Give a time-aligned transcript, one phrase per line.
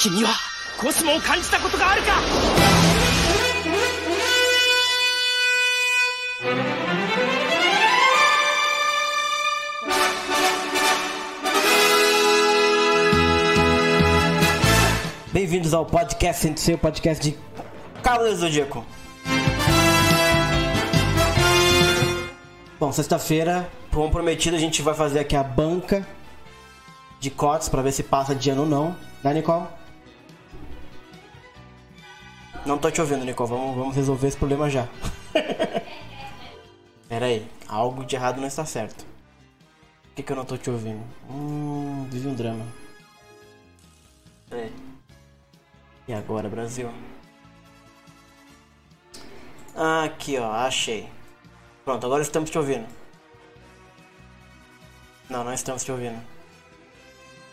[0.00, 0.30] 君は
[0.78, 2.16] コスモを感じたことがあるか
[15.32, 17.36] Bem-vindos ao podcast sem ser o podcast de
[18.02, 18.84] Cavaleiro do Zodíaco.
[22.80, 26.06] Bom, sexta-feira, como prometido, a gente vai fazer aqui a banca
[27.20, 28.96] de cotes pra ver se passa de ano ou não.
[29.22, 29.66] Né, Nicole?
[32.65, 33.49] Não tô te ouvindo, Nicole.
[33.49, 34.87] Vamos, vamos resolver esse problema já.
[37.09, 39.03] Pera aí, algo de errado não está certo.
[40.03, 41.03] Por que, que eu não tô te ouvindo?
[41.29, 42.65] Hum, vive um drama.
[44.49, 44.73] Pera aí.
[46.07, 46.91] E agora, Brasil?
[49.75, 51.09] Ah, aqui, ó, achei.
[51.83, 52.87] Pronto, agora estamos te ouvindo.
[55.29, 56.21] Não, não estamos te ouvindo.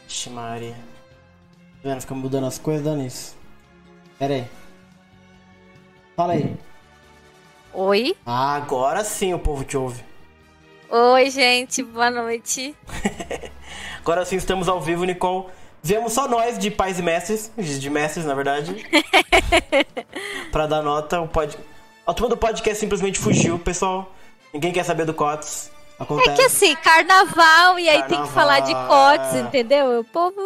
[0.06, 0.74] Ixi, Maria.
[0.74, 2.00] Tá vendo?
[2.00, 3.36] Fica mudando as coisas, dando isso.
[4.18, 4.48] Pera aí.
[6.18, 6.52] Fala aí.
[7.72, 8.16] Oi.
[8.26, 10.02] Ah, agora sim o povo te ouve.
[10.90, 11.80] Oi, gente.
[11.80, 12.74] Boa noite.
[14.00, 15.46] Agora sim estamos ao vivo, Nicole.
[15.80, 18.84] Viemos só nós de pais e mestres, de mestres na verdade,
[20.50, 21.20] pra dar nota.
[21.20, 21.56] O pod...
[22.04, 24.12] A turma do podcast simplesmente fugiu, pessoal.
[24.52, 25.70] Ninguém quer saber do COTS.
[25.98, 26.30] Acontece.
[26.30, 29.40] É que assim, carnaval e aí tem que falar de Carnaval, cotes, é.
[29.40, 30.00] entendeu?
[30.00, 30.36] O povo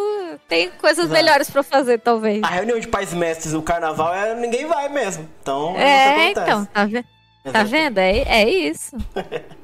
[0.48, 1.12] tem coisas Exato.
[1.12, 2.42] melhores pra fazer, talvez.
[2.42, 4.34] A reunião de pais mestres, o carnaval, é...
[4.34, 5.28] ninguém vai mesmo.
[5.42, 7.05] Então, é, então, tá, ve-
[7.53, 7.98] tá vendo?
[7.98, 8.97] É, é isso.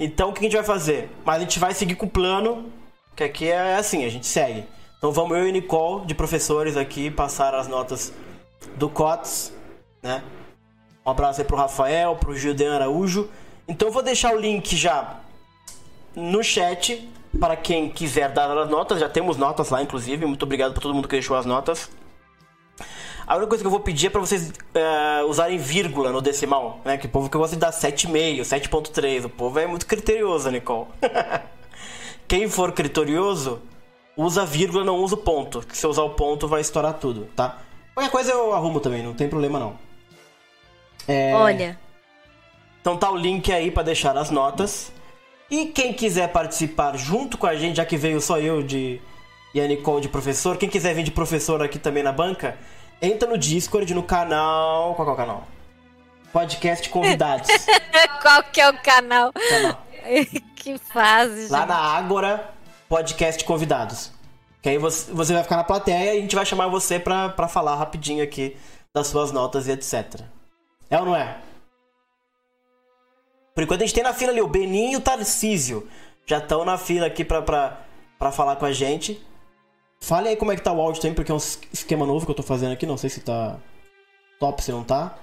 [0.00, 1.08] Então o que a gente vai fazer?
[1.24, 2.72] Mas a gente vai seguir com o plano,
[3.14, 4.64] que aqui é assim, a gente segue.
[4.98, 8.12] Então vamos eu e Nicole, de professores aqui, passar as notas
[8.74, 9.52] do COTS,
[10.02, 10.22] né?
[11.06, 13.28] Um abraço aí pro Rafael, pro Gildean Araújo.
[13.68, 15.20] Então eu vou deixar o link já
[16.14, 19.00] no chat para quem quiser dar as notas.
[19.00, 20.26] Já temos notas lá, inclusive.
[20.26, 21.90] Muito obrigado por todo mundo que deixou as notas.
[23.26, 26.80] A única coisa que eu vou pedir é pra vocês eh, usarem vírgula no decimal,
[26.84, 26.98] né?
[26.98, 29.24] Que o povo que gosta de dar 7,5, 7,3.
[29.24, 30.86] O povo é muito criterioso, Nicole.
[32.26, 33.62] Quem for criterioso,
[34.16, 35.60] usa vírgula, não usa o ponto.
[35.60, 37.58] Que se eu usar o ponto, vai estourar tudo, tá?
[37.94, 39.78] Qualquer coisa eu arrumo também, não tem problema não.
[41.06, 41.78] É, Olha,
[42.80, 44.92] Então tá o link aí pra deixar as notas.
[45.52, 48.98] E quem quiser participar junto com a gente, já que veio só eu de
[49.52, 52.56] e a Nicole de professor, quem quiser vir de professor aqui também na banca,
[53.02, 54.94] entra no Discord, no canal.
[54.94, 55.48] Qual que é o canal?
[56.32, 57.50] Podcast Convidados.
[58.22, 59.30] qual que é o canal?
[59.34, 59.86] canal.
[60.56, 61.68] que fase, Lá gente.
[61.68, 62.50] na Ágora,
[62.88, 64.10] Podcast Convidados.
[64.62, 67.28] Que aí você, você vai ficar na plateia e a gente vai chamar você pra,
[67.28, 68.56] pra falar rapidinho aqui
[68.94, 70.22] das suas notas e etc.
[70.88, 71.36] É ou não é?
[73.54, 75.88] Por enquanto a gente tem na fila ali o Beninho e o Tarcísio.
[76.26, 77.80] Já estão na fila aqui pra, pra,
[78.18, 79.20] pra falar com a gente.
[80.00, 82.24] Fale aí como é que tá o áudio também, porque é um es- esquema novo
[82.24, 82.86] que eu tô fazendo aqui.
[82.86, 83.58] Não sei se tá
[84.40, 85.16] top, se não tá.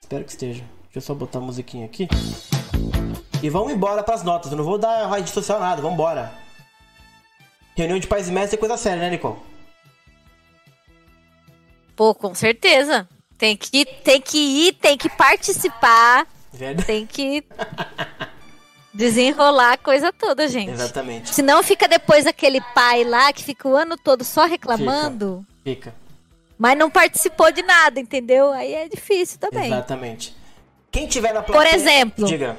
[0.00, 0.62] Espero que esteja.
[0.84, 2.08] Deixa eu só botar a musiquinha aqui.
[3.42, 4.52] E vamos embora pras notas.
[4.52, 6.32] Eu não vou dar rede social nada, vamos embora.
[7.74, 9.38] Reunião de pais e mestres é coisa séria, né, Nicole?
[11.96, 13.08] Pô, com certeza.
[13.38, 16.86] Tem que, tem que ir, tem que participar, Verdade.
[16.86, 17.44] tem que
[18.92, 20.70] desenrolar a coisa toda, gente.
[20.70, 21.34] Exatamente.
[21.34, 25.94] Senão fica depois aquele pai lá que fica o ano todo só reclamando, Fica.
[26.58, 28.52] mas não participou de nada, entendeu?
[28.52, 29.66] Aí é difícil também.
[29.66, 30.36] Exatamente.
[30.90, 31.74] Quem tiver na Por plateia...
[31.74, 32.26] exemplo.
[32.26, 32.56] Diga.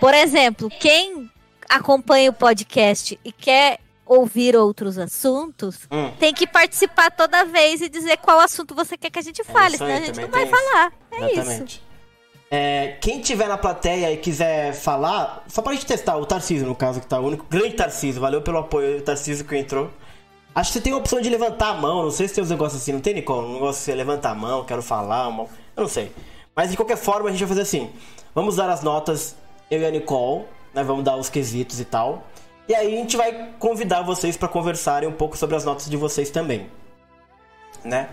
[0.00, 1.30] Por exemplo, quem
[1.68, 6.10] acompanha o podcast e quer ouvir outros assuntos, Hum.
[6.18, 9.76] tem que participar toda vez e dizer qual assunto você quer que a gente fale,
[9.76, 10.64] isso senão aí, a gente não vai tem isso.
[10.64, 10.92] falar.
[11.12, 11.32] É
[11.62, 11.80] isso.
[12.54, 16.74] É, quem tiver na plateia e quiser falar, só pra gente testar, o Tarcísio, no
[16.74, 17.46] caso, que tá o único.
[17.48, 19.90] Grande Tarcísio, valeu pelo apoio, o Tarcísio que entrou.
[20.54, 22.50] Acho que você tem a opção de levantar a mão, não sei se tem uns
[22.50, 23.46] negócios assim, não tem, Nicole?
[23.46, 25.44] Um negócio de levantar a mão, quero falar, uma...
[25.44, 26.12] eu não sei.
[26.54, 27.90] Mas de qualquer forma, a gente vai fazer assim:
[28.34, 29.34] vamos dar as notas,
[29.70, 30.84] eu e a Nicole, né?
[30.84, 32.22] Vamos dar os quesitos e tal.
[32.68, 35.96] E aí a gente vai convidar vocês pra conversarem um pouco sobre as notas de
[35.96, 36.68] vocês também
[37.84, 38.08] né?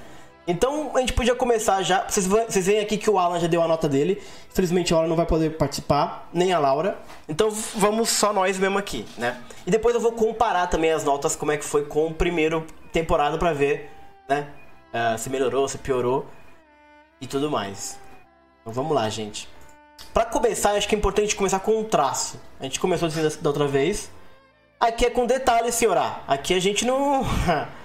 [0.49, 2.09] Então a gente podia começar já.
[2.09, 4.19] Vocês, vocês veem aqui que o Alan já deu a nota dele.
[4.51, 6.97] Infelizmente o Alan não vai poder participar, nem a Laura.
[7.27, 9.39] Então vamos só nós mesmo aqui, né?
[9.67, 12.65] E depois eu vou comparar também as notas, como é que foi com o primeiro
[12.91, 13.91] temporada pra ver,
[14.27, 14.47] né?
[14.91, 16.25] ah, se melhorou, se piorou
[17.21, 17.99] e tudo mais.
[18.61, 19.47] Então vamos lá, gente.
[20.11, 22.39] Pra começar, acho que é importante começar com um traço.
[22.59, 24.09] A gente começou assim da outra vez.
[24.79, 26.23] Aqui é com detalhes, senhorá.
[26.27, 27.23] Aqui a gente não.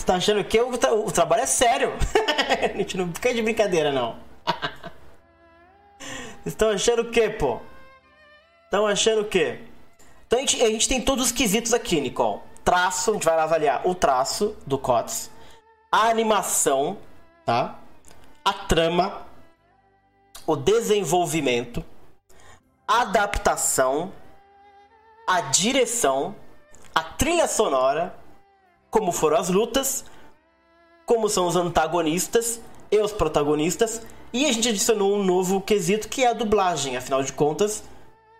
[0.00, 1.92] Você tá achando que o, tra- o trabalho é sério?
[2.64, 4.16] a gente não fica de brincadeira, não.
[6.40, 7.60] Vocês estão achando o quê, pô?
[8.64, 9.60] Estão achando o quê?
[10.26, 12.40] Então a gente, a gente tem todos os quesitos aqui, Nicole.
[12.64, 15.30] Traço, a gente vai avaliar o traço do COTS.
[15.92, 16.96] a animação,
[17.44, 17.78] tá?
[18.42, 19.26] A trama,
[20.46, 21.84] o desenvolvimento,
[22.88, 24.10] a adaptação,
[25.26, 26.34] a direção,
[26.94, 28.14] a trilha sonora,
[28.90, 30.04] como foram as lutas,
[31.06, 32.60] como são os antagonistas
[32.90, 34.02] e os protagonistas,
[34.32, 37.84] e a gente adicionou um novo quesito que é a dublagem, afinal de contas,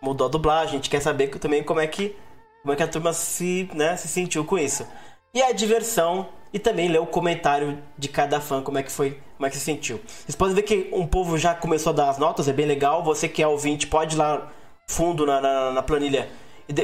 [0.00, 2.17] mudou a dublagem, a gente quer saber também como é que
[2.62, 4.87] como é que a turma se, né, se sentiu com isso.
[5.32, 9.19] E a diversão e também ler o comentário de cada fã, como é que foi,
[9.37, 10.00] como é que se sentiu.
[10.06, 13.02] Vocês podem ver que um povo já começou a dar as notas, é bem legal.
[13.05, 14.50] Você que é ouvinte pode ir lá
[14.88, 16.29] fundo na, na, na planilha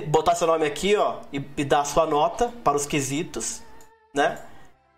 [0.07, 3.63] botar seu nome aqui, ó, e, e dar a sua nota para os quesitos,
[4.15, 4.39] né?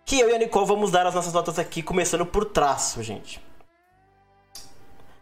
[0.04, 3.40] Que eu e a Nicole vamos dar as nossas notas aqui, começando por traço, gente.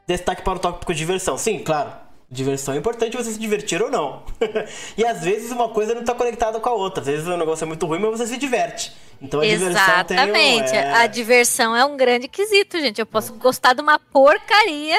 [0.07, 1.37] Destaque para o tópico de diversão.
[1.37, 1.93] Sim, claro.
[2.29, 4.25] Diversão é importante você se divertir ou não.
[4.97, 7.01] e às vezes uma coisa não está conectada com a outra.
[7.01, 8.93] Às vezes o negócio é muito ruim, mas você se diverte.
[9.21, 9.69] Então a Exatamente.
[9.69, 10.93] diversão tem um, é...
[10.93, 13.01] A diversão é um grande quesito, gente.
[13.01, 14.99] Eu posso gostar de uma porcaria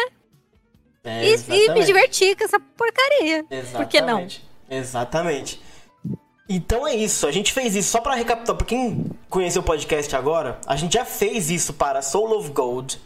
[1.04, 3.46] É, e, e me divertir com essa porcaria.
[3.50, 3.78] Exatamente.
[3.78, 4.28] Por que não?
[4.70, 5.62] Exatamente.
[6.50, 10.16] Então é isso, a gente fez isso só pra recapitular, pra quem conheceu o podcast
[10.16, 13.02] agora, a gente já fez isso para Soul of Gold,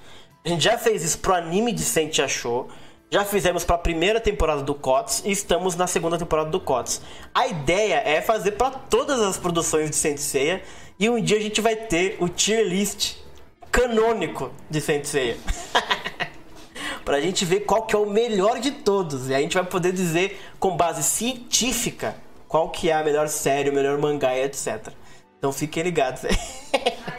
[0.45, 2.69] a gente já fez isso pro anime de Sente Achou,
[3.09, 7.01] já fizemos pra primeira temporada do COTS e estamos na segunda temporada do COTS.
[7.33, 10.61] A ideia é fazer pra todas as produções de Saint Seiya
[10.99, 13.15] e um dia a gente vai ter o tier list
[13.71, 15.35] canônico de Saint Seiya.
[17.03, 19.29] pra gente ver qual que é o melhor de todos.
[19.29, 22.15] E a gente vai poder dizer com base científica
[22.47, 24.89] qual que é a melhor série, o melhor mangá e etc.
[25.37, 26.21] Então fiquem ligados.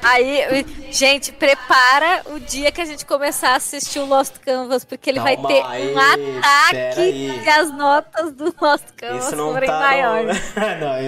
[0.01, 5.11] Aí, gente, prepara o dia que a gente começar a assistir o Lost Canvas, porque
[5.11, 9.53] ele vai Calma ter aí, um ataque se as notas do Lost Canvas Isso não
[9.53, 10.39] forem tá maiores.
[10.55, 10.61] no...
[10.87, 10.99] não,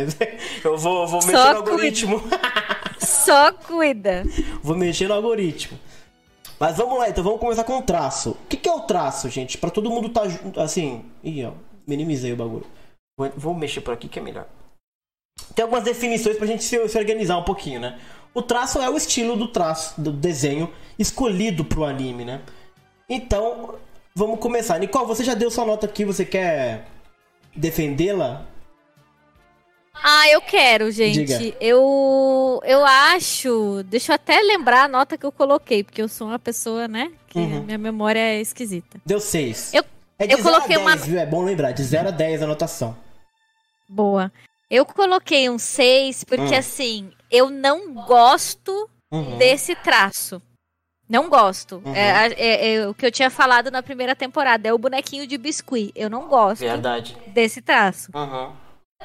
[0.73, 1.71] eu vou, vou Só mexer no cuida.
[1.71, 2.25] algoritmo.
[2.99, 4.25] Só cuida.
[4.63, 5.79] vou mexer no algoritmo.
[6.65, 8.31] Mas vamos lá, então vamos começar com o traço.
[8.31, 9.59] O que, que é o traço, gente?
[9.59, 10.23] Pra todo mundo tá
[10.63, 11.05] assim...
[11.23, 11.53] Ih, ó,
[11.87, 12.67] minimizei o bagulho.
[13.19, 14.47] Vou, vou mexer por aqui que é melhor.
[15.55, 18.01] Tem algumas definições pra gente se, se organizar um pouquinho, né?
[18.33, 22.41] O traço é o estilo do traço, do desenho escolhido pro anime, né?
[23.11, 23.75] Então,
[24.15, 24.79] vamos começar.
[24.79, 26.87] Nicole, você já deu sua nota aqui, você quer
[27.55, 28.47] defendê-la?
[30.03, 31.25] Ah, eu quero, gente.
[31.25, 31.57] Diga.
[31.61, 33.83] Eu eu acho.
[33.85, 37.13] Deixa eu até lembrar a nota que eu coloquei, porque eu sou uma pessoa, né?
[37.29, 37.63] Que Uhum.
[37.65, 39.01] minha memória é esquisita.
[39.07, 39.73] Deu 6.
[39.73, 39.85] Eu-
[40.19, 41.19] é de eu 0 coloquei a 10, uma- viu?
[41.21, 42.97] É bom lembrar, de 0 a 10 a anotação.
[43.89, 44.31] Boa.
[44.71, 46.59] Eu coloquei um 6 porque, Hum.
[46.59, 49.39] assim, eu não gosto Uhum.
[49.39, 50.43] desse traço.
[51.09, 51.83] Não gosto.
[51.85, 51.95] Uhum.
[51.95, 54.67] É, é- é o que eu tinha falado na primeira temporada.
[54.69, 55.93] É o bonequinho de biscuit.
[55.95, 57.17] Eu não gosto Verdade.
[57.29, 58.11] desse traço.
[58.15, 58.53] Uhum.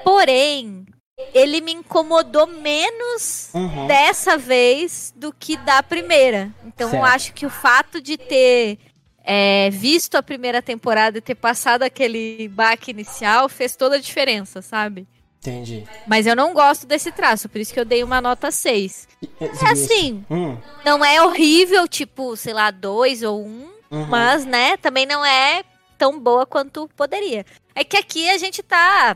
[0.04, 0.86] Porém,
[1.34, 3.88] ele me incomodou menos Uhum.
[3.88, 6.52] dessa vez do que da primeira.
[6.66, 7.06] Então eu Certo.
[7.06, 8.78] acho que o fato de ter
[9.24, 14.62] é, visto a primeira temporada e ter passado aquele baque inicial fez toda a diferença,
[14.62, 15.08] sabe?
[15.42, 15.86] Entendi.
[16.08, 19.08] Mas eu não gosto desse traço, por isso que eu dei uma nota 6.
[19.40, 24.06] É assim, Hum, não é horrível, tipo, sei lá, 2 ou 1, um, uhum.
[24.08, 25.64] mas, né, também não é
[25.98, 27.46] tão boa quanto poderia.
[27.76, 29.16] É que aqui a gente tá.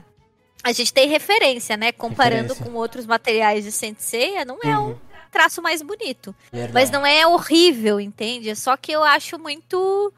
[0.64, 1.92] A gente tem referência, né?
[1.92, 2.66] Comparando Referência.
[2.66, 4.92] com outros materiais de Senseiya, não é Uhum.
[4.92, 4.96] um
[5.32, 6.34] traço mais bonito.
[6.52, 6.74] Verdade.
[6.74, 8.50] Mas não é horrível, entende?
[8.50, 10.14] É só que eu acho muito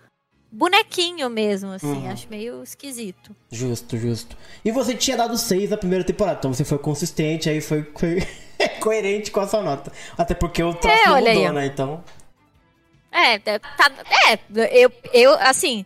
[0.51, 1.87] bonequinho mesmo, assim.
[1.87, 2.11] Uhum.
[2.11, 3.35] Acho meio esquisito.
[3.51, 4.37] Justo, justo.
[4.63, 8.19] E você tinha dado 6 na primeira temporada, então você foi consistente, aí foi, foi
[8.79, 9.91] coerente com a sua nota.
[10.17, 11.51] Até porque o traço É, aí, mudou, ó.
[11.53, 11.65] né?
[11.65, 12.03] Então.
[13.11, 13.91] É, é, tá,
[14.29, 14.39] é
[14.71, 15.85] eu, eu, assim,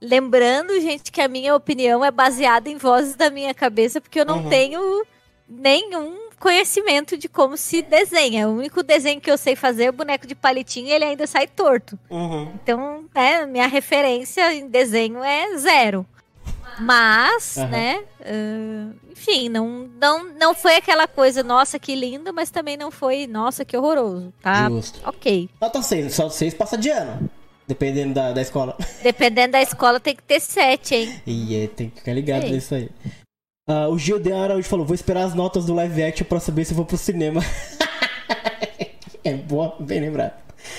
[0.00, 4.24] lembrando, gente, que a minha opinião é baseada em vozes da minha cabeça, porque eu
[4.26, 4.48] não Uhum.
[4.48, 5.04] tenho
[5.48, 8.48] nenhum conhecimento de como se desenha.
[8.48, 11.26] O único desenho que eu sei fazer é o boneco de palitinho e ele ainda
[11.26, 11.98] sai torto.
[12.08, 12.52] Uhum.
[12.62, 16.06] Então, né, minha referência em desenho é zero.
[16.80, 17.68] Mas, Aham.
[17.70, 22.90] né, ah, enfim, não, não, não foi aquela coisa, nossa, que lindo, mas também não
[22.92, 24.68] foi, nossa, que horroroso, tá?
[24.70, 25.00] Justo.
[25.04, 25.50] Ok.
[25.60, 27.28] Nota 6, só 6 passa de ano.
[27.68, 28.76] Dependendo da, da escola.
[29.02, 31.22] Dependendo da escola, tem que ter sete, hein?
[31.26, 32.52] E é, tem que ficar ligado Ei.
[32.52, 32.88] nisso aí.
[33.68, 36.64] Ah, o Gil de Araújo falou: vou esperar as notas do live action pra saber
[36.64, 37.42] se eu vou pro cinema.
[39.22, 40.32] é boa, bem lembrado.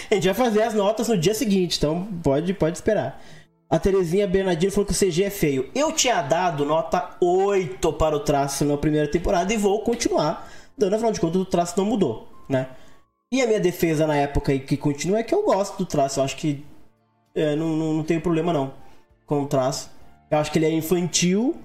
[0.09, 3.23] A gente vai fazer as notas no dia seguinte, então pode, pode esperar.
[3.69, 5.69] A Terezinha Bernardino falou que o CG é feio.
[5.75, 10.95] Eu tinha dado nota 8 para o traço na primeira temporada e vou continuar dando,
[10.95, 12.69] afinal de contas, o traço não mudou, né?
[13.31, 16.19] E a minha defesa na época e que continua é que eu gosto do traço.
[16.19, 16.65] Eu acho que
[17.39, 18.73] é, não, não, não tenho problema não
[19.25, 19.91] com o traço.
[20.29, 21.55] Eu acho que ele é infantil,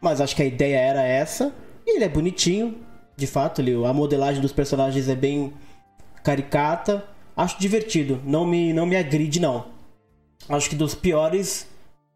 [0.00, 1.52] mas acho que a ideia era essa.
[1.84, 2.78] E ele é bonitinho,
[3.16, 3.60] de fato.
[3.84, 5.52] A modelagem dos personagens é bem
[6.22, 7.04] caricata.
[7.36, 9.66] Acho divertido, não me, não me agride, não.
[10.48, 11.66] Acho que dos piores,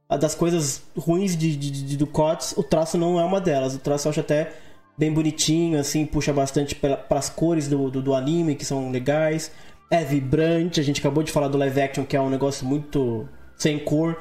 [0.09, 3.75] das coisas ruins de, de, de do COTS, o traço não é uma delas.
[3.75, 4.53] O traço eu acho até
[4.97, 9.51] bem bonitinho, assim, puxa bastante para as cores do, do, do, anime, que são legais.
[9.93, 13.29] É vibrante, a gente acabou de falar do live action, que é um negócio muito
[13.59, 14.17] sem cor.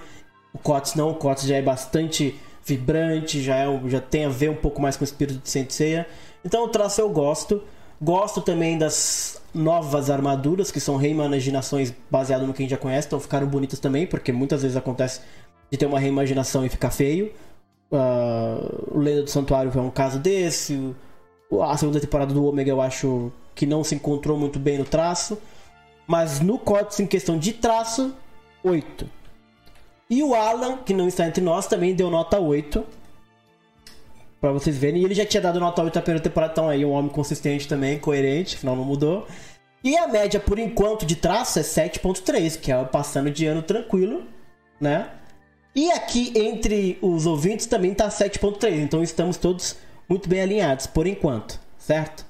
[0.53, 4.49] O COTS não, o COTS já é bastante vibrante, já, é, já tem a ver
[4.49, 6.05] um pouco mais com o espírito de Senseiya.
[6.43, 7.63] Então o traço eu gosto.
[8.01, 13.07] Gosto também das novas armaduras, que são reimaginações baseadas no que a gente já conhece,
[13.07, 15.21] então ficaram bonitas também, porque muitas vezes acontece
[15.71, 17.31] de ter uma reimaginação e ficar feio.
[17.89, 20.93] Uh, o Lenda do Santuário é um caso desse.
[21.61, 25.37] A segunda temporada do Omega eu acho que não se encontrou muito bem no traço.
[26.07, 28.15] Mas no código em questão de traço,
[28.63, 29.09] 8.
[30.09, 32.85] E o Alan, que não está entre nós, também deu nota 8.
[34.39, 35.01] Pra vocês verem.
[35.01, 37.67] E ele já tinha dado nota 8 na primeira temporada, então aí um homem consistente
[37.67, 39.27] também, coerente, afinal não mudou.
[39.83, 44.23] E a média, por enquanto, de traço é 7.3, que é passando de ano tranquilo,
[44.79, 45.09] né?
[45.73, 49.77] E aqui entre os ouvintes também tá 7.3, então estamos todos
[50.09, 52.25] muito bem alinhados, por enquanto, certo?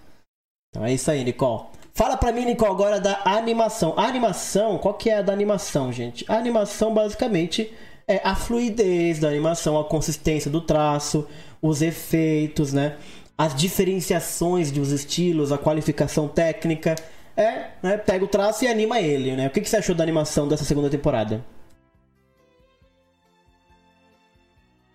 [0.70, 1.66] Então é isso aí, Nicole.
[1.94, 3.94] Fala pra mim, Nicole, agora da animação.
[3.98, 6.26] A animação, qual que é a da animação, gente?
[6.28, 7.72] A animação, basicamente,
[8.08, 11.28] é a fluidez da animação, a consistência do traço,
[11.62, 12.98] os efeitos, né?
[13.38, 16.96] As diferenciações dos estilos, a qualificação técnica.
[17.36, 17.98] É, né?
[17.98, 19.48] Pega o traço e anima ele, né?
[19.48, 21.44] O que, que você achou da animação dessa segunda temporada?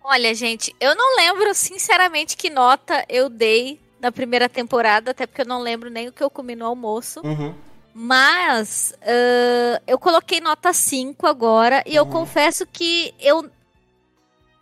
[0.03, 5.41] Olha, gente, eu não lembro sinceramente que nota eu dei na primeira temporada, até porque
[5.41, 7.21] eu não lembro nem o que eu comi no almoço.
[7.23, 7.53] Uhum.
[7.93, 11.97] Mas uh, eu coloquei nota 5 agora e uhum.
[11.97, 13.49] eu confesso que eu.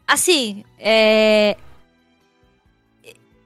[0.08, 1.58] Assim, é,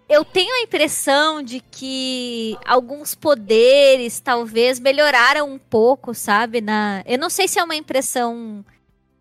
[0.10, 6.62] eu tenho a impressão de que alguns poderes talvez melhoraram um pouco, sabe?
[6.62, 8.66] Na, eu não sei se é uma impressão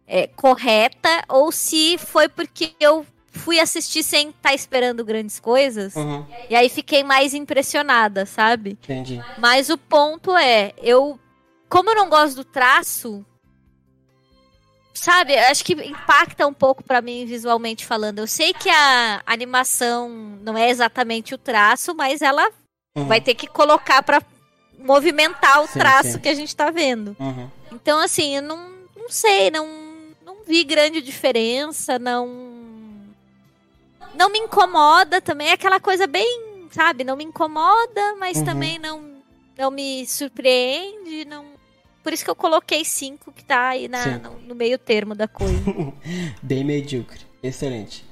[0.07, 5.95] é, correta ou se foi porque eu fui assistir sem estar tá esperando grandes coisas.
[5.95, 6.27] Uhum.
[6.49, 8.71] E aí fiquei mais impressionada, sabe?
[8.71, 9.23] Entendi.
[9.39, 11.19] Mas o ponto é, eu.
[11.69, 13.25] Como eu não gosto do traço.
[14.95, 18.19] Sabe, acho que impacta um pouco para mim visualmente falando.
[18.19, 20.09] Eu sei que a animação
[20.43, 22.45] não é exatamente o traço, mas ela
[22.97, 23.07] uhum.
[23.07, 24.21] vai ter que colocar para
[24.77, 26.19] movimentar o sim, traço sim.
[26.19, 27.15] que a gente tá vendo.
[27.21, 27.49] Uhum.
[27.71, 29.69] Então, assim, eu não, não sei, não
[30.49, 32.27] vi grande diferença, não.
[34.19, 35.49] Não me incomoda também.
[35.49, 37.05] É aquela coisa bem, sabe?
[37.05, 38.45] Não me incomoda, mas uhum.
[38.45, 39.01] também não,
[39.57, 41.25] não me surpreende.
[41.25, 41.45] Não...
[42.03, 45.29] Por isso que eu coloquei cinco que tá aí na, no, no meio termo da
[45.29, 45.63] coisa.
[46.43, 47.21] bem medíocre.
[47.41, 48.05] Excelente.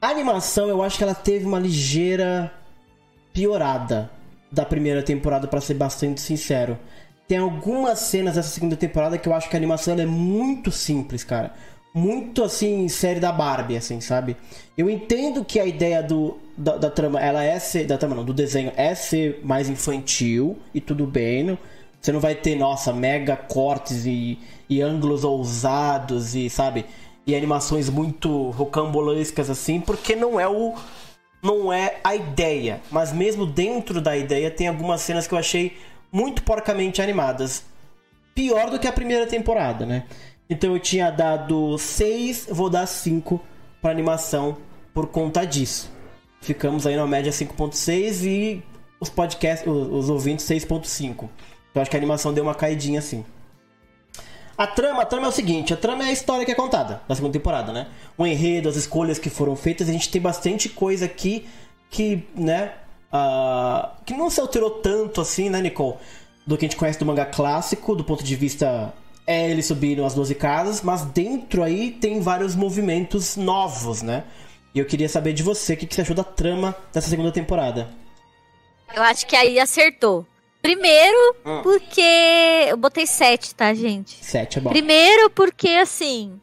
[0.00, 2.52] A animação, eu acho que ela teve uma ligeira
[3.34, 4.10] piorada
[4.50, 6.78] da primeira temporada, para ser bastante sincero.
[7.28, 11.22] Tem algumas cenas dessa segunda temporada que eu acho que a animação é muito simples,
[11.22, 11.52] cara.
[11.96, 14.36] Muito assim, série da Barbie, assim, sabe?
[14.76, 17.86] Eu entendo que a ideia do, da, da trama, ela é ser.
[17.86, 21.42] Da trama não, do desenho é ser mais infantil e tudo bem.
[21.44, 21.58] Não,
[21.98, 24.38] você não vai ter, nossa, mega cortes e,
[24.68, 26.84] e ângulos ousados e, sabe?
[27.26, 30.74] E animações muito rocambolescas assim, porque não é o.
[31.42, 32.82] Não é a ideia.
[32.90, 35.74] Mas mesmo dentro da ideia, tem algumas cenas que eu achei
[36.12, 37.64] muito porcamente animadas.
[38.34, 40.04] Pior do que a primeira temporada, né?
[40.48, 43.40] Então eu tinha dado 6, vou dar 5
[43.80, 44.58] para animação
[44.94, 45.90] por conta disso.
[46.40, 48.62] Ficamos aí na média 5.6 e
[49.00, 51.28] os podcasts, os, os ouvintes 6.5.
[51.70, 53.24] Então acho que a animação deu uma caidinha assim.
[54.56, 57.02] A trama, a trama é o seguinte, a trama é a história que é contada
[57.06, 57.88] da segunda temporada, né?
[58.16, 61.46] O enredo, as escolhas que foram feitas, a gente tem bastante coisa aqui
[61.90, 62.72] que, né,
[63.16, 65.96] Uh, que não se alterou tanto assim, né, Nicole?
[66.46, 68.92] Do que a gente conhece do mangá clássico, do ponto de vista
[69.26, 74.24] é eles subiram as 12 casas, mas dentro aí tem vários movimentos novos, né?
[74.74, 77.32] E eu queria saber de você o que, que você achou da trama dessa segunda
[77.32, 77.88] temporada.
[78.94, 80.26] Eu acho que aí acertou.
[80.62, 81.62] Primeiro, hum.
[81.62, 82.66] porque.
[82.68, 84.24] Eu botei 7, tá, gente?
[84.24, 84.70] 7 é bom.
[84.70, 86.40] Primeiro, porque assim.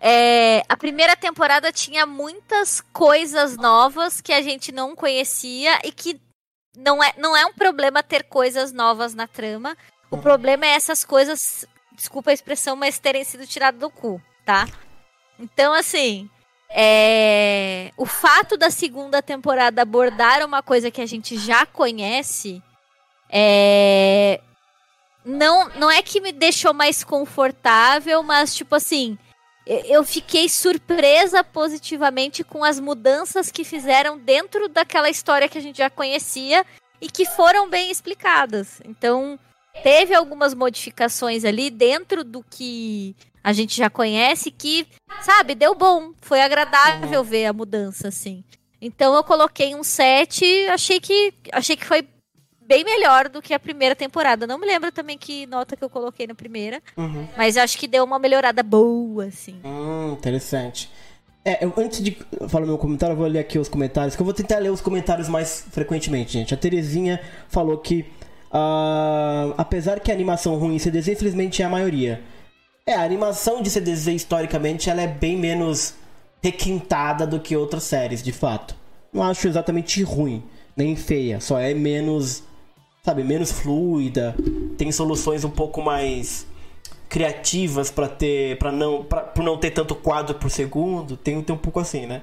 [0.00, 6.20] É, a primeira temporada tinha muitas coisas novas que a gente não conhecia e que
[6.76, 9.76] não é, não é um problema ter coisas novas na trama.
[10.10, 10.22] O uhum.
[10.22, 14.66] problema é essas coisas, desculpa a expressão, mas terem sido tiradas do cu, tá?
[15.38, 16.28] Então, assim,
[16.68, 17.90] é...
[17.96, 22.62] o fato da segunda temporada abordar uma coisa que a gente já conhece
[23.30, 24.40] é...
[25.24, 29.18] não, não é que me deixou mais confortável, mas, tipo assim,
[29.66, 35.78] eu fiquei surpresa positivamente com as mudanças que fizeram dentro daquela história que a gente
[35.78, 36.66] já conhecia
[37.00, 38.82] e que foram bem explicadas.
[38.84, 39.38] Então,
[39.82, 44.86] teve algumas modificações ali dentro do que a gente já conhece que,
[45.20, 46.12] sabe, deu bom.
[46.20, 47.26] Foi agradável uhum.
[47.26, 48.42] ver a mudança, assim.
[48.80, 52.06] Então eu coloquei um 7, achei que achei que foi
[52.66, 54.46] bem melhor do que a primeira temporada.
[54.46, 57.28] Não me lembro também que nota que eu coloquei na primeira, uhum.
[57.36, 59.60] mas acho que deu uma melhorada boa, assim.
[59.64, 60.90] Hum, interessante.
[61.44, 62.16] É, eu, antes de
[62.48, 64.80] falar meu comentário, eu vou ler aqui os comentários, que eu vou tentar ler os
[64.80, 66.54] comentários mais frequentemente, gente.
[66.54, 68.06] A Terezinha falou que,
[68.54, 72.22] uh, apesar que a animação ruim em CDZ, infelizmente é a maioria.
[72.86, 75.94] É, a animação de CDZ, historicamente, ela é bem menos
[76.42, 78.76] requintada do que outras séries, de fato.
[79.12, 80.42] Não acho exatamente ruim,
[80.76, 82.42] nem feia, só é menos,
[83.02, 84.34] sabe, menos fluida,
[84.76, 86.46] tem soluções um pouco mais
[87.08, 91.58] criativas para ter, para não, para não ter tanto quadro por segundo, tem, tem um
[91.58, 92.22] pouco assim, né?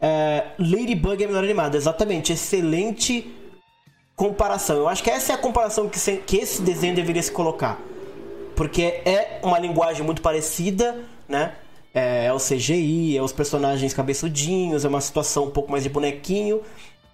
[0.00, 3.30] É, Ladybug é melhor animada, exatamente, excelente
[4.20, 4.76] comparação.
[4.76, 7.80] Eu acho que essa é a comparação que, se, que esse desenho deveria se colocar,
[8.54, 10.94] porque é uma linguagem muito parecida,
[11.26, 11.54] né?
[11.94, 15.88] É, é o CGI, é os personagens cabeçudinhos, é uma situação um pouco mais de
[15.88, 16.60] bonequinho.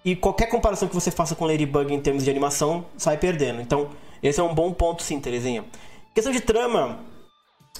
[0.03, 3.61] E qualquer comparação que você faça com Ladybug em termos de animação, sai perdendo.
[3.61, 3.89] Então,
[4.21, 5.63] esse é um bom ponto sim, Terezinha.
[6.13, 6.99] Questão de trama.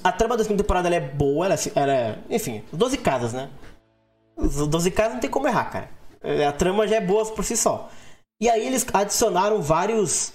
[0.01, 2.17] A trama da segunda temporada é boa, ela, ela é.
[2.29, 3.49] Enfim, 12 casas, né?
[4.37, 5.89] Os 12 casas não tem como errar, cara.
[6.23, 7.89] É, a trama já é boa por si só.
[8.39, 10.33] E aí eles adicionaram vários.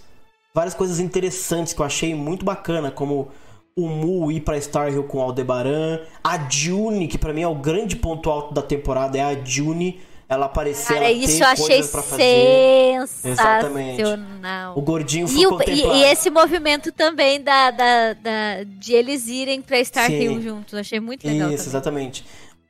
[0.54, 3.30] Várias coisas interessantes que eu achei muito bacana, como
[3.75, 7.49] o Mu ir pra Star Hill com o Aldebaran, a June, que para mim é
[7.49, 10.00] o grande ponto alto da temporada, é a June.
[10.28, 11.82] Ela aparecer, Cara, ela isso eu achei
[13.06, 14.78] sensacional.
[14.78, 19.28] O gordinho foi e, o, e, e, esse movimento também da, da, da, de eles
[19.28, 20.23] irem pra Star Sim.
[20.23, 20.73] Hill juntos.
[20.73, 21.50] Achei muito legal.
[21.50, 21.78] Isso, também.
[21.78, 22.25] exatamente.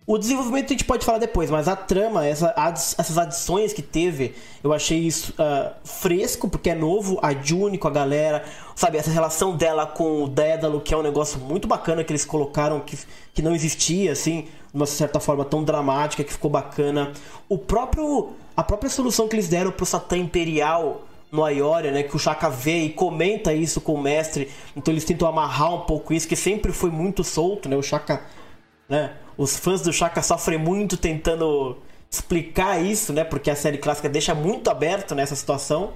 [0.04, 2.52] O desenvolvimento a gente pode falar depois, mas a trama, essa,
[2.99, 7.87] essas adições que teve, eu achei isso uh, fresco, porque é novo, a June com
[7.87, 8.44] a galera,
[8.75, 12.24] sabe, essa relação dela com o Dédalo, que é um negócio muito bacana que eles
[12.24, 12.98] colocaram, que,
[13.33, 17.12] que não existia, assim, de uma certa forma tão dramática, que ficou bacana.
[17.48, 22.16] O próprio, a própria solução que eles deram pro Satã Imperial no Aioria, né, que
[22.16, 26.12] o Chaka vê e comenta isso com o mestre, então eles tentam amarrar um pouco
[26.12, 28.20] isso, que sempre foi muito solto, né, o Chaka,
[28.88, 31.79] né, os fãs do Chaka sofrem muito tentando
[32.11, 33.25] explicar isso, né?
[33.25, 35.95] Porque a série clássica deixa muito aberto nessa situação.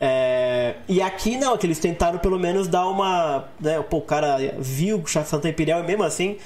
[0.00, 0.74] É...
[0.88, 3.48] E aqui não, que eles tentaram pelo menos dar uma.
[3.60, 3.80] Né?
[3.82, 6.36] Pô, o cara viu o Santa Imperial e mesmo assim.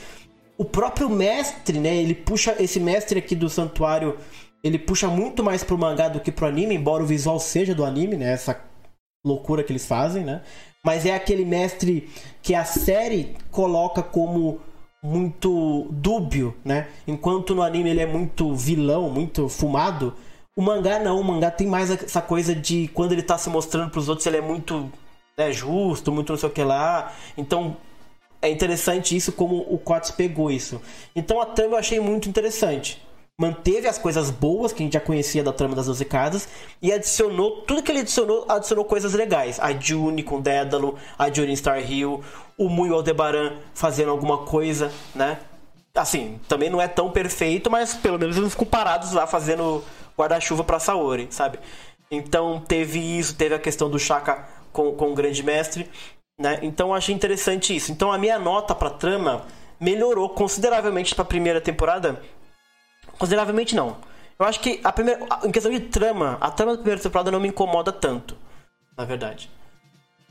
[0.59, 1.97] O próprio mestre, né?
[1.97, 2.55] Ele puxa.
[2.59, 4.19] Esse mestre aqui do santuário.
[4.63, 7.85] Ele puxa muito mais pro mangá do que pro anime, embora o visual seja do
[7.85, 8.33] anime, né?
[8.33, 8.61] Essa
[9.25, 10.43] loucura que eles fazem, né?
[10.85, 12.09] Mas é aquele mestre
[12.43, 14.61] que a série coloca como
[15.07, 16.89] muito dúbio, né?
[17.07, 20.15] Enquanto no anime ele é muito vilão, muito fumado,
[20.57, 23.91] o mangá não, o mangá tem mais essa coisa de quando ele tá se mostrando
[23.91, 24.91] pros outros, ele é muito
[25.37, 27.13] né, justo, muito não sei o que lá.
[27.37, 27.77] Então
[28.43, 30.81] é interessante isso como o Kots pegou isso.
[31.15, 33.06] Então a trama eu achei muito interessante
[33.39, 36.49] manteve as coisas boas que a gente já conhecia da trama das 12 casas
[36.81, 39.61] e adicionou tudo que ele adicionou, adicionou coisas legais.
[39.61, 42.25] A June com Dédalo, a June em Star Hill,
[42.57, 45.39] o Mu Aldebaran fazendo alguma coisa, né?
[45.95, 49.85] Assim, também não é tão perfeito, mas pelo menos eles ficam parados lá fazendo
[50.19, 51.59] guarda-chuva pra Saori, sabe?
[52.11, 55.91] Então teve isso, teve a questão do Shaka com, com o Grande Mestre,
[56.41, 56.59] né?
[56.63, 57.93] Então achei interessante isso.
[57.93, 59.45] Então a minha nota pra trama
[59.79, 62.23] melhorou consideravelmente pra primeira temporada
[63.19, 63.97] Consideravelmente não.
[64.39, 65.21] Eu acho que a primeira.
[65.45, 68.37] Em questão de trama, a trama da primeira temporada não me incomoda tanto.
[68.97, 69.51] Na verdade.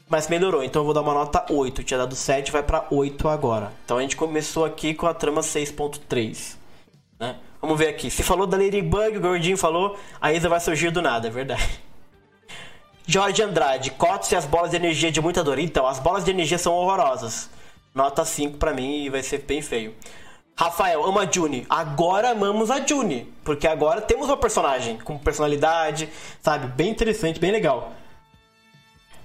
[0.07, 1.83] Mas melhorou, então eu vou dar uma nota 8.
[1.83, 3.71] tinha dado 7, vai pra 8 agora.
[3.83, 6.57] Então a gente começou aqui com a trama 6.3.
[7.19, 7.37] Né?
[7.59, 8.11] Vamos ver aqui.
[8.11, 11.81] Se falou da Ladybug, o Gordinho falou, a Isa vai surgir do nada, é verdade.
[13.07, 15.57] Jorge Andrade, cotes e as bolas de energia de muita dor.
[15.57, 17.49] Então, as bolas de energia são horrorosas.
[17.93, 19.95] Nota 5 pra mim e vai ser bem feio.
[20.57, 21.65] Rafael, ama a June.
[21.69, 23.31] Agora amamos a June.
[23.43, 26.09] Porque agora temos uma personagem com personalidade,
[26.41, 26.67] sabe?
[26.67, 27.91] Bem interessante, bem legal.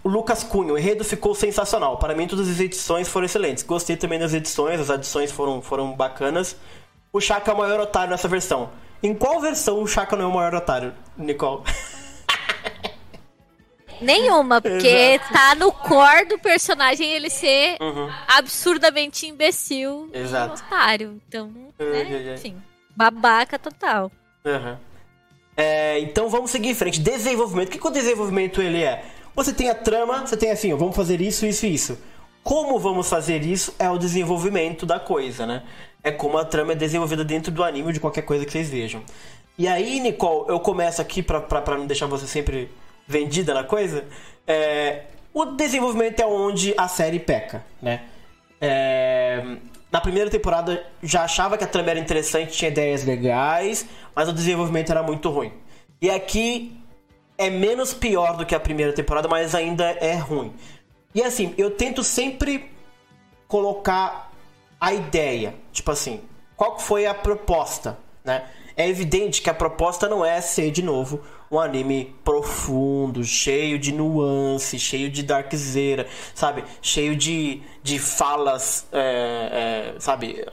[0.02, 1.98] O Lucas Cunha, o enredo ficou sensacional.
[1.98, 3.62] Para mim, todas as edições foram excelentes.
[3.62, 6.56] Gostei também das edições, as adições foram, foram bacanas.
[7.12, 8.70] O Chaka é o maior otário nessa versão.
[9.02, 11.62] Em qual versão o Chaka não é o maior otário, Nicole?
[14.00, 15.32] Nenhuma, porque Exato.
[15.32, 18.10] tá no core do personagem ele ser uhum.
[18.28, 20.60] absurdamente imbecil Exato.
[20.60, 21.20] e otário.
[21.28, 22.56] Então, né, enfim,
[22.96, 24.10] babaca total.
[24.44, 24.76] Uhum.
[25.56, 27.00] É, então vamos seguir em frente.
[27.00, 27.68] Desenvolvimento.
[27.68, 29.04] O que, que o desenvolvimento ele é?
[29.34, 31.98] Você tem a trama, você tem assim, ó, vamos fazer isso, isso e isso.
[32.42, 35.62] Como vamos fazer isso é o desenvolvimento da coisa, né?
[36.02, 39.02] É como a trama é desenvolvida dentro do anime de qualquer coisa que vocês vejam.
[39.58, 42.70] E aí, Nicole, eu começo aqui pra não deixar você sempre
[43.10, 44.04] vendida na coisa.
[44.46, 45.02] É,
[45.34, 48.02] O desenvolvimento é onde a série peca, né?
[48.60, 49.42] É,
[49.92, 54.32] Na primeira temporada já achava que a trama era interessante, tinha ideias legais, mas o
[54.32, 55.52] desenvolvimento era muito ruim.
[56.00, 56.80] E aqui
[57.36, 60.54] é menos pior do que a primeira temporada, mas ainda é ruim.
[61.12, 62.70] E assim, eu tento sempre
[63.48, 64.30] colocar
[64.80, 66.20] a ideia, tipo assim,
[66.56, 68.44] qual foi a proposta, né?
[68.76, 73.92] É evidente que a proposta não é ser de novo um anime profundo, cheio de
[73.92, 76.62] nuance, cheio de darkzeira, sabe?
[76.80, 80.46] Cheio de, de falas, é, é, sabe?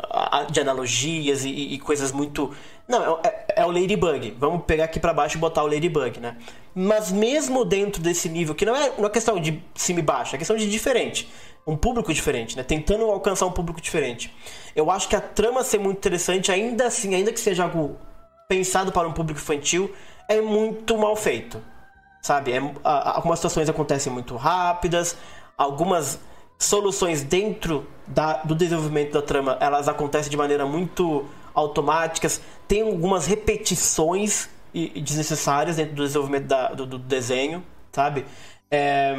[0.50, 2.52] De analogias e, e, coisas muito.
[2.88, 4.36] Não, é, é, o Ladybug.
[4.40, 6.36] Vamos pegar aqui para baixo e botar o Ladybug, né?
[6.74, 10.40] Mas mesmo dentro desse nível, que não é uma questão de cima e baixo, é
[10.40, 11.30] questão de diferente.
[11.66, 12.64] Um público diferente, né?
[12.64, 14.34] Tentando alcançar um público diferente.
[14.76, 17.98] Eu acho que a trama ser muito interessante, ainda assim, ainda que seja algo
[18.48, 19.94] pensado para um público infantil,
[20.28, 21.62] é muito mal feito.
[22.22, 22.52] Sabe?
[22.52, 25.16] É, algumas situações acontecem muito rápidas,
[25.58, 26.20] algumas
[26.60, 33.26] soluções dentro da, do desenvolvimento da trama elas acontecem de maneira muito automáticas, tem algumas
[33.28, 38.26] repetições e, e desnecessárias dentro do desenvolvimento da, do, do, desenho, sabe?
[38.70, 39.16] É,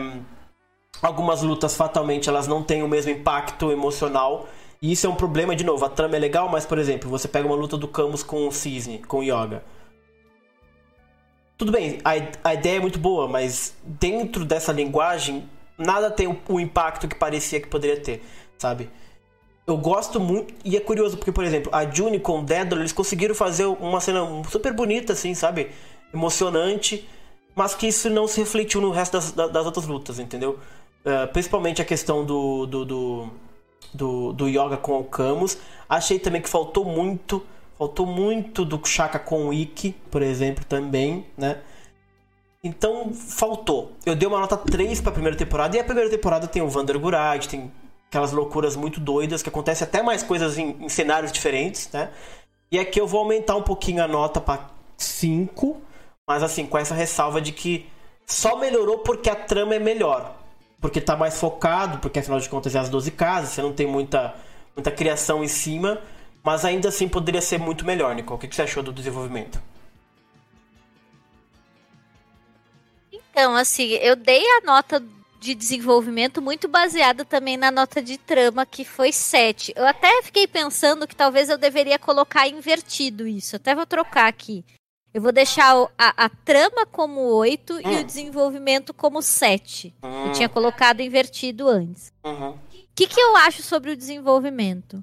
[1.00, 4.48] algumas lutas fatalmente elas não têm o mesmo impacto emocional
[4.82, 5.84] e isso é um problema de novo.
[5.84, 8.52] A trama é legal, mas por exemplo, você pega uma luta do Camus com o
[8.52, 9.62] Cisne, com o Yoga
[11.58, 12.12] tudo bem, a,
[12.50, 17.16] a ideia é muito boa, mas dentro dessa linguagem, nada tem o, o impacto que
[17.16, 18.24] parecia que poderia ter,
[18.56, 18.88] sabe?
[19.66, 20.54] Eu gosto muito.
[20.64, 24.00] E é curioso porque, por exemplo, a June com o Daedalus, eles conseguiram fazer uma
[24.00, 25.70] cena super bonita, assim, sabe?
[26.14, 27.06] Emocionante.
[27.54, 30.58] Mas que isso não se refletiu no resto das, das outras lutas, entendeu?
[31.04, 33.30] Uh, principalmente a questão do do, do,
[33.92, 35.58] do, do Yoga com o Camus.
[35.86, 37.44] Achei também que faltou muito
[37.78, 41.60] Faltou muito do Chaka com o Ikki, por exemplo, também, né?
[42.62, 43.92] Então, faltou.
[44.04, 46.98] Eu dei uma nota 3 pra primeira temporada, e a primeira temporada tem o Vander
[46.98, 47.70] Gurad, tem
[48.08, 52.10] aquelas loucuras muito doidas, que acontece até mais coisas em, em, cenários diferentes, né?
[52.70, 55.80] E aqui eu vou aumentar um pouquinho a nota para 5,
[56.26, 57.86] mas assim, com essa ressalva de que
[58.26, 60.34] só melhorou porque a trama é melhor.
[60.80, 63.86] Porque tá mais focado, porque afinal de contas é as 12 casas, você não tem
[63.86, 64.34] muita,
[64.74, 66.00] muita criação em cima.
[66.42, 68.34] Mas ainda assim poderia ser muito melhor, Nico.
[68.34, 69.60] O que você achou do desenvolvimento?
[73.12, 75.02] Então, assim, eu dei a nota
[75.40, 79.72] de desenvolvimento muito baseada também na nota de trama, que foi 7.
[79.76, 83.56] Eu até fiquei pensando que talvez eu deveria colocar invertido isso.
[83.56, 84.64] Até vou trocar aqui.
[85.14, 87.80] Eu vou deixar a, a trama como 8 hum.
[87.80, 88.04] e o hum.
[88.04, 89.94] desenvolvimento como 7.
[90.02, 90.26] Hum.
[90.26, 92.12] Eu tinha colocado invertido antes.
[92.22, 92.58] O uhum.
[92.94, 95.02] que, que eu acho sobre o desenvolvimento?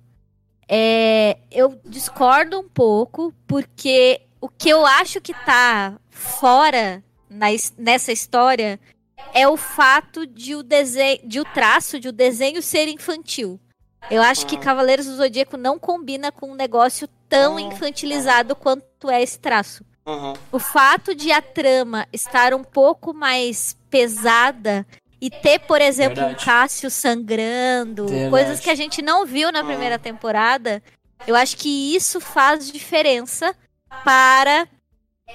[0.67, 7.47] É, eu discordo um pouco, porque o que eu acho que tá fora na,
[7.77, 8.79] nessa história
[9.33, 13.59] é o fato de o desenho, de o traço, de o desenho ser infantil.
[14.09, 19.21] Eu acho que Cavaleiros do Zodíaco não combina com um negócio tão infantilizado quanto é
[19.21, 19.83] esse traço.
[20.05, 20.33] Uhum.
[20.51, 24.85] O fato de a trama estar um pouco mais pesada
[25.25, 26.43] e ter, por exemplo, Verdade.
[26.43, 28.29] um Cássio sangrando, Verdade.
[28.29, 30.83] coisas que a gente não viu na primeira temporada,
[31.25, 33.55] eu acho que isso faz diferença
[34.03, 34.67] para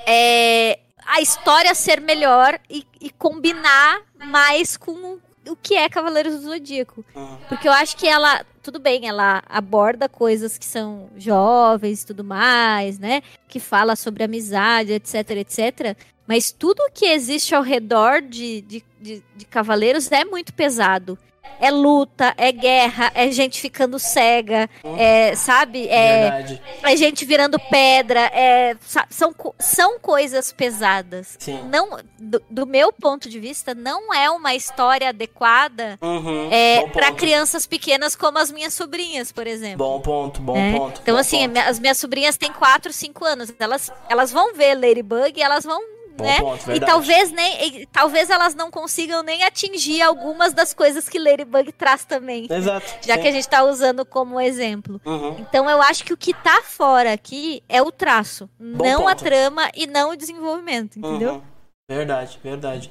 [0.06, 6.42] é, a história ser melhor e, e, combinar mais com o que é Cavaleiros do
[6.42, 7.04] Zodíaco.
[7.48, 12.22] Porque eu acho que ela, tudo bem, ela aborda coisas que são jovens e tudo
[12.22, 13.22] mais, né?
[13.48, 15.96] Que fala sobre amizade, etc, etc.
[16.30, 21.18] Mas tudo que existe ao redor de, de, de, de Cavaleiros é muito pesado
[21.60, 25.86] é luta, é guerra, é gente ficando cega, é, sabe?
[25.88, 28.74] É, é gente virando pedra, é,
[29.10, 31.36] são, são coisas pesadas.
[31.38, 31.62] Sim.
[31.68, 37.12] Não, do, do, meu ponto de vista, não é uma história adequada uhum, é, para
[37.12, 39.78] crianças pequenas como as minhas sobrinhas, por exemplo.
[39.78, 40.72] Bom ponto, bom é?
[40.72, 41.00] ponto.
[41.02, 41.58] Então, bom assim, ponto.
[41.58, 43.52] as minhas sobrinhas têm 4, 5 anos.
[43.58, 45.80] Elas, elas vão ver Ladybug e elas vão
[46.20, 46.40] Bom né?
[46.40, 51.18] Ponto, e talvez nem, e, talvez elas não consigam nem atingir algumas das coisas que
[51.18, 52.46] Ladybug traz também.
[52.50, 52.86] Exato.
[53.06, 53.22] Já sim.
[53.22, 55.00] que a gente está usando como exemplo.
[55.04, 55.36] Uhum.
[55.38, 59.10] Então eu acho que o que tá fora aqui é o traço, Bom não ponto.
[59.10, 61.34] a trama e não o desenvolvimento, entendeu?
[61.34, 61.42] Uhum.
[61.88, 62.90] Verdade, verdade.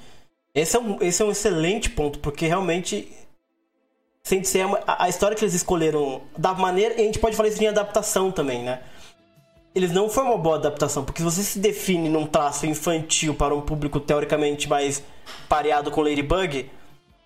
[0.54, 3.08] Esse é, um, esse é um excelente ponto, porque realmente
[4.24, 7.50] sem ser a, a história que eles escolheram da maneira, e a gente pode falar
[7.50, 8.82] isso em adaptação também, né?
[9.73, 13.53] Eles não foi uma boa adaptação, porque se você se define num traço infantil para
[13.55, 15.03] um público teoricamente mais
[15.47, 16.69] pareado com Ladybug,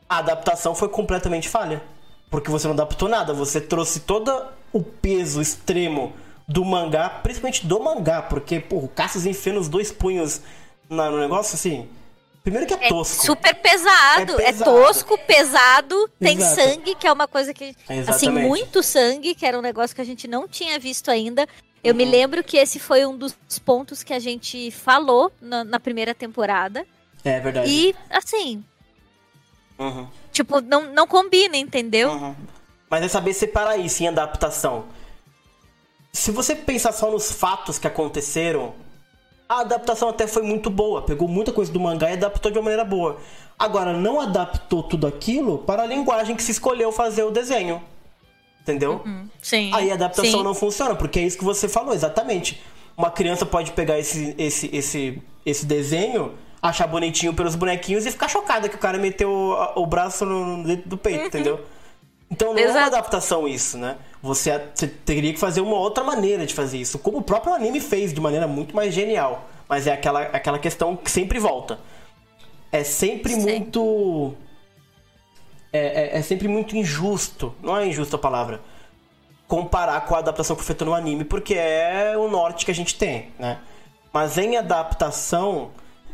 [0.09, 1.81] a adaptação foi completamente falha.
[2.29, 4.31] Porque você não adaptou nada, você trouxe todo
[4.71, 6.13] o peso extremo
[6.47, 10.41] do mangá, principalmente do mangá, porque, pô, o Cassius enfia os dois punhos
[10.89, 11.87] na, no negócio, assim,
[12.43, 13.25] Primeiro que é É tosco.
[13.25, 14.69] super pesado, É é, pesado.
[14.69, 16.55] tosco, pesado, tem Exato.
[16.55, 17.73] sangue, que é uma coisa que.
[17.87, 18.47] Assim, Exatamente.
[18.47, 21.47] muito sangue, que era um negócio que a gente não tinha visto ainda.
[21.83, 22.11] Eu me Uhum.
[22.11, 26.85] lembro que esse foi um dos pontos que a gente falou na, na primeira temporada.
[27.25, 27.69] É verdade.
[27.69, 28.63] E, assim,
[29.77, 30.07] Uhum.
[30.31, 32.09] tipo, não, não combina, entendeu?
[32.11, 32.35] Uhum.
[32.89, 34.85] Mas é saber separar isso em adaptação.
[36.11, 38.75] Se você pensar só nos fatos que aconteceram,
[39.49, 41.01] a adaptação até foi muito boa.
[41.01, 43.19] Pegou muita coisa do mangá e adaptou de uma maneira boa.
[43.57, 47.83] Agora, não adaptou tudo aquilo para a linguagem que se escolheu fazer o desenho.
[48.63, 49.01] Entendeu?
[49.05, 49.71] Hum, Sim.
[49.73, 50.43] Aí a adaptação sim.
[50.43, 52.61] não funciona, porque é isso que você falou, exatamente.
[52.97, 58.29] Uma criança pode pegar esse, esse, esse, esse desenho, achar bonitinho pelos bonequinhos e ficar
[58.29, 61.59] chocada que o cara meteu a- o braço no dentro do peito, entendeu?
[62.31, 62.95] Então não é uma Exato.
[62.95, 63.97] adaptação isso, né?
[64.21, 67.81] Você, você teria que fazer uma outra maneira de fazer isso, como o próprio anime
[67.81, 69.49] fez de maneira muito mais genial.
[69.67, 71.79] Mas é aquela, aquela questão que sempre volta.
[72.71, 73.41] É sempre Sim.
[73.41, 74.33] muito.
[75.73, 77.53] É, é, é sempre muito injusto.
[77.61, 78.61] Não é injusta a palavra
[79.47, 82.73] comparar com a adaptação que foi feita no anime, porque é o norte que a
[82.73, 83.59] gente tem, né?
[84.11, 85.71] Mas em adaptação,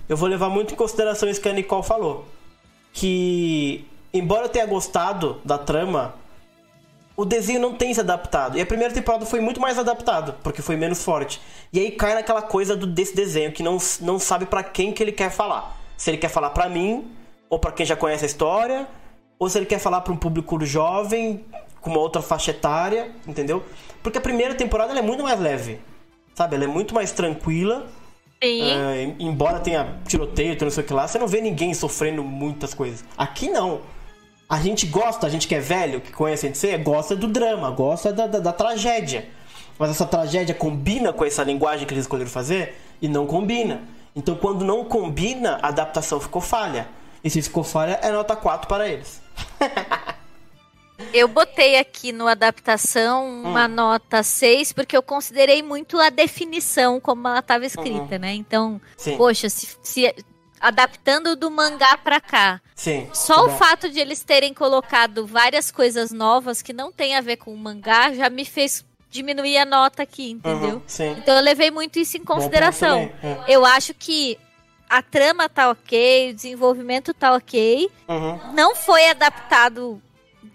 [0.07, 2.25] eu vou levar muito em consideração isso que a Nicole falou.
[2.91, 6.15] Que, embora eu tenha gostado da trama,
[7.15, 8.57] o desenho não tem se adaptado.
[8.57, 11.39] E a primeira temporada foi muito mais adaptado, porque foi menos forte.
[11.71, 15.03] E aí cai naquela coisa do, desse desenho, que não, não sabe pra quem que
[15.03, 15.77] ele quer falar.
[15.95, 17.09] Se ele quer falar pra mim,
[17.49, 18.87] ou pra quem já conhece a história,
[19.39, 21.45] ou se ele quer falar pra um público jovem,
[21.79, 23.63] com uma outra faixa etária, entendeu?
[24.03, 25.79] Porque a primeira temporada é muito mais leve,
[26.35, 26.55] sabe?
[26.55, 27.87] Ela é muito mais tranquila.
[28.43, 28.61] Sim.
[28.61, 32.21] É, embora tenha tiroteio, tem não sei o que lá, você não vê ninguém sofrendo
[32.21, 33.03] muitas coisas.
[33.17, 33.81] Aqui não.
[34.47, 37.69] A gente gosta, a gente que é velho, que conhece a NC, gosta do drama,
[37.71, 39.29] gosta da, da, da tragédia.
[39.77, 43.83] Mas essa tragédia combina com essa linguagem que eles escolheram fazer e não combina.
[44.13, 46.89] Então quando não combina, a adaptação ficou falha.
[47.23, 49.21] E se ficou falha, é nota 4 para eles.
[51.13, 53.69] Eu botei aqui no adaptação uma Hum.
[53.69, 58.33] nota 6, porque eu considerei muito a definição como ela estava escrita, né?
[58.33, 58.81] Então, Uhum.
[58.97, 59.17] Sim.
[59.17, 60.13] poxa, se, se-
[60.59, 62.59] adaptando do mangá pra cá.
[62.75, 63.09] Sim.
[63.13, 67.37] Só o fato de eles terem colocado várias coisas novas que não tem a ver
[67.37, 70.75] com o mangá já me fez diminuir a nota aqui, entendeu?
[70.75, 71.11] Uhum, sim.
[71.17, 73.09] Então eu levei muito isso em consideração.
[73.23, 73.45] é.
[73.47, 74.37] Eu acho que
[74.89, 77.89] a trama tá ok, o desenvolvimento tá ok.
[78.07, 78.53] Uhum.
[78.53, 80.01] Não foi adaptado,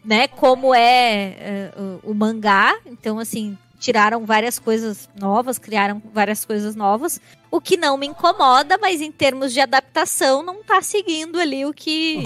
[0.05, 1.73] né, como é, é,
[2.05, 2.77] o, o mangá.
[2.85, 7.21] Então, assim, tiraram várias coisas novas, criaram várias coisas novas.
[7.51, 11.73] O que não me incomoda, mas em termos de adaptação, não tá seguindo ali o
[11.73, 12.25] que,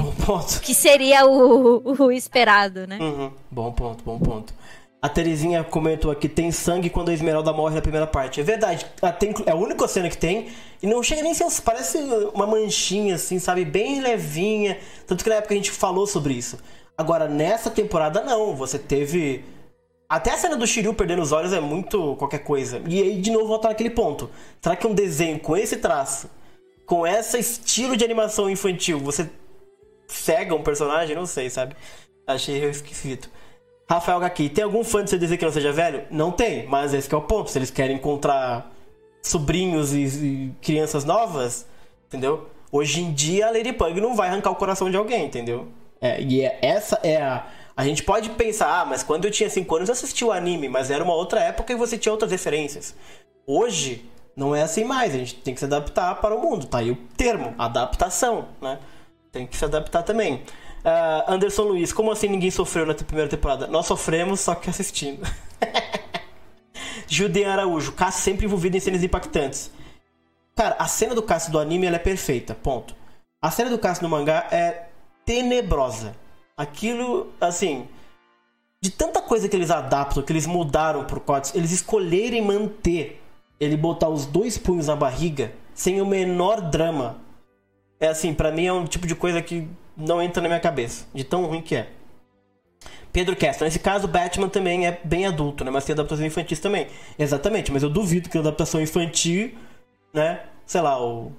[0.62, 2.96] que seria o, o esperado, né?
[2.98, 3.32] Uhum.
[3.50, 4.54] Bom ponto, bom ponto.
[5.00, 8.40] A Terezinha comentou aqui, tem sangue quando a Esmeralda morre na primeira parte.
[8.40, 8.84] É verdade,
[9.18, 10.48] tem- é a única cena que tem.
[10.82, 11.98] E não chega nem a ser, parece
[12.34, 13.64] uma manchinha, assim, sabe?
[13.64, 14.76] Bem levinha.
[15.06, 16.58] Tanto que na época a gente falou sobre isso.
[16.96, 18.56] Agora, nessa temporada, não.
[18.56, 19.44] Você teve...
[20.08, 22.82] Até a cena do Shiryu perdendo os olhos é muito qualquer coisa.
[22.88, 24.28] E aí, de novo, voltar naquele ponto.
[24.60, 26.28] Será que um desenho com esse traço,
[26.86, 29.30] com esse estilo de animação infantil, você
[30.08, 31.14] cega um personagem?
[31.14, 31.76] Não sei, sabe?
[32.26, 33.30] Achei esquisito.
[33.88, 36.04] Rafael aqui, tem algum fã de CDZ que não seja velho?
[36.10, 37.50] Não tem, mas esse é o ponto.
[37.50, 38.70] Se eles querem encontrar
[39.22, 41.66] sobrinhos e, e crianças novas,
[42.06, 42.48] entendeu?
[42.70, 45.68] Hoje em dia a Ladybug não vai arrancar o coração de alguém, entendeu?
[46.00, 47.46] É, e é- essa é a.
[47.74, 50.68] A gente pode pensar, ah, mas quando eu tinha 5 anos eu assisti o anime,
[50.68, 52.94] mas era uma outra época e você tinha outras referências.
[53.46, 54.04] Hoje,
[54.36, 56.90] não é assim mais, a gente tem que se adaptar para o mundo, tá aí
[56.90, 58.78] o termo, adaptação, né?
[59.30, 60.42] Tem que se adaptar também.
[60.84, 63.66] Ah, Anderson Luiz, como assim ninguém sofreu na primeira temporada?
[63.66, 65.22] Nós sofremos, só que assistindo.
[67.06, 69.70] Judean Araújo, Cass sempre envolvido em cenas impactantes.
[70.54, 72.94] Cara, a cena do Cass do anime é perfeita, ponto.
[73.40, 74.88] A cena do Cass no mangá é
[75.24, 76.14] tenebrosa.
[76.56, 77.86] Aquilo, assim,
[78.80, 83.22] de tanta coisa que eles adaptam, que eles mudaram pro Cots, eles escolherem manter
[83.58, 87.20] ele botar os dois punhos na barriga sem o menor drama.
[88.00, 91.06] É assim, pra mim é um tipo de coisa que não entra na minha cabeça,
[91.14, 91.88] de tão ruim que é.
[93.12, 95.70] Pedro Castro, nesse caso, Batman também é bem adulto, né?
[95.70, 96.86] Mas tem adaptação infantis também.
[97.18, 99.52] Exatamente, mas eu duvido que a adaptação infantil,
[100.12, 100.40] né?
[100.66, 101.32] Sei lá, o.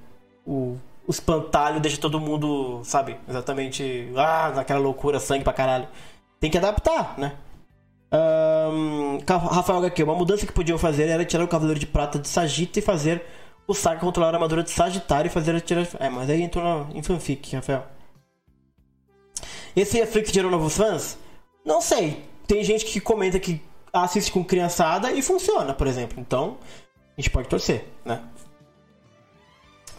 [0.46, 3.18] o o espantalho deixa todo mundo, sabe?
[3.28, 4.12] Exatamente.
[4.16, 5.88] Ah, naquela loucura, sangue pra caralho.
[6.40, 7.34] Tem que adaptar, né?
[9.26, 12.28] Ca- Rafael HQ, uma mudança que podiam fazer era tirar o Cavaleiro de Prata de
[12.28, 13.24] Sagita e fazer
[13.68, 15.88] o Saga controlar a armadura de Sagitário e fazer a tirar.
[16.00, 17.86] É, mas aí entrou em fanfic, Rafael.
[19.76, 21.18] Esse Netflix gerou novos fãs?
[21.66, 22.24] Não sei.
[22.48, 23.62] Tem gente que comenta que
[23.94, 26.20] assiste com criançada e funciona, por exemplo.
[26.20, 26.58] Então,
[27.18, 28.22] a gente pode torcer, né?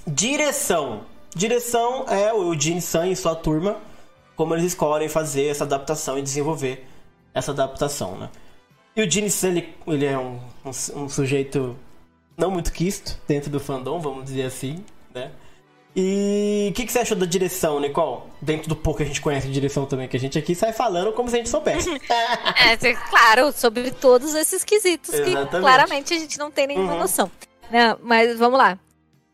[0.07, 1.05] Direção.
[1.35, 3.77] direção é o Jin San e sua turma,
[4.35, 6.87] como eles escolhem fazer essa adaptação e desenvolver
[7.35, 8.31] essa adaptação, né?
[8.97, 11.77] E o Gene San, ele, ele é um, um, um sujeito
[12.37, 15.31] não muito quisto dentro do fandom, vamos dizer assim, né?
[15.95, 18.23] E o que, que, você achou da direção, Nicole?
[18.41, 20.73] Dentro do pouco que a gente conhece de direção também, que a gente aqui sai
[20.73, 21.91] falando como se a gente soubesse.
[22.09, 25.51] é, claro, sobre todos esses quesitos Exatamente.
[25.51, 27.01] que claramente a gente não tem nenhuma uhum.
[27.01, 27.31] noção.
[27.71, 28.79] Não, mas vamos lá.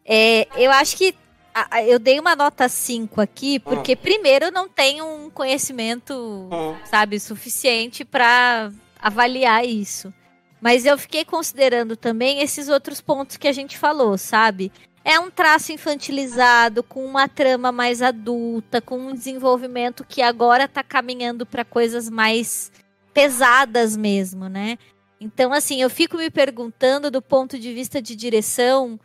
[0.04, 1.14] É, eu acho que
[1.54, 3.98] a, a, eu dei uma nota 5 aqui, porque uhum.
[3.98, 6.76] primeiro eu não tenho um conhecimento, uhum.
[6.84, 10.12] sabe, suficiente para avaliar isso.
[10.60, 14.72] Mas eu fiquei considerando também esses outros pontos que a gente falou, sabe?
[15.08, 20.82] É um traço infantilizado, com uma trama mais adulta, com um desenvolvimento que agora está
[20.82, 22.72] caminhando para coisas mais
[23.14, 24.76] pesadas mesmo, né?
[25.20, 28.98] Então, assim, eu fico me perguntando do ponto de vista de direção,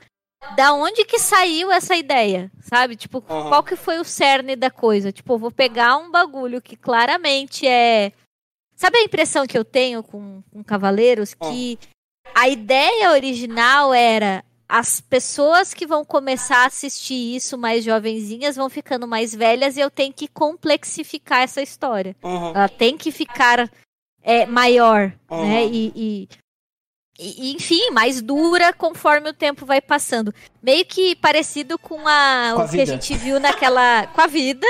[0.56, 2.96] da onde que saiu essa ideia, sabe?
[2.96, 3.50] Tipo, uhum.
[3.50, 5.12] qual que foi o cerne da coisa?
[5.12, 8.12] Tipo, eu vou pegar um bagulho que claramente é...
[8.76, 11.36] Sabe a impressão que eu tenho com, com Cavaleiros?
[11.36, 11.78] Que
[12.34, 18.70] a ideia original era as pessoas que vão começar a assistir isso, mais jovenzinhas, vão
[18.70, 22.16] ficando mais velhas e eu tenho que complexificar essa história.
[22.24, 22.52] Uhum.
[22.52, 23.70] Ela tem que ficar
[24.24, 25.46] é, maior, uhum.
[25.46, 25.66] né?
[25.66, 26.30] E, e,
[27.20, 30.34] e, enfim, mais dura conforme o tempo vai passando.
[30.64, 32.86] Meio que parecido com, a, com a o vida.
[32.86, 34.08] que a gente viu naquela.
[34.16, 34.68] com a vida.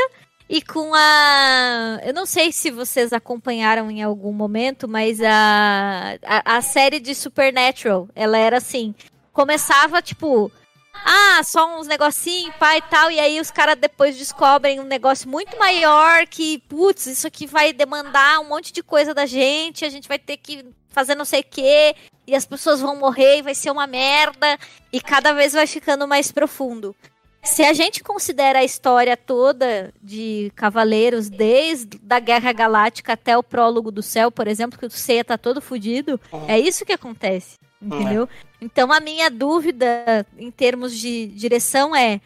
[0.50, 2.00] E com a.
[2.04, 7.14] Eu não sei se vocês acompanharam em algum momento, mas a, a, a série de
[7.14, 8.94] Supernatural, ela era assim
[9.32, 10.52] começava, tipo,
[10.94, 15.30] ah, só uns negocinhos, pai e tal, e aí os caras depois descobrem um negócio
[15.30, 19.90] muito maior que, putz, isso aqui vai demandar um monte de coisa da gente, a
[19.90, 21.96] gente vai ter que fazer não sei o quê,
[22.28, 24.60] e as pessoas vão morrer e vai ser uma merda,
[24.92, 26.96] e cada vez vai ficando mais profundo.
[27.44, 33.42] Se a gente considera a história toda de Cavaleiros, desde da Guerra Galáctica até o
[33.42, 37.58] prólogo do céu, por exemplo, que o Seiya tá todo fudido, é isso que acontece.
[37.82, 38.24] Entendeu?
[38.32, 38.46] É.
[38.62, 42.22] Então a minha dúvida em termos de direção é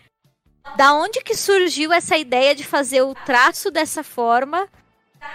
[0.75, 4.67] da onde que surgiu essa ideia de fazer o traço dessa forma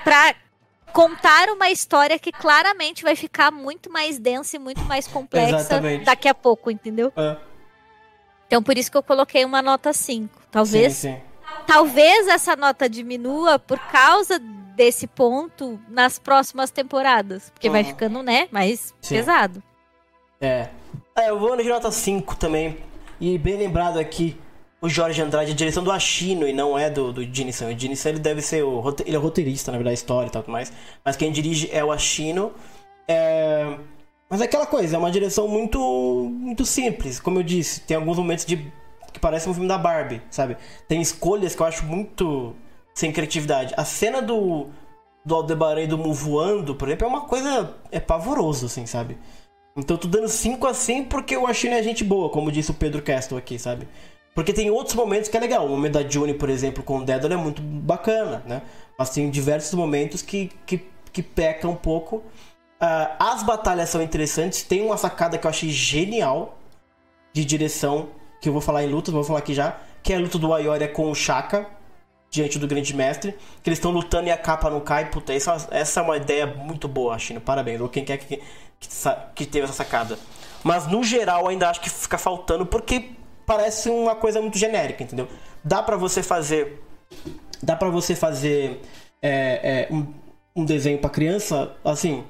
[0.04, 0.34] para
[0.92, 6.04] contar uma história que claramente vai ficar muito mais densa e muito mais complexa Exatamente.
[6.04, 7.12] daqui a pouco, entendeu?
[7.16, 7.36] É.
[8.46, 10.36] Então por isso que eu coloquei uma nota 5.
[10.50, 11.20] Talvez sim, sim.
[11.66, 14.38] talvez essa nota diminua por causa
[14.74, 17.72] desse ponto nas próximas temporadas, porque uhum.
[17.72, 19.14] vai ficando, né, mais sim.
[19.14, 19.62] pesado.
[20.40, 20.68] É.
[21.16, 22.78] é eu vou de nota 5 também.
[23.20, 24.36] E bem lembrado aqui,
[24.80, 27.68] o Jorge Andrade, a direção do Ashino e não é do, do Dinison.
[27.68, 28.82] O Dinison ele deve ser o.
[29.04, 30.72] Ele é roteirista, na verdade, história e tal mais.
[31.04, 32.52] Mas quem dirige é o Ashino.
[33.06, 33.76] É...
[34.30, 35.78] Mas é aquela coisa, é uma direção muito
[36.30, 37.20] muito simples.
[37.20, 38.56] Como eu disse, tem alguns momentos de
[39.12, 40.56] que parece um filme da Barbie, sabe?
[40.88, 42.54] Tem escolhas que eu acho muito
[42.94, 43.74] sem criatividade.
[43.76, 44.68] A cena do
[45.24, 49.18] do Aldebaran e do Mu voando, por exemplo, é uma coisa é pavoroso assim, sabe?
[49.76, 52.74] Então eu tô dando 5 assim porque o Ashina é gente boa, como disse o
[52.74, 53.86] Pedro Castle aqui, sabe?
[54.34, 55.66] Porque tem outros momentos que é legal.
[55.66, 58.62] O momento da Juni, por exemplo, com o Daedal é muito bacana, né?
[58.98, 62.16] Mas tem diversos momentos que, que, que peca um pouco.
[62.16, 64.62] Uh, as batalhas são interessantes.
[64.62, 66.58] Tem uma sacada que eu achei genial
[67.32, 68.08] de direção,
[68.40, 70.54] que eu vou falar em lutas, vou falar aqui já, que é a luta do
[70.54, 71.66] Ayoria com o Shaka
[72.30, 75.10] diante do Grande Mestre, que eles estão lutando e a capa não cai.
[75.10, 77.40] Puta, essa, essa é uma ideia muito boa, Chino.
[77.40, 77.80] Parabéns.
[77.80, 78.40] Ou quem quer que,
[79.34, 80.18] que, teve essa sacada.
[80.64, 83.10] Mas no geral ainda acho que fica faltando porque
[83.46, 85.28] parece uma coisa muito genérica, entendeu?
[85.62, 86.82] Dá para você fazer.
[87.62, 88.80] Dá para você fazer
[89.20, 90.06] é, é, um,
[90.56, 92.24] um desenho para criança, assim,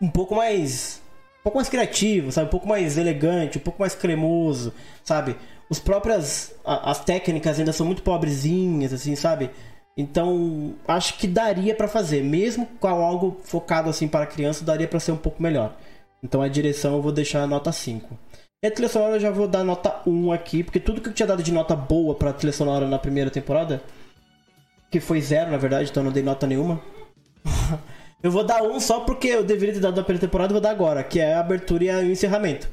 [0.00, 1.00] um pouco mais.
[1.40, 2.48] Um pouco mais criativo, sabe?
[2.48, 5.36] Um pouco mais elegante, um pouco mais cremoso, sabe?
[5.70, 6.54] Os próprias.
[6.64, 9.50] As técnicas ainda são muito pobrezinhas, assim, sabe?
[10.00, 14.98] Então, acho que daria para fazer, mesmo com algo focado assim para criança, daria para
[14.98, 15.76] ser um pouco melhor.
[16.22, 18.18] Então, a direção eu vou deixar a nota 5.
[18.62, 21.12] E a trilha sonora eu já vou dar nota 1 aqui, porque tudo que eu
[21.12, 23.82] tinha dado de nota boa pra trilha sonora na primeira temporada,
[24.90, 26.80] que foi zero na verdade, então eu não dei nota nenhuma.
[28.22, 30.70] eu vou dar um só porque eu deveria ter dado na primeira temporada, vou dar
[30.70, 32.68] agora, que é a abertura e o encerramento.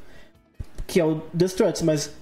[0.86, 1.46] Que é o The
[1.84, 2.14] mas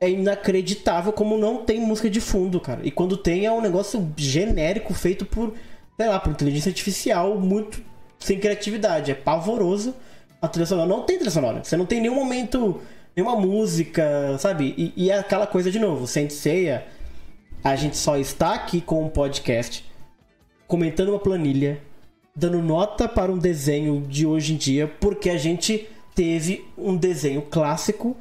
[0.00, 2.80] é inacreditável como não tem música de fundo, cara.
[2.82, 5.52] E quando tem é um negócio genérico feito por,
[5.96, 7.82] sei lá, por inteligência artificial, muito
[8.18, 9.10] sem criatividade.
[9.10, 9.94] É pavoroso
[10.40, 10.88] a trilha sonora.
[10.88, 11.62] Não tem trilha sonora.
[11.62, 12.80] Você não tem nenhum momento,
[13.14, 14.74] nenhuma música, sabe?
[14.78, 16.86] E, e é aquela coisa de novo, Saint Seiya,
[17.62, 19.84] a gente só está aqui com um podcast,
[20.66, 21.78] comentando uma planilha,
[22.34, 27.42] dando nota para um desenho de hoje em dia, porque a gente teve um desenho
[27.42, 28.16] clássico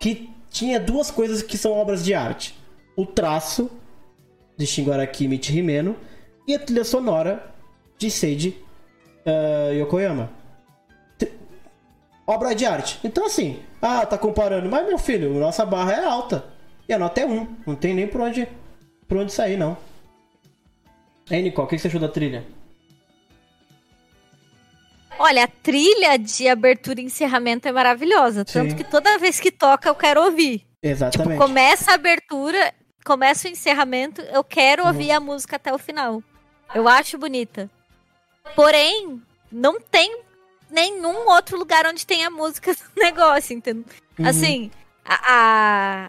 [0.00, 2.54] que tinha duas coisas que são obras de arte.
[2.94, 3.70] o traço
[4.56, 5.96] de Shingaraki Michi Himeno
[6.46, 7.50] e a trilha sonora
[7.96, 8.62] de Seiji
[9.26, 10.30] uh, Yokoyama.
[12.26, 13.00] Obra de arte.
[13.02, 16.44] Então assim, ah, tá comparando, mas meu filho, nossa barra é alta.
[16.88, 17.56] E a nota é 1.
[17.66, 18.46] Não tem nem por onde,
[19.08, 19.76] por onde sair, não.
[21.30, 22.44] Aí, Nicole, o que você achou da trilha?
[25.18, 28.44] Olha, a trilha de abertura e encerramento é maravilhosa.
[28.44, 28.76] Tanto Sim.
[28.76, 30.66] que toda vez que toca, eu quero ouvir.
[30.82, 31.28] Exatamente.
[31.32, 36.22] Tipo, começa a abertura, começa o encerramento, eu quero ouvir a música até o final.
[36.74, 37.70] Eu acho bonita.
[38.56, 40.20] Porém, não tem
[40.70, 43.84] nenhum outro lugar onde tenha música no negócio, entendeu?
[44.18, 44.26] Uhum.
[44.26, 44.70] Assim,
[45.04, 45.20] a,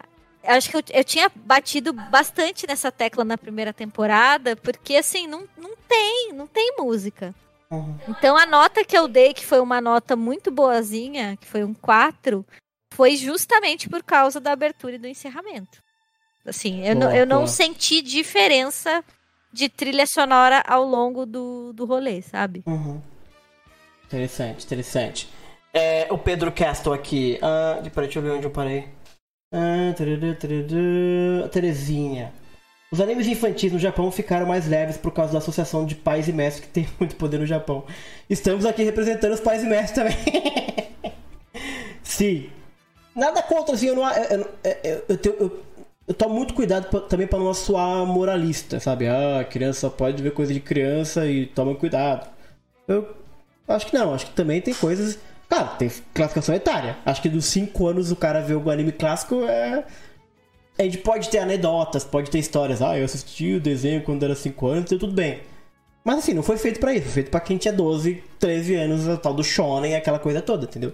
[0.00, 0.02] a-
[0.42, 5.26] eu acho que eu, eu tinha batido bastante nessa tecla na primeira temporada, porque assim,
[5.26, 7.34] não, não tem, não tem música.
[7.74, 7.98] Uhum.
[8.08, 11.74] Então a nota que eu dei, que foi uma nota muito boazinha, que foi um
[11.74, 12.44] 4,
[12.92, 15.82] foi justamente por causa da abertura e do encerramento.
[16.46, 17.46] Assim, eu, não, Boa, eu não boa.
[17.46, 19.02] senti diferença
[19.52, 22.62] de trilha sonora ao longo do, do rolê, sabe?
[22.66, 23.00] Uhum.
[24.06, 25.28] Interessante, interessante.
[25.72, 27.38] É, o Pedro Castle aqui.
[27.42, 28.88] Ah, peraí, deixa eu ver onde eu parei.
[29.52, 31.48] Ah, tarará, tarará.
[31.48, 32.32] Terezinha.
[32.94, 36.32] Os animes infantis no Japão ficaram mais leves por causa da associação de pais e
[36.32, 37.82] mestres que tem muito poder no Japão.
[38.30, 41.12] Estamos aqui representando os pais e mestres também.
[42.04, 42.48] Sim.
[43.12, 44.08] Nada contra, assim, eu não.
[44.08, 44.48] Eu,
[44.84, 45.62] eu, eu, tenho- eu,
[46.06, 49.08] eu tomo muito cuidado pra- também pra não soar moralista, sabe?
[49.08, 52.28] Ah, criança pode ver coisa de criança e toma cuidado.
[52.86, 53.08] Eu
[53.66, 55.18] acho que não, acho que também tem coisas.
[55.48, 56.96] Cara, tem classificação etária.
[57.04, 59.84] Acho que dos 5 anos o cara vê o anime clássico é.
[60.78, 62.82] A gente pode ter anedotas, pode ter histórias.
[62.82, 65.40] Ah, eu assisti o desenho quando era 5 anos e tudo bem.
[66.04, 67.04] Mas assim, não foi feito pra isso.
[67.04, 70.64] Foi feito pra quem tinha 12, 13 anos, o tal do shonen, aquela coisa toda,
[70.64, 70.92] entendeu?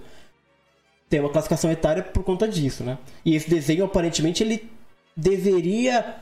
[1.08, 2.98] Tem uma classificação etária por conta disso, né?
[3.24, 4.70] E esse desenho, aparentemente, ele
[5.16, 6.16] deveria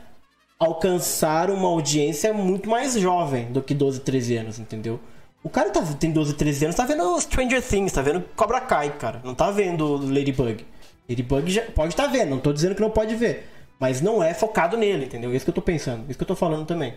[0.57, 4.99] alcançar uma audiência muito mais jovem do que 12, 13 anos, entendeu?
[5.43, 8.89] O cara tá, tem 12, 13 anos, tá vendo Stranger Things, tá vendo Cobra Kai,
[8.97, 9.21] cara.
[9.23, 10.65] Não tá vendo Ladybug.
[11.09, 13.47] Ladybug já pode estar tá vendo, não tô dizendo que não pode ver.
[13.79, 15.31] Mas não é focado nele, entendeu?
[15.31, 16.93] É isso que eu tô pensando, é isso que eu tô falando também.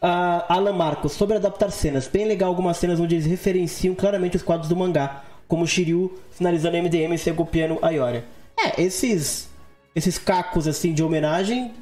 [0.00, 2.06] Ah, Alan Marcos, sobre adaptar cenas.
[2.06, 6.76] Bem legal algumas cenas onde eles referenciam claramente os quadros do mangá, como Shiryu finalizando
[6.76, 8.24] MDM e se golpeando a Ioria.
[8.58, 9.48] É, esses
[9.94, 11.72] esses cacos assim de homenagem,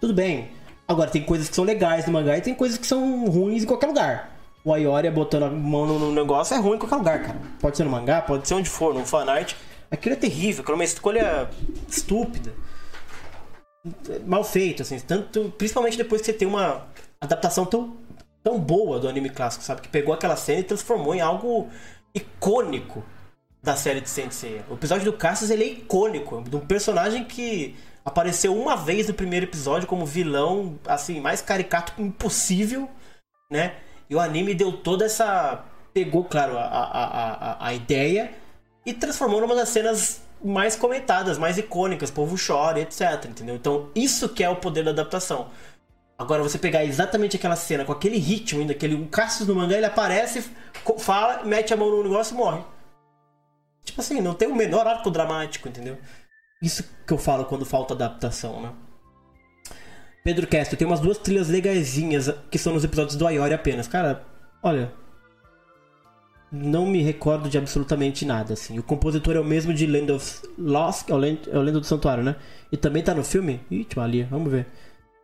[0.00, 0.48] tudo bem.
[0.88, 3.66] Agora tem coisas que são legais no mangá e tem coisas que são ruins em
[3.66, 4.36] qualquer lugar.
[4.64, 7.40] O Ayoria botando a mão no negócio é ruim em qualquer lugar, cara.
[7.60, 9.54] Pode ser no mangá, pode ser onde for, no fanart.
[9.90, 11.50] Aquilo é terrível, aquilo é uma escolha
[11.88, 12.52] estúpida.
[14.26, 14.98] Mal feito, assim.
[14.98, 16.86] Tanto, principalmente depois que você tem uma
[17.20, 17.96] adaptação tão,
[18.42, 19.82] tão boa do anime clássico, sabe?
[19.82, 21.70] Que pegou aquela cena e transformou em algo
[22.14, 23.04] icônico
[23.62, 24.62] da série de Sensei.
[24.70, 29.14] O episódio do Cassius ele é icônico, de um personagem que apareceu uma vez no
[29.14, 32.88] primeiro episódio como vilão, assim, mais caricato impossível,
[33.50, 33.74] né?
[34.08, 35.64] E o anime deu toda essa.
[35.92, 37.06] pegou, claro, a, a,
[37.52, 38.32] a, a ideia
[38.86, 43.56] e transformou numa das cenas mais comentadas, mais icônicas, o povo chora, etc, entendeu?
[43.56, 45.50] Então, isso que é o poder da adaptação.
[46.16, 49.76] Agora, você pegar exatamente aquela cena, com aquele ritmo ainda, aquele, o Cassius no mangá,
[49.76, 50.48] ele aparece,
[50.98, 52.62] fala, mete a mão no negócio e morre.
[53.84, 55.98] Tipo assim, não tem o menor arco dramático, entendeu?
[56.62, 58.72] Isso que eu falo quando falta adaptação, né?
[60.24, 63.86] Pedro Castro, tem umas duas trilhas legaisinhas que são nos episódios do Ayori apenas.
[63.86, 64.24] Cara,
[64.62, 64.92] olha.
[66.50, 68.78] Não me recordo de absolutamente nada, assim.
[68.78, 71.80] O compositor é o mesmo de Land of Lost, é o Land, é o Lenda
[71.80, 72.36] do Santuário, né?
[72.70, 73.60] E também tá no filme?
[73.70, 74.66] Ih, ali, vamos ver.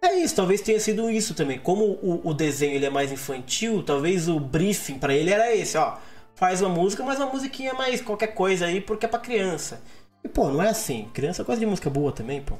[0.02, 1.60] É isso, talvez tenha sido isso também.
[1.60, 5.78] Como o, o desenho ele é mais infantil, talvez o briefing pra ele era esse,
[5.78, 5.96] ó.
[6.34, 9.80] Faz uma música, mas uma musiquinha mais qualquer coisa aí, porque é pra criança.
[10.24, 11.08] E, pô, não é assim.
[11.12, 12.56] Criança gosta de música boa também, pô.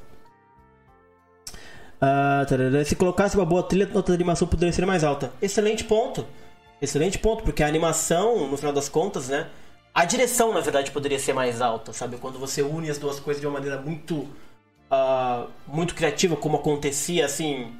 [1.99, 2.45] Ah.
[2.85, 5.31] Se colocasse uma boa trilha, a nota de animação poderia ser mais alta.
[5.41, 6.25] Excelente ponto.
[6.83, 9.47] Excelente ponto, porque a animação, no final das contas, né?
[9.93, 12.17] A direção, na verdade, poderia ser mais alta, sabe?
[12.17, 14.27] Quando você une as duas coisas de uma maneira muito.
[14.91, 17.71] ah, muito criativa, como acontecia, assim.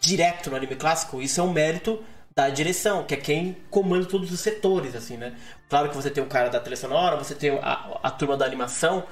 [0.00, 2.02] direto no anime clássico, isso é um mérito
[2.36, 5.34] da direção, que é quem comanda todos os setores, assim, né?
[5.70, 8.44] Claro que você tem o cara da trilha sonora, você tem a, a turma da
[8.44, 9.04] animação,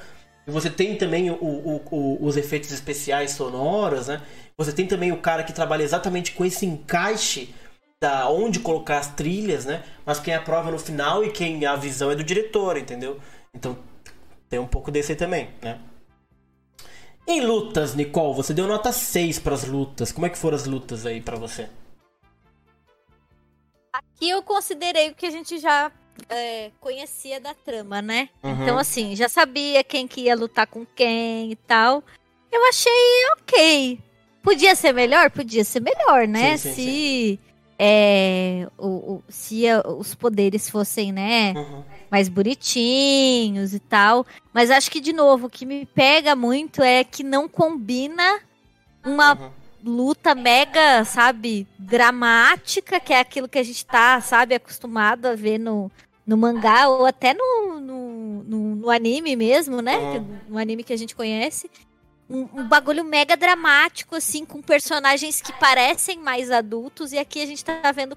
[0.46, 4.20] e você tem também o- o- o- os efeitos especiais sonoros, né?
[4.58, 7.54] Você tem também o cara que trabalha exatamente com esse encaixe
[8.02, 9.84] da onde colocar as trilhas, né?
[10.04, 13.20] Mas quem aprova no final e quem a visão é do diretor, entendeu?
[13.54, 13.78] Então
[14.48, 15.78] tem um pouco desse aí também, né?
[17.28, 20.10] Em lutas, Nicole, você deu nota 6 para as lutas.
[20.10, 21.68] Como é que foram as lutas aí pra você?
[23.92, 25.92] Aqui eu considerei o que a gente já
[26.28, 28.30] é, conhecia da trama, né?
[28.42, 28.62] Uhum.
[28.62, 32.02] Então, assim, já sabia quem que ia lutar com quem e tal.
[32.50, 32.92] Eu achei
[33.38, 34.00] ok.
[34.42, 35.30] Podia ser melhor?
[35.30, 36.56] Podia ser melhor, né?
[36.56, 37.51] Sim, sim, se
[37.84, 41.82] é, o, o- se a- os poderes fossem, né, Uhum.
[42.08, 44.24] mais bonitinhos e tal.
[44.54, 48.38] Mas acho que, de novo, o que me pega muito é que não combina
[49.04, 49.50] uma Uhum.
[49.96, 55.58] luta mega, sabe, dramática, que é aquilo que a gente tá, sabe, acostumado a ver
[55.58, 55.90] no,
[56.24, 59.96] no mangá ou até no, no, no- no anime mesmo, né?
[59.98, 60.36] Uhum.
[60.50, 61.68] No anime que a gente conhece.
[62.32, 67.46] Um, um bagulho mega dramático, assim, com personagens que parecem mais adultos, e aqui a
[67.46, 68.16] gente tá vendo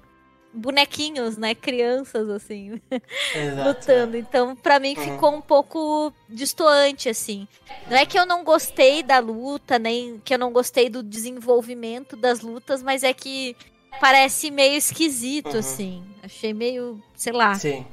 [0.54, 1.54] bonequinhos, né?
[1.54, 2.80] Crianças, assim
[3.36, 3.68] Exato.
[3.68, 4.16] lutando.
[4.16, 5.04] Então, pra mim, Uhum.
[5.04, 7.46] ficou um pouco distoante, assim.
[7.90, 12.16] Não é que eu não gostei da luta, nem que eu não gostei do desenvolvimento
[12.16, 13.54] das lutas, mas é que
[14.00, 15.58] parece meio esquisito, Uhum.
[15.58, 16.04] assim.
[16.22, 17.54] Achei meio, sei lá.
[17.54, 17.84] Sim.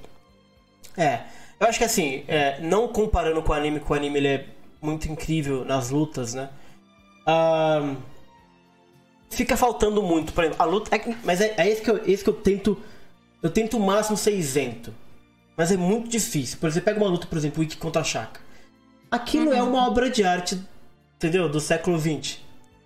[0.98, 1.24] É.
[1.60, 4.46] Eu acho que assim, é, não comparando com o anime, que o anime ele é
[4.84, 6.50] muito incrível nas lutas, né?
[7.26, 7.96] Ahn,
[9.30, 10.34] fica faltando muito.
[10.34, 10.96] Por exemplo, a luta.
[10.96, 12.78] é mas é, é esse, que eu, esse que eu tento.
[13.42, 14.94] Eu tento o máximo ser isento.
[15.56, 16.58] Mas é muito difícil.
[16.60, 18.42] Por exemplo, pega uma luta, por exemplo, Wiki contra a Shaka.
[19.12, 20.60] Aquilo é uma obra de arte,
[21.16, 21.48] entendeu?
[21.48, 22.40] Do século XX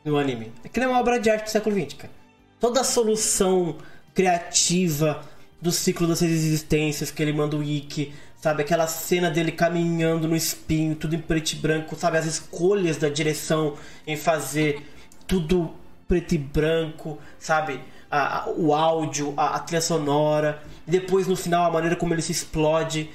[0.04, 0.52] no anime.
[0.66, 2.14] Aquilo é uma obra de arte do século XX, cara.
[2.60, 3.78] Toda a solução
[4.14, 5.24] criativa
[5.62, 8.62] do ciclo das seis existências que ele manda o Ikki, sabe?
[8.64, 12.18] Aquela cena dele caminhando no espinho, tudo em preto e branco, sabe?
[12.18, 13.76] As escolhas da direção
[14.06, 14.86] em fazer
[15.26, 15.74] tudo
[16.08, 17.82] preto e branco, sabe?
[18.10, 22.14] A- a- o áudio, a, a trilha sonora, e depois no final a maneira como
[22.14, 23.10] ele se explode.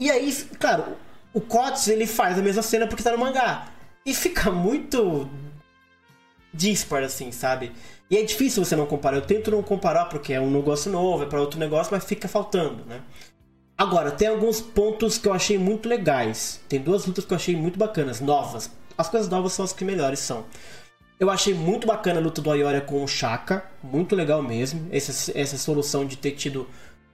[0.00, 0.96] E aí, claro,
[1.32, 3.68] o Kots ele faz a mesma cena porque tá no mangá.
[4.04, 5.28] E fica muito
[6.52, 7.72] dispar, assim, sabe?
[8.10, 9.16] E é difícil você não comparar.
[9.16, 12.28] Eu tento não comparar porque é um negócio novo, é pra outro negócio, mas fica
[12.28, 13.00] faltando, né?
[13.78, 16.60] Agora, tem alguns pontos que eu achei muito legais.
[16.68, 18.70] Tem duas lutas que eu achei muito bacanas, novas.
[18.96, 20.44] As coisas novas são as que melhores são.
[21.20, 23.64] Eu achei muito bacana a luta do Ayoria com o Shaka.
[23.82, 24.88] Muito legal mesmo.
[24.90, 26.66] Essa, essa solução de ter tido.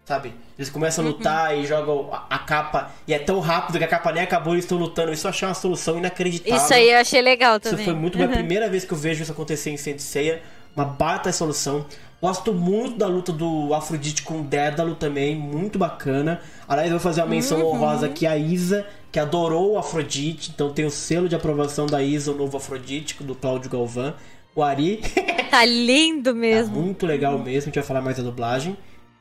[0.05, 0.35] Sabe?
[0.59, 2.91] Eles começam a lutar e jogam a, a capa.
[3.07, 5.13] E é tão rápido que a capa nem acabou e eles estão lutando.
[5.13, 6.57] Isso eu achei uma solução inacreditável.
[6.57, 7.85] Isso aí eu achei legal Isso também.
[7.85, 8.19] foi muito.
[8.19, 10.43] É a primeira vez que eu vejo isso acontecer em Senseiya.
[10.75, 11.87] Uma baita solução.
[12.23, 15.35] Gosto muito da luta do Afrodite com o Dédalo também.
[15.35, 16.41] Muito bacana.
[16.69, 20.53] Aliás, eu vou fazer uma menção honrosa aqui a Isa, que adorou o Afrodite.
[20.55, 24.15] Então tem o selo de aprovação da Isa, o novo Afrodite, do Cláudio Galvão.
[24.55, 25.01] O Ari.
[25.53, 26.81] Tá lindo Tá mesmo.
[26.81, 28.75] muito legal mesmo, a gente vai falar mais da dublagem.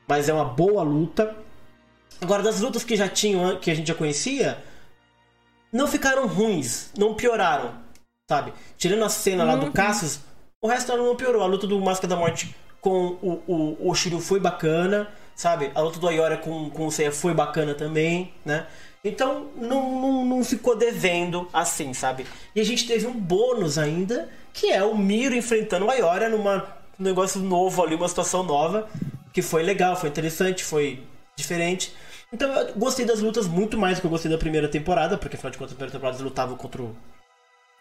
[0.07, 1.35] Mas é uma boa luta.
[2.21, 4.63] Agora, das lutas que já tinham, que a gente já conhecia,
[5.73, 7.73] não ficaram ruins, não pioraram,
[8.29, 8.53] sabe?
[8.77, 10.21] Tirando a cena lá do Cassius,
[10.61, 11.41] o resto não piorou.
[11.41, 15.71] A luta do Máscara da Morte com o, o, o Shiryu foi bacana, sabe?
[15.73, 18.65] A luta do Ayora com, com o Seiya foi bacana também, né?
[19.03, 22.25] Então não, não, não ficou devendo assim, sabe?
[22.55, 26.81] E a gente teve um bônus ainda, que é o Miro enfrentando o Ayora numa
[26.99, 28.87] um negócio novo ali, uma situação nova,
[29.33, 31.03] que foi legal, foi interessante, foi
[31.35, 31.93] diferente.
[32.31, 35.35] Então eu gostei das lutas muito mais do que eu gostei da primeira temporada, porque
[35.35, 36.95] afinal de contas, na primeira temporada eles lutavam contra o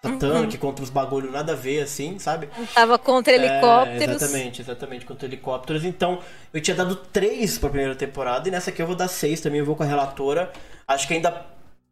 [0.00, 2.48] tanque, contra os bagulho nada a ver, assim, sabe?
[2.74, 4.00] Tava contra helicópteros.
[4.00, 5.84] É, exatamente, exatamente, contra helicópteros.
[5.84, 6.20] Então,
[6.52, 9.60] eu tinha dado 3 pra primeira temporada e nessa aqui eu vou dar 6 também,
[9.60, 10.50] eu vou com a relatora.
[10.88, 11.46] Acho que ainda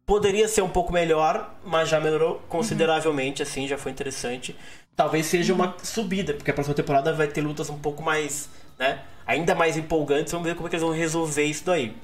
[0.05, 4.55] poderia ser um pouco melhor, mas já melhorou consideravelmente, assim, já foi interessante.
[4.95, 8.99] Talvez seja uma subida, porque a próxima temporada vai ter lutas um pouco mais, né,
[9.25, 10.33] ainda mais empolgantes.
[10.33, 11.95] Vamos ver como é que eles vão resolver isso daí.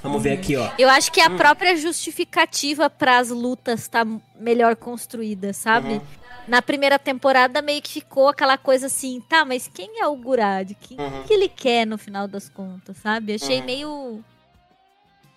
[0.00, 0.70] Vamos ver aqui, ó.
[0.78, 1.26] Eu acho que Hum.
[1.26, 4.04] a própria justificativa para as lutas tá
[4.36, 5.94] melhor construída, sabe?
[5.94, 6.00] Uhum.
[6.48, 10.72] Na primeira temporada meio que ficou aquela coisa assim, tá, mas quem é o Gurad?
[10.72, 11.22] O que, Uhum.
[11.24, 13.34] que ele quer no final das contas, sabe?
[13.34, 13.64] Achei Uhum.
[13.66, 14.24] meio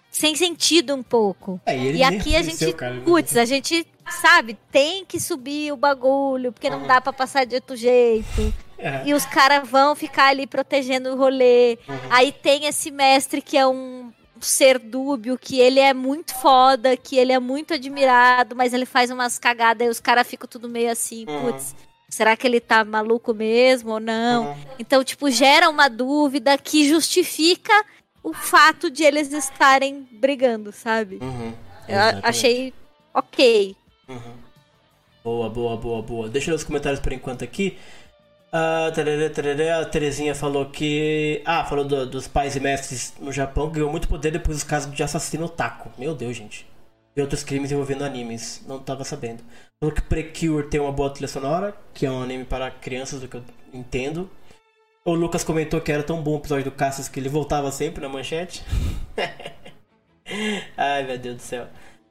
[0.10, 1.60] sem sentido um pouco.
[1.66, 3.02] É, e aqui a gente, cara.
[3.02, 6.88] putz, a gente sabe, tem que subir o bagulho, porque não Uhum.
[6.88, 8.54] dá pra passar de outro jeito.
[8.80, 9.04] É.
[9.06, 11.78] E os caras vão ficar ali protegendo o rolê.
[11.88, 11.96] Uhum.
[12.10, 14.12] Aí tem esse mestre que é um
[14.46, 19.10] ser dúbio, que ele é muito foda, que ele é muito admirado, mas ele faz
[19.12, 21.52] umas cagadas e os caras ficam tudo meio assim, Uhum.
[21.52, 21.76] putz,
[22.10, 24.48] será que ele tá maluco mesmo ou não?
[24.52, 24.58] Uhum.
[24.80, 27.74] Então, tipo, gera uma dúvida que justifica
[28.24, 31.20] o fato de eles estarem brigando, sabe?
[31.22, 31.54] Uhum.
[31.88, 32.26] Eu Exatamente.
[32.28, 32.74] achei
[33.14, 33.76] ok.
[34.08, 34.46] Uhum.
[35.24, 36.30] Boa, boa, boa, boa.
[36.30, 37.78] Deixa eu ler os comentários por enquanto aqui.
[38.58, 41.42] Ah, tarará, tarará, a Terezinha falou que.
[41.46, 44.94] Ah, falou do- dos pais e mestres no Japão, ganhou muito poder depois dos casos
[44.96, 45.90] de assassino otaku.
[45.98, 46.66] Meu Deus, gente.
[47.18, 48.64] E outros crimes envolvendo animes.
[48.66, 49.44] Não tava sabendo.
[49.78, 53.28] Falou que Precure tem uma boa trilha sonora, que é um anime para crianças, do
[53.28, 53.44] que eu
[53.74, 54.30] entendo.
[55.04, 58.02] O Lucas comentou que era tão bom o episódio do Cassius que ele voltava sempre
[58.02, 58.64] na manchete.
[60.78, 61.68] Ai, meu Deus do céu.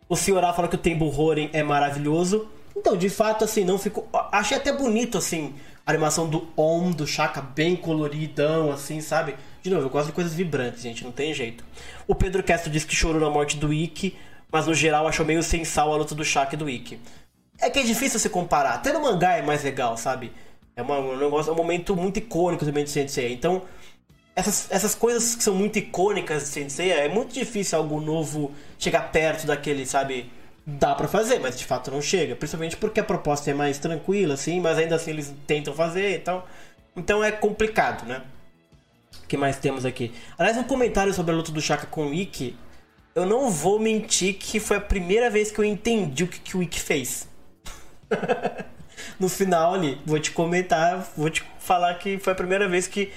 [0.09, 2.49] O Senhorá fala que o Tembo Horen é maravilhoso.
[2.77, 4.07] Então, de fato, assim, não ficou.
[4.31, 5.55] Achei até bonito, assim,
[5.87, 9.37] a animação do Om, do Chaka, bem coloridão, assim, sabe?
[9.63, 11.65] De novo, eu gosto de coisas vibrantes, gente, não tem jeito.
[12.07, 14.17] O Pedro Castro disse que chorou na morte do Ikki,
[14.51, 16.99] mas no geral achou meio sem sal a luta do Chaka e do Ikki.
[17.61, 18.75] É que é difícil se comparar.
[18.75, 20.33] Até no mangá é mais legal, sabe?
[20.77, 23.33] É uma, um negócio, é um momento muito icônico também de Sensei.
[23.33, 23.63] Então,
[24.35, 29.13] essas, essas coisas que são muito icônicas de Sensei, é muito difícil algo novo chegar
[29.13, 30.31] perto daquele, sabe?
[30.67, 32.35] Dá pra fazer, mas de fato não chega.
[32.35, 36.19] Principalmente porque a proposta é mais tranquila, assim, mas ainda assim eles tentam fazer e
[36.19, 36.49] tal.
[36.97, 38.23] Então é complicado, né?
[39.23, 40.13] O que mais temos aqui?
[40.39, 42.57] Aliás, um comentário sobre a luta do Shaka com o Ikki.
[43.15, 46.57] Eu não vou mentir que foi a primeira vez que eu entendi o que, que
[46.57, 47.29] o Ikki fez.
[49.19, 53.13] no final ali, vou te comentar, vou te falar que foi a primeira vez que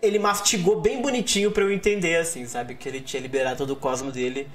[0.00, 2.74] ele mastigou bem bonitinho para eu entender, assim, sabe?
[2.74, 4.48] Que ele tinha liberado todo o cosmo dele,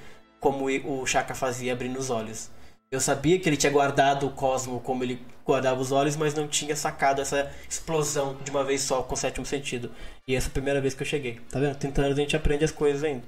[0.43, 2.51] como o Shaka fazia abrindo os olhos.
[2.91, 6.47] Eu sabia que ele tinha guardado o cosmo como ele guardava os olhos, mas não
[6.47, 9.89] tinha sacado essa explosão de uma vez só com o sétimo sentido.
[10.27, 11.39] E essa é a primeira vez que eu cheguei.
[11.49, 11.75] Tá vendo?
[11.75, 13.23] Tentando a gente aprende as coisas ainda.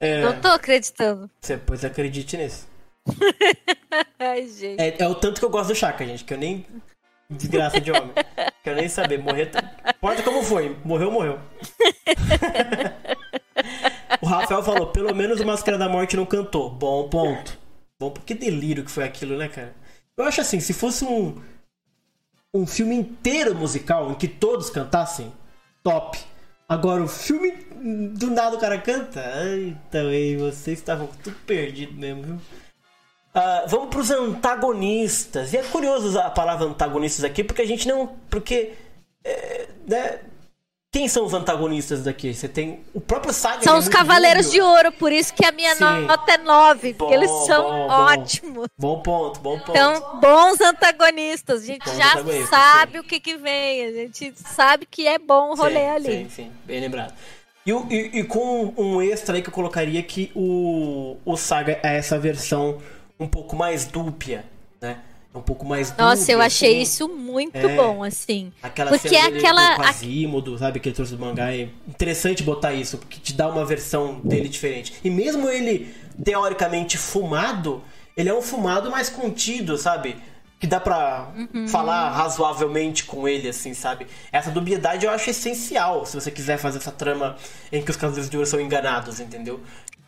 [0.00, 0.20] É...
[0.20, 1.30] Não tô acreditando.
[1.40, 2.68] Você, pois acredite nisso.
[4.18, 4.80] Ai, gente.
[4.80, 6.66] É, é, o tanto que eu gosto do Chaka, gente, que eu nem.
[7.30, 8.12] Desgraça de homem.
[8.62, 9.18] Quero nem saber.
[9.18, 9.50] Morrer.
[9.96, 10.76] Importa como foi.
[10.84, 11.38] Morreu, morreu.
[14.26, 16.68] o Rafael falou: pelo menos o Máscara da Morte não cantou.
[16.68, 17.56] Bom ponto.
[17.98, 19.74] Bom, que delírio que foi aquilo, né, cara?
[20.16, 21.40] Eu acho assim, se fosse um.
[22.52, 25.30] Um filme inteiro musical em que todos cantassem,
[25.82, 26.18] top.
[26.66, 27.52] Agora, o filme
[28.14, 29.20] do nada o cara canta.
[29.20, 32.34] Ai, também, vocês estavam tudo perdido mesmo, viu?
[32.34, 35.52] Uh, vamos para os antagonistas.
[35.52, 38.16] E é curioso usar a palavra antagonistas aqui, porque a gente não.
[38.30, 38.72] Porque.
[39.22, 40.20] É, né,
[40.96, 42.32] quem são os antagonistas daqui?
[42.32, 43.62] Você tem o próprio Saga.
[43.62, 45.84] São é os Cavaleiros de Ouro, por isso que a minha Sim.
[46.06, 48.66] nota é 9, bom, porque eles são bom, ótimos.
[48.78, 49.72] Bom ponto, bom ponto.
[49.72, 51.64] Então, bons antagonistas.
[51.64, 52.98] A gente bons já sabe sim.
[53.00, 53.84] o que, que vem.
[53.84, 56.06] A gente sabe que é bom o rolê sim, ali.
[56.06, 57.12] Sim, sim, bem lembrado.
[57.66, 61.98] E, e, e, com um extra aí que eu colocaria que o, o Saga é
[61.98, 62.78] essa versão
[63.20, 64.46] um pouco mais dúbia,
[64.80, 65.00] né?
[65.38, 66.82] Um pouco mais dúbia, Nossa, eu achei assim.
[66.82, 68.52] isso muito é, bom, assim.
[68.62, 72.72] Aquela porque cena dele aquela Quasimodo, sabe, que ele trouxe do mangá, é interessante botar
[72.72, 74.94] isso, porque te dá uma versão dele diferente.
[75.04, 77.82] E mesmo ele teoricamente fumado,
[78.16, 80.16] ele é um fumado mais contido, sabe?
[80.58, 81.68] Que dá pra uhum.
[81.68, 84.06] falar razoavelmente com ele, assim, sabe?
[84.32, 87.36] Essa dubiedade eu acho essencial se você quiser fazer essa trama
[87.70, 89.60] em que os Cavaleiros de Ouro são enganados, entendeu?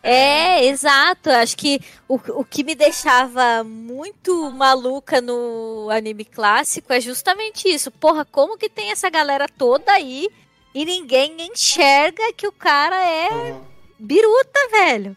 [0.03, 1.31] É, exato.
[1.31, 7.91] Acho que o, o que me deixava muito maluca no anime clássico é justamente isso.
[7.91, 10.29] Porra, como que tem essa galera toda aí
[10.75, 13.55] e ninguém enxerga que o cara é
[13.99, 15.17] biruta, velho?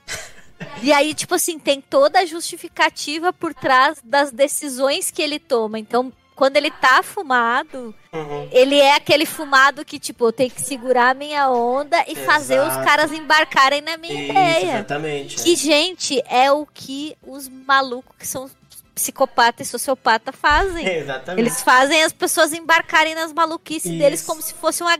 [0.81, 5.79] E aí, tipo assim, tem toda a justificativa por trás das decisões que ele toma.
[5.79, 6.11] Então,
[6.41, 8.49] quando ele tá fumado, uhum.
[8.51, 12.25] ele é aquele fumado que, tipo, eu tenho que segurar a minha onda e Exato.
[12.25, 14.73] fazer os caras embarcarem na minha Isso, ideia.
[14.77, 15.35] Exatamente.
[15.35, 15.55] Que, é.
[15.55, 18.49] gente, é o que os malucos que são
[18.95, 20.81] psicopata e sociopata fazem.
[20.97, 21.39] exatamente.
[21.39, 23.99] Eles fazem as pessoas embarcarem nas maluquices Isso.
[23.99, 24.97] deles como se fosse uma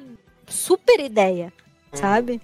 [0.48, 1.52] super ideia,
[1.92, 2.00] uhum.
[2.00, 2.40] sabe?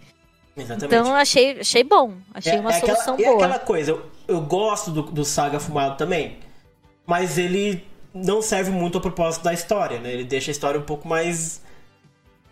[0.58, 0.86] Exatamente.
[0.86, 2.16] Então achei, achei bom.
[2.34, 3.44] Achei é, uma é solução aquela, boa.
[3.44, 6.40] É aquela coisa, eu, eu gosto do, do Saga Fumado também,
[7.06, 10.12] mas ele não serve muito ao propósito da história, né?
[10.12, 11.62] Ele deixa a história um pouco mais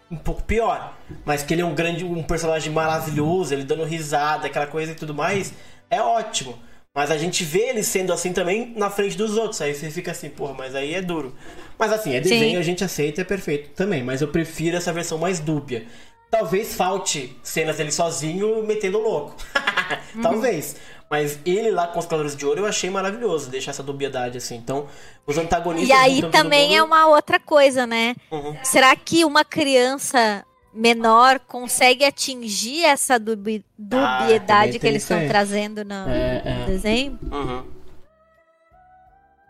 [0.10, 0.96] um pouco pior,
[1.26, 4.96] mas que ele é um grande um personagem maravilhoso, ele dando risada, aquela coisa e
[4.96, 5.54] tudo mais,
[5.90, 6.58] é ótimo.
[6.94, 9.60] Mas a gente vê ele sendo assim também na frente dos outros.
[9.62, 11.36] Aí você fica assim, porra, mas aí é duro.
[11.78, 12.58] Mas assim, é desenho, Sim.
[12.58, 14.02] a gente aceita, é perfeito também.
[14.02, 15.86] Mas eu prefiro essa versão mais dúbia.
[16.32, 19.36] Talvez falte cenas dele sozinho metendo louco.
[20.22, 20.78] Talvez.
[21.10, 24.56] Mas ele lá com os Cavaleiros de Ouro eu achei maravilhoso, deixar essa dubiedade assim.
[24.56, 24.88] Então,
[25.26, 25.90] os antagonistas.
[25.90, 28.16] E aí também é uma outra coisa, né?
[28.32, 28.56] Uhum.
[28.64, 30.44] Será que uma criança
[30.74, 36.66] menor consegue atingir essa dubi ah, dubiedade ah, que eles estão trazendo no, é, é.
[36.66, 37.20] desenho?
[37.32, 37.64] Uhum.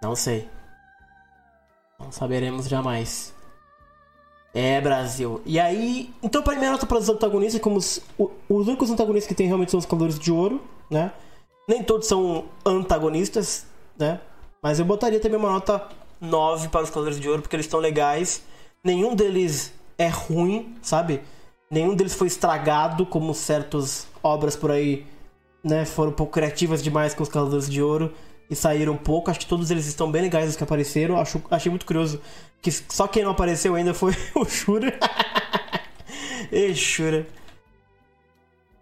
[0.01, 0.47] Não sei.
[1.99, 3.33] Não saberemos jamais.
[4.53, 5.41] É, Brasil.
[5.45, 9.35] E aí, então para minha nota para os antagonistas, como os, os únicos antagonistas que
[9.35, 11.11] tem realmente são os Cavaleiros de Ouro, né?
[11.67, 13.65] Nem todos são antagonistas,
[13.97, 14.19] né?
[14.61, 15.87] Mas eu botaria também uma nota
[16.19, 18.43] 9 para os Cavaleiros de Ouro, porque eles estão legais.
[18.83, 21.21] Nenhum deles é ruim, sabe?
[21.69, 25.05] Nenhum deles foi estragado, como certas obras por aí,
[25.63, 25.85] né?
[25.85, 28.13] Foram um pouco criativas demais com os Cavaleiros de Ouro
[28.49, 29.31] e saíram um pouco.
[29.31, 31.17] Acho que todos eles estão bem legais os que apareceram.
[31.17, 32.21] Acho, achei muito curioso
[32.61, 34.97] que só quem não apareceu ainda foi o Shura.
[36.51, 37.27] Ei, Shura.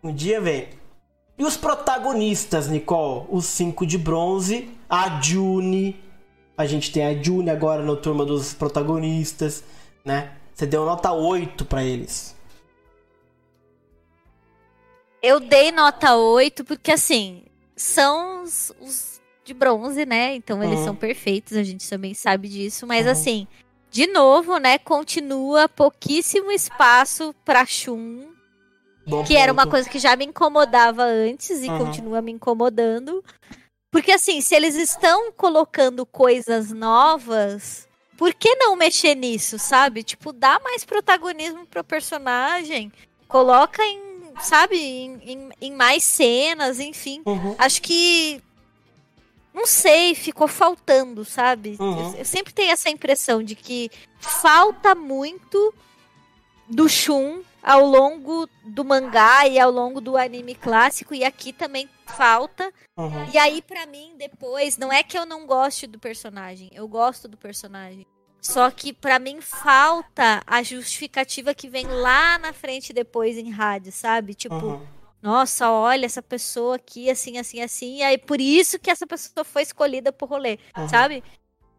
[0.04, 0.68] Um dia vem.
[1.38, 3.26] E os protagonistas, Nicole?
[3.30, 6.00] Os cinco de bronze, a June.
[6.56, 9.64] A gente tem a June agora na turma dos protagonistas,
[10.06, 10.34] né?
[10.54, 12.36] Você deu nota 8 para eles.
[15.22, 17.44] Eu dei nota 8 porque, assim,
[17.76, 20.36] são os, os de bronze, né?
[20.36, 20.86] Então eles Uhum.
[20.86, 22.86] são perfeitos, a gente também sabe disso.
[22.86, 23.12] Mas, Uhum.
[23.12, 23.48] assim,
[23.90, 24.78] de novo, né?
[24.78, 28.33] Continua pouquíssimo espaço pra Shun.
[29.06, 29.72] Bom Que era uma ponto.
[29.72, 31.78] coisa que já me incomodava antes e Uhum.
[31.86, 33.24] continua me incomodando.
[33.92, 37.88] Porque, assim, se eles estão colocando coisas novas,
[38.18, 40.04] por que não mexer nisso, sabe?
[40.04, 42.92] Tipo, dá mais protagonismo pro personagem.
[43.28, 44.00] Coloca em,
[44.42, 47.22] sabe, em, em- em mais cenas, enfim.
[47.26, 47.56] Uhum.
[47.58, 48.42] Acho que.
[49.54, 51.78] Não sei, ficou faltando, sabe?
[51.80, 52.14] Uhum.
[52.14, 55.72] Eu, eu sempre tenho essa impressão de que falta muito
[56.68, 61.90] do Shun ao longo do mangá e ao longo do anime clássico, e aqui também
[62.06, 62.72] falta.
[62.98, 63.30] Uhum.
[63.34, 67.28] E aí, pra mim, depois, não é que eu não goste do personagem, eu gosto
[67.28, 68.06] do personagem.
[68.42, 73.92] Só que pra mim falta a justificativa que vem lá na frente depois em rádio,
[73.94, 74.34] sabe?
[74.34, 74.86] Tipo, Uhum.
[75.22, 79.46] nossa, olha essa pessoa aqui, assim, assim, assim, e aí por isso que essa pessoa
[79.46, 80.90] foi escolhida pro rolê, Uhum.
[80.90, 81.24] sabe?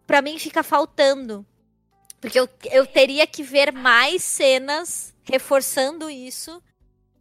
[0.07, 1.45] Pra mim fica faltando.
[2.19, 6.63] Porque eu, eu teria que ver mais cenas reforçando isso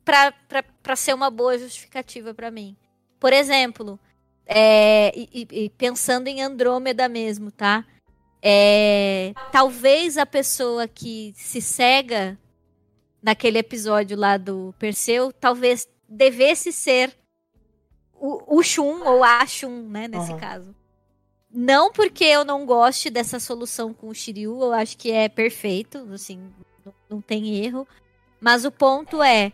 [0.04, 2.76] pra ser uma boa justificativa pra mim.
[3.20, 3.99] Por exemplo,
[4.45, 7.86] é, e, e- e pensando em Andrômeda mesmo, tá?
[8.41, 12.38] É, talvez a pessoa que se cega
[13.22, 17.16] naquele episódio lá do Perseu, talvez devesse ser
[18.14, 20.39] o, o Shun ou a Shun, né, nesse Uhum.
[20.39, 20.76] caso.
[21.49, 25.99] Não porque eu não goste dessa solução com o Shiryu, eu acho que é perfeito,
[26.12, 26.51] assim,
[27.14, 27.88] não, tem erro.
[28.39, 29.51] Mas o ponto é,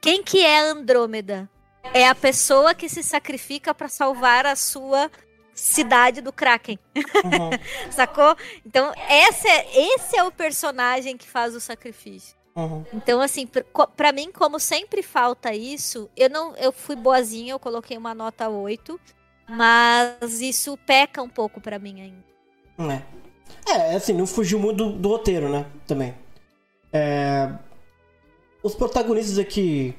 [0.00, 1.48] quem que é Andrômeda?
[1.92, 5.10] É a pessoa que se sacrifica pra salvar a sua
[5.54, 6.78] cidade do Kraken.
[6.96, 7.50] Uhum.
[7.90, 8.36] Sacou?
[8.64, 12.36] Então, esse é, esse é o personagem que faz o sacrifício.
[12.54, 12.84] Uhum.
[12.92, 13.48] Então, assim,
[13.96, 18.48] pra mim, como sempre falta isso, eu não eu fui boazinha, eu coloquei uma nota
[18.48, 19.00] 8,
[19.48, 22.92] mas isso peca um pouco pra mim ainda.
[22.94, 23.22] É.
[23.66, 25.66] É, assim, não fugiu muito do, do roteiro, né?
[25.86, 26.14] Também.
[26.92, 27.50] É,
[28.62, 29.94] Os protagonistas aqui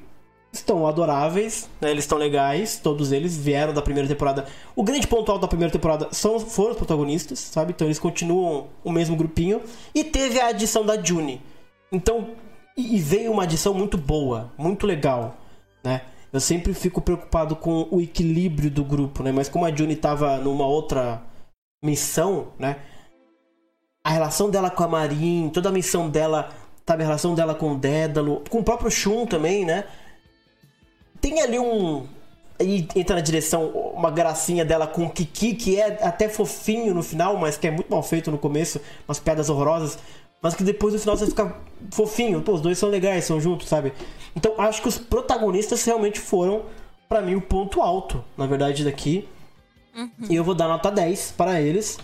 [0.52, 1.90] estão adoráveis, né?
[1.90, 4.46] Eles estão legais, todos eles vieram da primeira temporada.
[4.76, 7.72] O grande ponto alto da primeira temporada são, foram os protagonistas, sabe?
[7.72, 9.60] Então eles continuam o mesmo grupinho.
[9.94, 11.42] E teve a adição da June.
[11.90, 12.30] Então,
[12.76, 15.36] e veio uma adição muito boa, muito legal,
[15.82, 16.02] né?
[16.32, 19.30] Eu sempre fico preocupado com o equilíbrio do grupo, né?
[19.30, 21.22] Mas como a June tava numa outra
[21.82, 22.76] missão, né?
[24.02, 26.50] A relação dela com a Marin, toda a missão dela,
[26.86, 27.02] sabe?
[27.02, 29.84] A relação dela com o Dédalo, com o próprio Shun também, né?
[31.20, 32.06] Tem ali um.
[32.60, 37.02] Aí entra na direção uma gracinha dela com o Kiki, que é até fofinho no
[37.02, 39.98] final, mas que é muito mal feito no começo, umas piadas horrorosas,
[40.40, 41.56] mas que depois no final você fica
[41.90, 42.42] fofinho.
[42.42, 43.92] Pô, os dois são legais, são juntos, sabe?
[44.36, 46.62] Então acho que os protagonistas realmente foram,
[47.08, 49.28] pra mim, o ponto alto, na verdade, daqui.
[50.28, 51.98] E eu vou dar nota 10 para eles.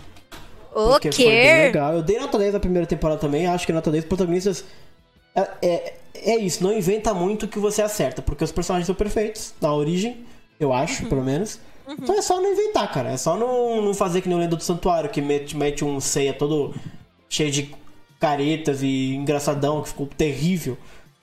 [0.73, 1.53] O Porque foi bem quê?
[1.65, 1.93] legal.
[1.95, 3.45] Eu dei nota 10 na primeira temporada também.
[3.47, 4.63] Acho que nota 10 protagonistas.
[5.35, 8.21] É, é, é isso, não inventa muito que você acerta.
[8.21, 10.25] Porque os personagens são perfeitos, na origem,
[10.59, 11.59] eu acho, pelo menos.
[11.87, 13.09] Então é só não inventar, cara.
[13.09, 15.99] É só não, não fazer que nem o Lenda do Santuário, que mete, mete um
[15.99, 16.73] ceia todo
[17.29, 17.73] cheio de
[18.19, 20.77] caretas e engraçadão, que ficou terrível.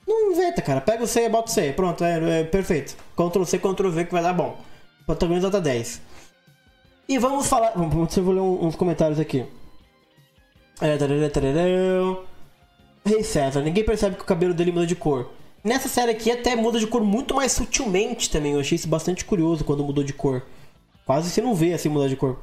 [0.07, 0.81] Não inventa, cara.
[0.81, 1.73] Pega o ceia, bota o ceia.
[1.73, 2.95] Pronto, é, é perfeito.
[3.15, 4.57] Ctrl C, Ctrl V que vai dar bom.
[5.05, 6.01] Protagonista nota 10.
[7.09, 7.71] E vamos falar.
[7.75, 9.43] Vamos, eu ler um- uns comentários aqui.
[10.79, 11.63] É, tarará, tarará.
[13.05, 15.29] Rei César, ninguém percebe que o cabelo dele muda de cor.
[15.63, 18.53] Nessa série aqui até muda de cor muito mais sutilmente também.
[18.53, 20.43] Eu achei isso bastante curioso quando mudou de cor.
[21.05, 22.37] Quase você não vê assim mudar de cor.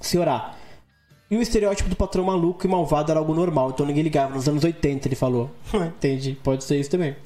[0.00, 0.54] Senhorá.
[1.30, 4.34] E o estereótipo do patrão maluco e malvado era algo normal, então ninguém ligava.
[4.34, 5.50] Nos anos 80 ele falou.
[5.72, 7.16] Entendi, pode ser isso também.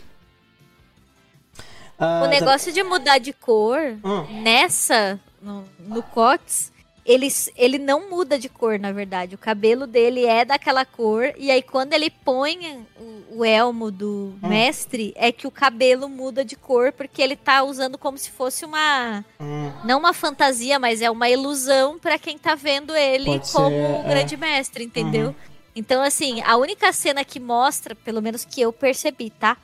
[1.99, 4.43] Ah, O negócio de mudar de cor, Hum.
[4.43, 6.72] nessa, no, no Cox,
[7.05, 9.34] ele, ele não muda de cor, na verdade.
[9.34, 14.34] O cabelo dele é daquela cor, e aí quando ele põe o, o elmo do
[14.43, 14.49] Hum.
[14.49, 18.64] mestre, é que o cabelo muda de cor, porque ele tá usando como se fosse
[18.64, 19.24] uma.
[19.41, 23.68] Hum, Não uma fantasia, mas é uma ilusão pra quem tá vendo ele Pode como
[23.70, 24.09] ser, um é.
[24.09, 25.28] grande mestre, entendeu?
[25.28, 25.34] Uhum.
[25.74, 29.57] Então, assim, a única cena que mostra, pelo menos que eu percebi, tá?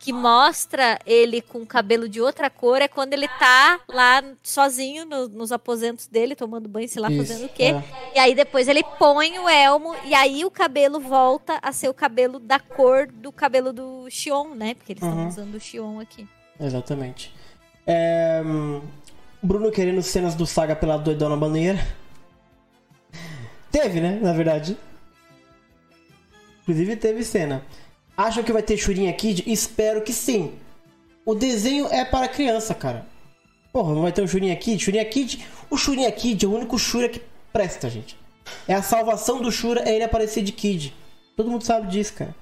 [0.00, 5.04] Que mostra ele com o cabelo de outra cor é quando ele tá lá sozinho
[5.04, 7.64] no- nos aposentos dele, tomando banho, sei lá, Isso, fazendo o quê.
[7.74, 7.82] é.
[8.14, 11.94] E aí depois ele põe o elmo e aí o cabelo volta a ser o
[11.94, 14.74] cabelo da cor do cabelo do Xion, né?
[14.74, 15.28] Porque eles estão Uhum.
[15.28, 16.28] usando o Xion aqui.
[16.60, 17.34] Exatamente.
[17.86, 18.40] É,
[19.42, 21.78] Bruno querendo cenas do Saga pela doidona banheira.
[23.70, 24.18] Teve, né?
[24.22, 24.76] Na verdade.
[26.62, 27.64] Inclusive teve cena.
[28.18, 29.44] Acham que vai ter Shurinha Kid?
[29.46, 30.54] Espero que sim.
[31.24, 33.06] O desenho é para criança, cara.
[33.72, 34.82] Porra, não vai ter um Shurinha Kid?
[34.82, 35.46] Shurinha Kid.
[35.70, 38.18] O Shurinha Kid é o único Shura que presta, gente.
[38.66, 40.92] É a salvação do Shura é ele aparecer de Kid.
[41.36, 42.34] Todo mundo sabe disso, cara.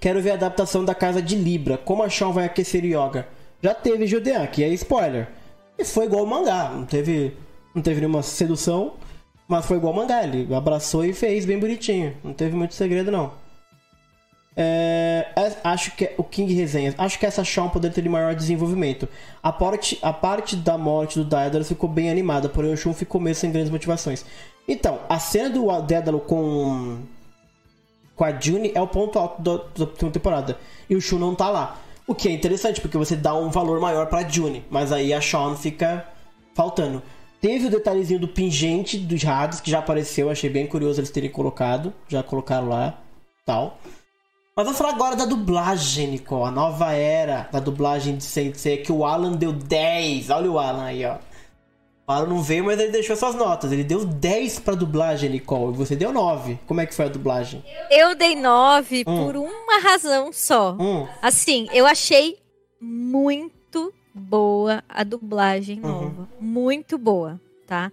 [0.00, 1.78] Quero ver a adaptação da casa de Libra.
[1.78, 3.28] Como a Shawn vai aquecer Yoga?
[3.62, 5.28] Já teve Judean, que é spoiler.
[5.78, 6.70] E foi igual ao mangá.
[6.70, 7.36] Não teve,
[7.72, 8.94] não teve nenhuma sedução,
[9.46, 10.24] mas foi igual ao mangá.
[10.24, 12.16] Ele abraçou e fez bem bonitinho.
[12.24, 13.41] Não teve muito segredo, não.
[14.54, 16.94] É, é, acho que o King Resenha.
[16.98, 19.08] Acho que essa Shawn poderia ter maior desenvolvimento.
[19.42, 23.20] A parte, a parte da morte do Daedalus ficou bem animada, porém o Shun ficou
[23.20, 24.24] meio sem grandes motivações.
[24.68, 26.98] Então, a cena do Daedalus com
[28.14, 30.58] com a June é o ponto alto da, da temporada.
[30.88, 31.80] E o Shun não tá lá.
[32.06, 34.64] O que é interessante, porque você dá um valor maior pra June.
[34.70, 36.06] Mas aí a Shawn fica
[36.54, 37.02] faltando.
[37.40, 40.28] Teve o detalhezinho do pingente dos Hades, que já apareceu.
[40.28, 41.92] Achei bem curioso eles terem colocado.
[42.08, 43.00] Já colocaram lá.
[43.44, 43.78] Tal.
[44.54, 46.48] Mas vamos falar agora da dublagem, Nicole.
[46.48, 48.78] A nova era da dublagem de Sensei.
[48.78, 50.28] Que o Alan deu 10.
[50.28, 51.16] Olha o Alan aí, ó.
[52.06, 53.72] O Alan não veio, mas ele deixou suas notas.
[53.72, 55.72] Ele deu 10 pra dublagem, Nicole.
[55.72, 56.58] E você deu 9.
[56.66, 57.64] Como é que foi a dublagem?
[57.90, 59.24] Eu dei 9 hum.
[59.26, 60.76] por uma razão só.
[60.78, 61.08] Hum.
[61.22, 62.36] Assim, eu achei
[62.78, 65.88] muito boa a dublagem Uhum.
[65.90, 66.28] nova.
[66.38, 67.90] Muito boa, tá?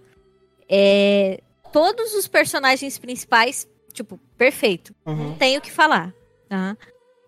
[0.68, 1.40] É,
[1.72, 4.94] todos os personagens principais, tipo, perfeito.
[5.06, 5.14] Uhum.
[5.30, 6.12] Não tenho o que falar,
[6.50, 6.76] tá?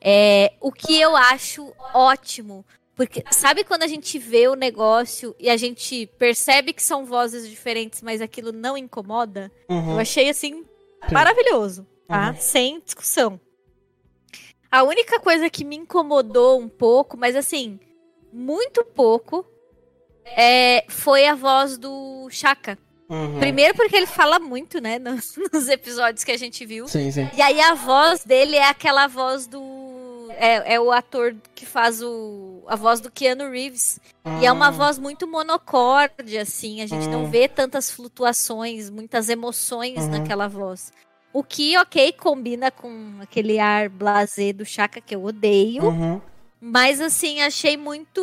[0.03, 5.49] É, o que eu acho ótimo porque sabe quando a gente vê o negócio e
[5.49, 9.51] a gente percebe que são vozes diferentes, mas aquilo não incomoda?
[9.69, 9.93] Uhum.
[9.93, 10.65] Eu achei assim
[11.11, 12.31] maravilhoso, tá?
[12.31, 12.37] Uhum.
[12.37, 13.41] Sem discussão.
[14.71, 17.81] A única coisa que me incomodou um pouco, mas assim,
[18.33, 19.45] muito pouco,
[20.25, 22.79] é, foi a voz do Chaka.
[23.13, 23.39] Uhum.
[23.39, 26.89] Primeiro porque ele fala muito, né, nos, nos episódios que a gente viu.
[26.89, 27.29] Sim, sim.
[27.37, 29.63] E aí a voz dele é aquela voz do
[30.31, 34.01] é, é, o ator que faz o, a voz do Keanu Reeves.
[34.41, 34.73] E é uma Hum.
[34.73, 36.81] voz muito monocorde, assim.
[36.81, 37.31] A gente não Hum.
[37.31, 40.09] vê tantas flutuações, muitas emoções Uhum.
[40.11, 40.91] naquela voz.
[41.35, 45.85] O que, ok, combina com aquele ar blasé do Chaka que eu odeio.
[45.85, 46.21] Uhum.
[46.65, 48.23] Mas, assim, achei muito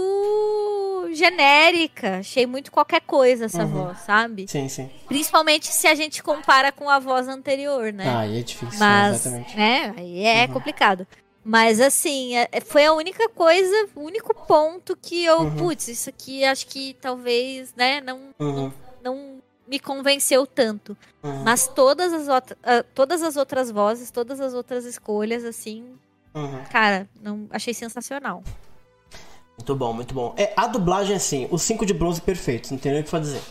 [1.13, 2.19] genérica.
[2.19, 3.67] Achei muito qualquer coisa essa Uhum.
[3.85, 4.47] voz, sabe?
[4.47, 4.89] Sim, sim.
[5.07, 8.05] Principalmente se a gente compara com a voz anterior, né?
[8.07, 9.59] Ah, aí é difícil, Mas, exatamente.
[9.59, 10.53] é, aí é Uhum.
[10.53, 11.05] complicado.
[11.43, 15.55] Mas assim, é- é- foi a única coisa, o único ponto que eu, Uhum.
[15.57, 18.71] putz, isso aqui acho que talvez, né, não, Uhum.
[19.01, 20.97] não me convenceu tanto.
[21.23, 21.43] Uhum.
[21.43, 25.83] Mas todas as, ah, todas as outras vozes, todas as outras escolhas, assim,
[26.33, 26.59] Uhum.
[26.71, 28.43] cara, não achei sensacional.
[29.57, 30.33] Muito bom, muito bom.
[30.37, 33.41] É, a dublagem, assim, os 5 de bronze perfeitos, não tem nem o que fazer.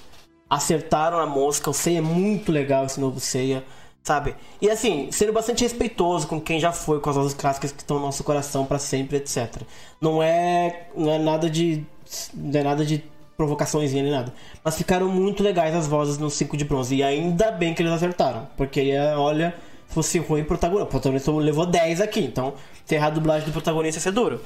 [0.48, 3.62] Acertaram a mosca, o Seiya é muito legal esse novo Seiya,
[4.02, 4.34] sabe?
[4.60, 7.98] E assim, sendo bastante respeitoso com quem já foi, com as vozes clássicas que estão
[7.98, 9.62] no nosso coração pra sempre, etc.
[10.00, 11.84] Não é, não é nada de.
[12.32, 13.04] Não é nada de
[13.36, 14.32] provocações nem nada.
[14.64, 16.96] Mas ficaram muito legais as vozes no 5 de bronze.
[16.96, 18.48] E ainda bem que eles acertaram.
[18.56, 19.54] Porque é, olha,
[19.88, 20.84] fosse ruim protagonista.
[20.84, 22.20] O protagonista levou 10 aqui.
[22.20, 22.54] Então,
[22.86, 24.40] ter a dublagem do protagonista ia ser duro.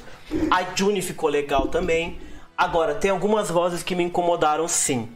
[0.51, 2.18] A June ficou legal também.
[2.57, 5.09] Agora, tem algumas vozes que me incomodaram sim.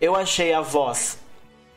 [0.00, 1.18] Eu achei a voz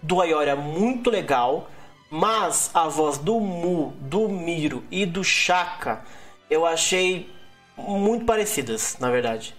[0.01, 1.69] do Ayoria muito legal.
[2.11, 6.01] Mas a voz do Mu, do Miro e do Shaka
[6.49, 7.29] eu achei
[7.77, 9.55] muito parecidas, na verdade.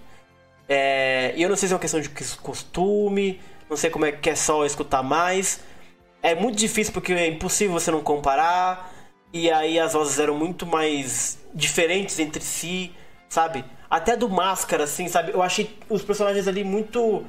[0.69, 4.13] É, e eu não sei se é uma questão de costume, não sei como é
[4.13, 5.61] que é só escutar mais.
[6.23, 8.93] É muito difícil porque é impossível você não comparar.
[9.33, 12.93] E aí as vozes eram muito mais diferentes entre si,
[13.29, 13.65] sabe?
[13.89, 15.33] Até do Máscara, assim, sabe?
[15.33, 17.25] Eu achei os personagens ali muito.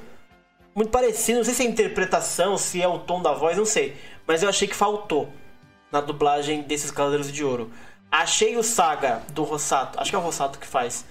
[0.73, 1.39] Muito parecidos.
[1.39, 3.95] Não sei se é interpretação, se é o tom da voz, não sei.
[4.25, 5.29] Mas eu achei que faltou
[5.91, 7.71] na dublagem desses Cavaleiros de Ouro.
[8.09, 11.05] Achei o Saga do Rossato, acho que é o Rossato que faz,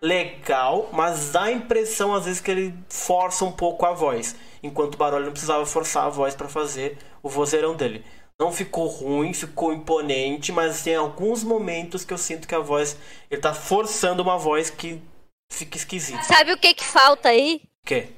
[0.00, 4.94] legal, mas dá a impressão às vezes que ele força um pouco a voz, enquanto
[4.94, 8.04] o Baroli não precisava forçar a voz para fazer o vozeirão dele.
[8.38, 12.98] Não ficou ruim, ficou imponente, mas tem alguns momentos que eu sinto que a voz,
[13.30, 15.00] ele tá forçando uma voz que
[15.50, 16.22] fica esquisita.
[16.22, 17.62] Sabe o que que falta aí?
[17.82, 18.08] O quê?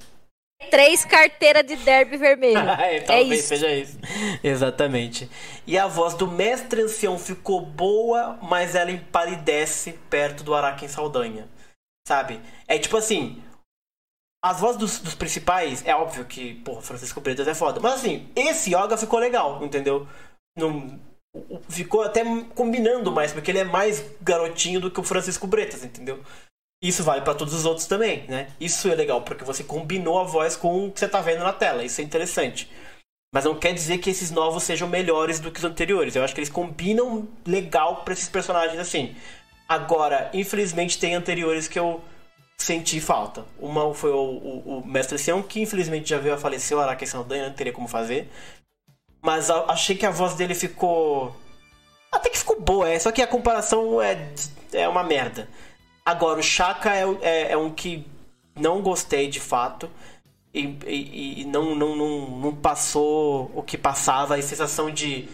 [0.70, 2.58] Três carteiras de derby vermelho.
[2.80, 3.48] é, é talvez isso.
[3.48, 3.96] seja isso.
[4.42, 5.30] Exatamente.
[5.64, 11.48] E a voz do mestre ancião ficou boa, mas ela empalidece perto do Araken Saldanha.
[12.08, 12.40] Sabe?
[12.66, 13.42] É tipo assim.
[14.42, 17.80] As vozes dos, dos principais, é óbvio que, porra, Francisco Bretas é foda.
[17.80, 20.06] Mas assim, esse Yoga ficou legal, entendeu?
[20.56, 20.98] Não,
[21.68, 22.22] ficou até
[22.54, 26.22] combinando mais, porque ele é mais garotinho do que o Francisco Bretas, entendeu?
[26.82, 28.50] Isso vale para todos os outros também, né?
[28.58, 31.52] Isso é legal, porque você combinou a voz com o que você tá vendo na
[31.52, 31.84] tela.
[31.84, 32.70] Isso é interessante.
[33.34, 36.16] Mas não quer dizer que esses novos sejam melhores do que os anteriores.
[36.16, 39.14] Eu acho que eles combinam legal para esses personagens assim.
[39.68, 42.02] Agora, infelizmente, tem anteriores que eu
[42.56, 43.44] senti falta.
[43.58, 47.06] Uma foi o, o, o Mestre Sião, que infelizmente já veio a falecer, o Araki
[47.06, 48.30] Saldanha, não teria como fazer.
[49.22, 51.36] Mas achei que a voz dele ficou.
[52.10, 54.32] Até que ficou boa, é, só que a comparação é,
[54.72, 55.48] é uma merda.
[56.04, 58.06] Agora, o Shaka é, é, é um que
[58.56, 59.90] não gostei de fato.
[60.54, 65.28] E, e, e, não, não, não, não passou o que passava, a sensação de,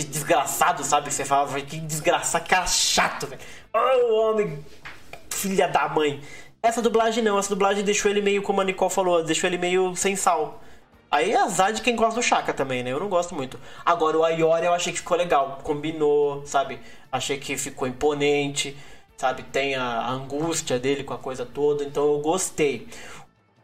[0.00, 1.10] de desgraçado, sabe?
[1.12, 3.40] Você falava, que desgraçado, cara chato, velho.
[3.72, 4.64] Oh, homem,
[5.30, 6.20] filha da mãe.
[6.62, 9.96] Essa dublagem não, essa dublagem deixou ele meio, como a Nicole falou, deixou ele meio
[9.96, 10.60] sem sal.
[11.10, 12.92] Aí é azar de quem gosta do Chaka também, né?
[12.92, 13.58] Eu não gosto muito.
[13.84, 16.78] Agora, o Ayori eu achei que ficou legal, combinou, sabe?
[17.10, 18.76] Achei que ficou imponente,
[19.16, 19.44] sabe?
[19.44, 22.88] Tem a angústia dele com a coisa toda, então eu gostei.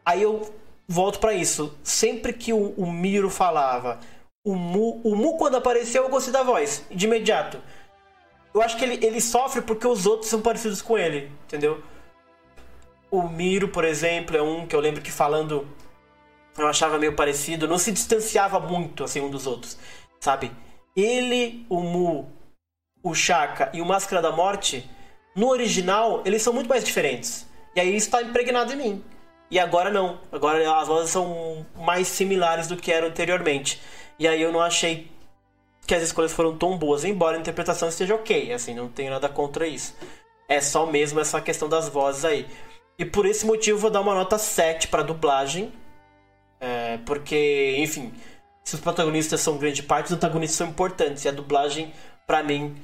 [0.05, 0.51] Aí eu
[0.89, 1.75] volto para isso.
[1.83, 3.99] Sempre que o, o, Miro falava,
[4.45, 7.61] o Mu, o Mu quando apareceu eu gostei da voz, de imediato.
[8.53, 11.83] Eu acho que ele, ele sofre porque os outros são parecidos com ele, entendeu?
[13.11, 15.67] O Miro, por exemplo, é um que eu lembro que falando
[16.59, 19.79] eu achava meio parecido, não se distanciava muito assim um dos outros,
[20.21, 20.53] sabe?
[20.95, 22.31] Ele, o Mu,
[23.03, 24.89] o Shaka e o Máscara da Morte,
[25.35, 27.47] no original, eles são muito mais diferentes.
[27.75, 29.05] E aí isso está impregnado em mim.
[29.51, 30.19] E agora não.
[30.31, 33.81] Agora as vozes são mais similares do que eram anteriormente.
[34.19, 35.11] E aí eu não achei
[35.87, 39.29] que as escolhas foram tão boas, embora a interpretação esteja ok, assim, não tenho nada
[39.29, 39.95] contra isso.
[40.49, 42.47] É só mesmo essa questão das vozes aí.
[42.99, 45.73] E por esse motivo vou dar uma nota 7 para dublagem.
[46.61, 48.13] É, porque, enfim,
[48.63, 51.25] se os protagonistas são grande parte, os antagonistas são importantes.
[51.25, 51.93] E a dublagem,
[52.27, 52.77] para mim,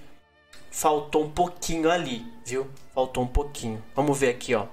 [0.71, 2.69] faltou um pouquinho ali, viu?
[2.95, 3.83] Faltou um pouquinho.
[3.95, 4.67] Vamos ver aqui, ó.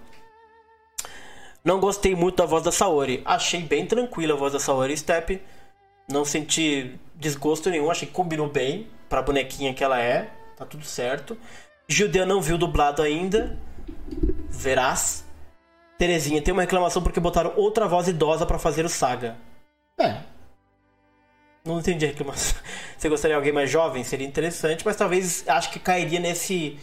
[1.64, 3.22] Não gostei muito da voz da Saori.
[3.26, 5.42] Achei bem tranquila a voz da Saori Step.
[6.10, 7.90] Não senti desgosto nenhum.
[7.90, 10.30] Achei que combinou bem pra bonequinha que ela é.
[10.58, 11.38] Tá tudo certo.
[11.88, 13.58] Judeu não viu dublado ainda.
[14.50, 15.26] Verás.
[15.98, 19.38] Terezinha, tem uma reclamação porque botaram outra voz idosa para fazer o Saga.
[19.98, 20.18] É.
[21.64, 22.60] Não entendi a reclamação.
[22.98, 24.04] Você gostaria de alguém mais jovem?
[24.04, 26.78] Seria interessante, mas talvez acho que cairia nesse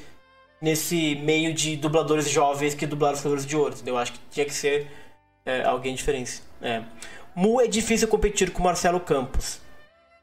[0.61, 3.99] nesse meio de dubladores jovens que dublaram os Cavaleiros de Ouro, entendeu?
[3.99, 4.87] Acho que tinha que ser
[5.45, 6.41] é, alguém diferente.
[6.61, 6.83] É.
[7.35, 9.61] Mu é difícil competir com Marcelo Campos.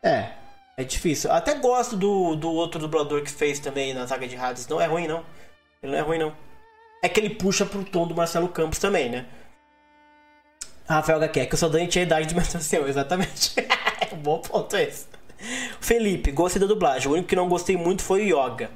[0.04, 0.30] É,
[0.78, 1.32] é difícil.
[1.32, 4.68] Até gosto do, do outro dublador que fez também na saga de rádios.
[4.68, 5.24] Não é ruim, não.
[5.82, 6.50] Ele não é ruim, não
[7.02, 9.26] é que ele puxa pro tom do Marcelo Campos também, né?
[10.88, 13.54] Rafael quer que o Saldanha tinha a idade de menstruação, exatamente.
[14.12, 15.08] um bom ponto esse.
[15.80, 17.08] Felipe, gostei da dublagem.
[17.08, 18.72] O único que não gostei muito foi o Yoga.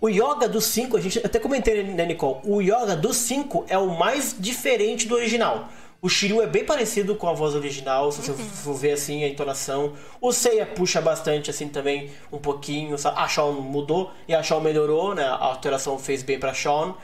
[0.00, 2.40] O Yoga do 5, a gente até comentei, né, Nicole?
[2.44, 5.68] O Yoga do 5 é o mais diferente do original.
[6.02, 8.38] O Shiryu é bem parecido com a voz original, se você uhum.
[8.38, 9.92] for ver assim a entonação.
[10.18, 12.96] O Seiya puxa bastante assim também, um pouquinho.
[13.04, 15.24] A Shawn mudou e a Shawn melhorou, né?
[15.24, 16.94] A alteração fez bem pra Shawn.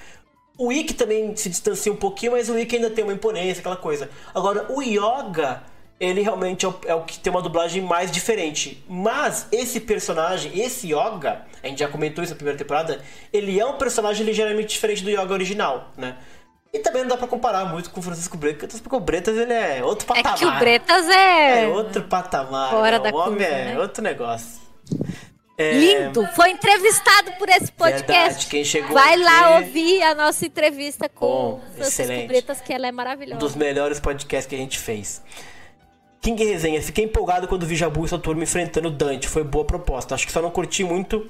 [0.58, 3.76] O Ikki também se distancia um pouquinho, mas o Ikki ainda tem uma imponência, aquela
[3.76, 4.08] coisa.
[4.34, 5.62] Agora, o Yoga,
[6.00, 8.82] ele realmente é o, é o, que tem uma dublagem mais diferente.
[8.88, 13.66] Mas esse personagem, esse Yoga, a gente já comentou isso na primeira temporada, ele é
[13.66, 16.16] um personagem ligeiramente diferente do Yoga original, né?
[16.72, 19.52] E também não dá pra comparar muito com o Francisco Bretas, porque o Bretas ele
[19.52, 20.34] é outro patamar.
[20.34, 21.64] É que o Bretas é.
[21.64, 22.70] É outro patamar.
[22.70, 23.10] Fora né?
[23.10, 23.80] da o homem curva, é né?
[23.80, 24.60] outro negócio.
[25.58, 25.72] É...
[25.72, 26.26] Lindo!
[26.34, 28.12] Foi entrevistado por esse podcast.
[28.12, 29.22] Verdade, quem chegou Vai aqui...
[29.22, 32.28] lá ouvir a nossa entrevista com Bom, Francisco excelente.
[32.28, 33.36] Bretas, que ela é maravilhosa.
[33.36, 35.22] Um dos melhores podcasts que a gente fez.
[36.20, 39.28] King Resenha, fiquei empolgado quando vi Jabu e sua turma enfrentando Dante.
[39.28, 40.14] Foi boa proposta.
[40.14, 41.26] Acho que só não curti muito.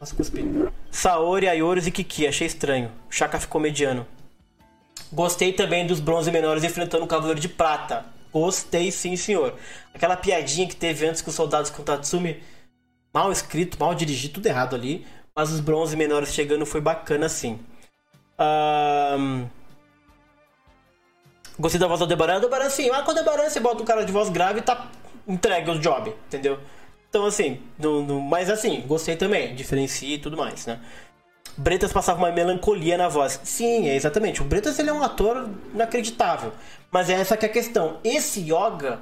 [0.00, 0.44] Nossa, cuspi.
[0.90, 2.26] Saori, Ayorus e Kiki.
[2.26, 2.90] Achei estranho.
[3.10, 4.06] O Chaka ficou mediano.
[5.12, 8.04] Gostei também dos bronze menores enfrentando o Cavaleiro de Prata.
[8.32, 9.54] Gostei sim, senhor.
[9.94, 12.42] Aquela piadinha que teve antes com os soldados com Tatsumi
[13.12, 15.06] mal escrito, mal dirigido, tudo errado ali.
[15.34, 17.58] Mas os bronze menores chegando foi bacana sim.
[18.38, 19.46] Um...
[21.58, 22.34] Gostei da voz do Aldebaran.
[22.34, 22.90] Aldebaran, sim.
[22.90, 24.90] Ah, com o Aldebaran você bota um cara de voz grave e tá
[25.26, 26.58] entregue o job, entendeu?
[27.08, 28.20] Então, assim, no, no...
[28.20, 29.54] mas assim, gostei também.
[29.54, 30.80] Diferencia e tudo mais, né?
[31.56, 33.40] Bretas passava uma melancolia na voz.
[33.42, 34.42] Sim, é exatamente.
[34.42, 36.52] O Bretas ele é um ator inacreditável.
[36.90, 37.98] Mas é essa que é a questão.
[38.04, 39.00] Esse Yoga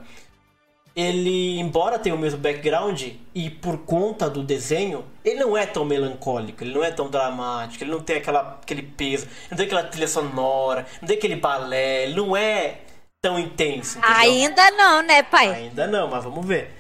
[0.97, 3.03] ele, embora tenha o mesmo background
[3.35, 7.83] e por conta do desenho, ele não é tão melancólico, ele não é tão dramático,
[7.83, 12.05] ele não tem aquela, aquele peso, não tem aquela trilha sonora, não tem aquele balé,
[12.05, 12.79] ele não é
[13.21, 13.99] tão intenso.
[13.99, 14.17] Entendeu?
[14.17, 15.53] Ainda não, né, pai?
[15.53, 16.71] Ainda não, mas vamos ver.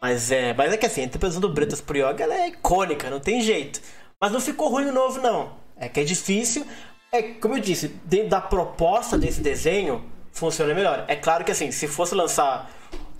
[0.00, 3.20] Mas é, mas é que assim, a interpretação do Bretas por Yoga é icônica, não
[3.20, 3.80] tem jeito.
[4.22, 5.50] Mas não ficou ruim o novo, não.
[5.76, 6.64] É que é difícil,
[7.10, 10.02] É, como eu disse, dentro da proposta desse desenho,
[10.32, 11.04] funciona melhor.
[11.08, 12.70] É claro que assim, se fosse lançar,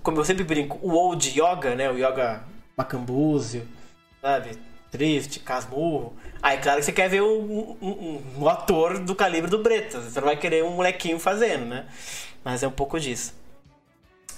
[0.01, 1.91] como eu sempre brinco, o old yoga, né?
[1.91, 2.43] O yoga
[2.77, 3.67] macambúzio,
[4.21, 4.57] sabe?
[4.89, 6.15] Triste, casmurro.
[6.41, 10.05] Aí, claro que você quer ver um, um, um, ator do calibre do Bretas.
[10.05, 11.85] Você não vai querer um molequinho fazendo, né?
[12.45, 13.35] Mas é um pouco disso.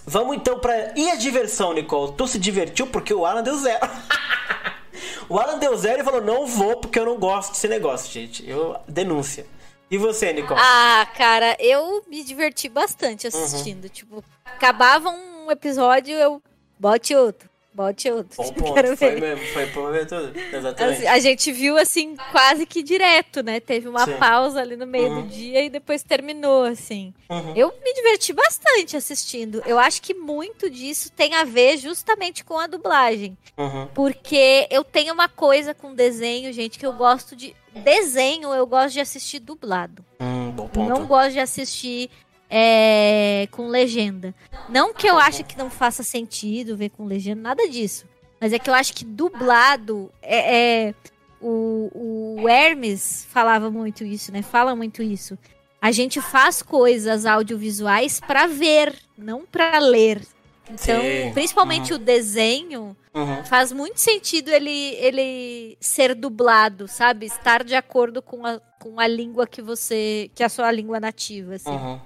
[0.05, 0.93] Vamos então pra.
[0.97, 2.13] E a diversão, Nicole?
[2.17, 3.87] Tu se divertiu porque o Alan deu zero.
[5.29, 8.47] o Alan deu zero e falou: não vou porque eu não gosto desse negócio, gente.
[8.47, 8.75] Eu.
[8.87, 9.45] Denúncia.
[9.89, 10.59] E você, Nicole?
[10.61, 13.83] Ah, cara, eu me diverti bastante assistindo.
[13.83, 13.89] Uhum.
[13.89, 16.41] Tipo, acabava um episódio, eu
[16.79, 17.49] bote outro.
[17.75, 18.41] Bote outro.
[18.41, 18.73] Bom ponto.
[18.73, 19.21] Quero foi ver.
[19.21, 20.31] mesmo, foi ver tudo.
[20.53, 21.07] Exatamente.
[21.07, 23.59] A, gente viu assim, quase que direto, né?
[23.59, 24.15] Teve uma Sim.
[24.17, 25.21] pausa ali no meio uhum.
[25.23, 27.13] do dia e depois terminou, assim.
[27.29, 27.53] Uhum.
[27.53, 29.61] Eu me diverti bastante assistindo.
[29.65, 33.37] Eu acho que muito disso tem a ver justamente com a dublagem.
[33.57, 33.87] Uhum.
[33.93, 37.53] Porque eu tenho uma coisa com desenho, gente, que eu gosto de.
[37.75, 40.01] Desenho, eu gosto de assistir dublado.
[40.17, 40.87] Hum, bom ponto.
[40.87, 42.09] Não gosto de assistir
[42.49, 44.33] é, com legenda.
[44.69, 48.05] Não que eu ache que não faça sentido ver com legenda, nada disso.
[48.39, 50.93] Mas é que eu acho que dublado é, é
[51.41, 54.41] o, o Hermes falava muito isso, né?
[54.41, 55.37] Fala muito isso.
[55.81, 60.21] A gente faz coisas audiovisuais para ver, não para ler.
[60.69, 61.31] Então, Sim.
[61.33, 61.99] principalmente uhum.
[61.99, 63.43] o desenho, uhum.
[63.45, 67.27] faz muito sentido ele, ele ser dublado, sabe?
[67.27, 70.31] Estar de acordo com a, com a língua que você.
[70.33, 71.69] que é a sua língua nativa, assim.
[71.69, 71.99] Uhum.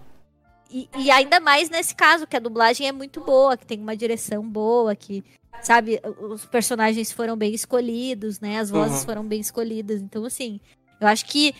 [0.71, 3.97] E, e, ainda mais nesse caso, que a dublagem é muito boa, que tem uma
[3.97, 5.23] direção boa, que,
[5.61, 8.59] sabe, os personagens foram bem escolhidos, né?
[8.59, 9.05] As vozes uhum.
[9.05, 9.99] foram bem escolhidas.
[10.01, 10.59] Então, assim,
[11.01, 11.55] eu acho que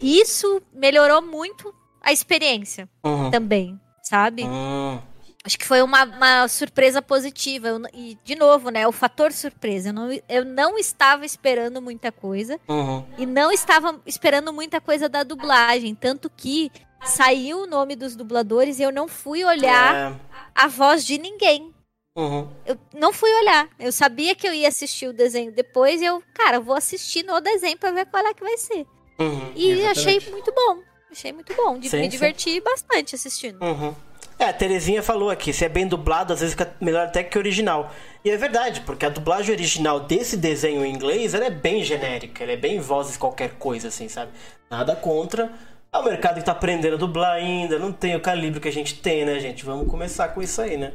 [0.00, 3.30] isso melhorou muito a experiência uhum.
[3.30, 4.44] também, sabe?
[4.44, 4.98] Uhum.
[5.44, 7.68] Acho que foi uma, uma surpresa positiva.
[7.68, 8.86] Eu, e, de novo, né?
[8.86, 9.90] O fator surpresa.
[9.90, 12.58] Eu não, eu não estava esperando muita coisa.
[12.68, 13.04] Uhum.
[13.16, 15.94] E não estava esperando muita coisa da dublagem.
[15.94, 16.70] Tanto que
[17.04, 20.40] saiu o nome dos dubladores e eu não fui olhar é...
[20.54, 21.74] a voz de ninguém.
[22.16, 22.48] Uhum.
[22.66, 23.68] Eu não fui olhar.
[23.78, 27.40] Eu sabia que eu ia assistir o desenho depois e eu, cara, vou assistir no
[27.40, 28.86] desenho pra ver qual é que vai ser.
[29.18, 29.98] Uhum, e exatamente.
[29.98, 30.78] achei muito bom.
[31.10, 31.78] Achei muito bom.
[31.78, 32.60] De, sim, me diverti sim.
[32.60, 33.62] bastante assistindo.
[33.62, 33.94] Uhum.
[34.38, 37.36] É, a Terezinha falou aqui, se é bem dublado, às vezes fica melhor até que
[37.36, 37.92] o original.
[38.24, 42.44] E é verdade, porque a dublagem original desse desenho em inglês, ela é bem genérica,
[42.44, 44.30] ela é bem vozes qualquer coisa, assim, sabe?
[44.70, 45.52] Nada contra,
[45.92, 48.72] é o mercado que tá aprendendo a dublar ainda, não tem o calibre que a
[48.72, 49.64] gente tem, né, gente?
[49.64, 50.92] Vamos começar com isso aí, né?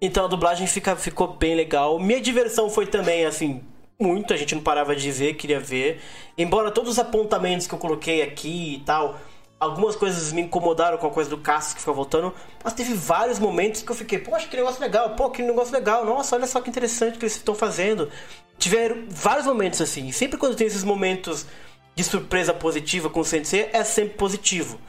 [0.00, 1.98] Então a dublagem fica, ficou bem legal.
[1.98, 3.62] Minha diversão foi também, assim,
[3.98, 6.00] muito, a gente não parava de ver, queria ver.
[6.36, 9.18] Embora todos os apontamentos que eu coloquei aqui e tal,
[9.58, 13.38] algumas coisas me incomodaram com a coisa do Cassius que fica voltando, mas teve vários
[13.38, 16.62] momentos que eu fiquei, poxa, que negócio legal, pô, que negócio legal, nossa, olha só
[16.62, 18.10] que interessante que eles estão fazendo.
[18.58, 21.46] Tiveram vários momentos assim, sempre quando tem esses momentos
[21.94, 24.80] de surpresa positiva com o Sensei é sempre positivo.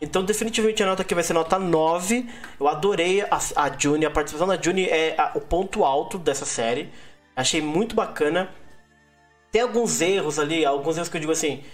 [0.00, 2.28] Então, definitivamente a nota aqui vai ser nota 9.
[2.58, 6.88] Eu adorei a, a a participação da Juni é a, o ponto alto dessa série.
[7.34, 8.54] Achei muito bacana.
[9.50, 11.64] Tem alguns erros ali, alguns erros que eu digo assim.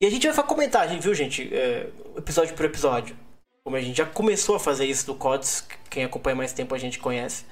[0.00, 1.52] E a gente vai comentar, viu, gente?
[1.54, 3.16] É, episódio por episódio.
[3.64, 6.78] Como a gente já começou a fazer isso do CODS, quem acompanha mais tempo a
[6.78, 7.44] gente conhece.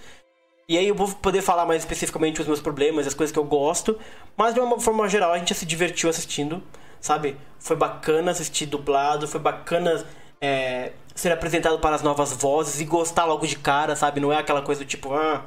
[0.68, 3.44] E aí eu vou poder falar mais especificamente os meus problemas, as coisas que eu
[3.44, 3.98] gosto.
[4.36, 6.62] Mas de uma forma geral, a gente se divertiu assistindo
[7.04, 7.36] sabe?
[7.58, 10.02] Foi bacana assistir dublado, foi bacana
[10.40, 14.20] é, ser apresentado para as novas vozes e gostar logo de cara, sabe?
[14.20, 15.44] Não é aquela coisa do tipo, ah,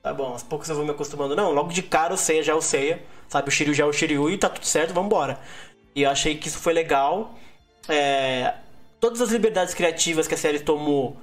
[0.00, 1.34] tá bom, aos poucos eu vou me acostumando.
[1.34, 3.48] Não, logo de cara o Seiya já é o Seiya, sabe?
[3.48, 5.40] O Shiryu já é o Shiryu e tá tudo certo, vambora.
[5.96, 7.34] E eu achei que isso foi legal.
[7.88, 8.54] É,
[9.00, 11.16] todas as liberdades criativas que a série tomou,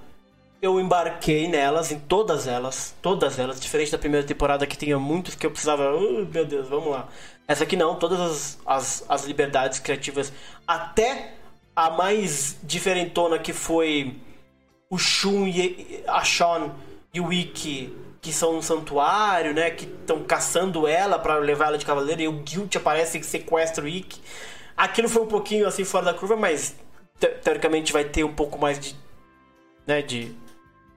[0.61, 5.33] eu embarquei nelas, em todas elas, todas elas, diferente da primeira temporada que tinha muitos
[5.33, 7.09] que eu precisava, meu Deus, vamos lá.
[7.47, 10.31] Essa aqui não, todas as, as, as liberdades criativas,
[10.67, 11.33] até
[11.75, 14.15] a mais diferentona que foi
[14.89, 16.71] o Shun e a Sean
[17.13, 19.71] e o Ikki, que são um santuário, né?
[19.71, 23.83] Que estão caçando ela para levar ela de cavaleiro e o Guilt aparece e sequestra
[23.83, 24.21] o Ikki.
[24.77, 26.75] Aquilo foi um pouquinho assim fora da curva, mas
[27.19, 28.95] te teoricamente vai ter um pouco mais de.
[29.87, 30.01] né?
[30.01, 30.35] De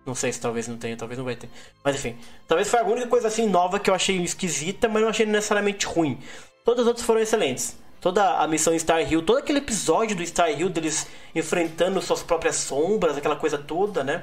[0.06, 1.48] não sei se talvez não tenha, talvez não vai ter.
[1.82, 2.16] Mas enfim,
[2.46, 5.86] talvez foi a única coisa assim nova que eu achei esquisita, mas não achei necessariamente
[5.86, 6.18] ruim.
[6.64, 7.76] Todas as outras foram excelentes.
[8.00, 12.56] Toda a missão Star Hill, todo aquele episódio do Star Hill deles enfrentando suas próprias
[12.56, 14.22] sombras, aquela coisa toda, né?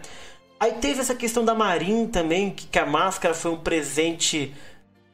[0.59, 4.53] Aí teve essa questão da Marin também, que, que a máscara foi um presente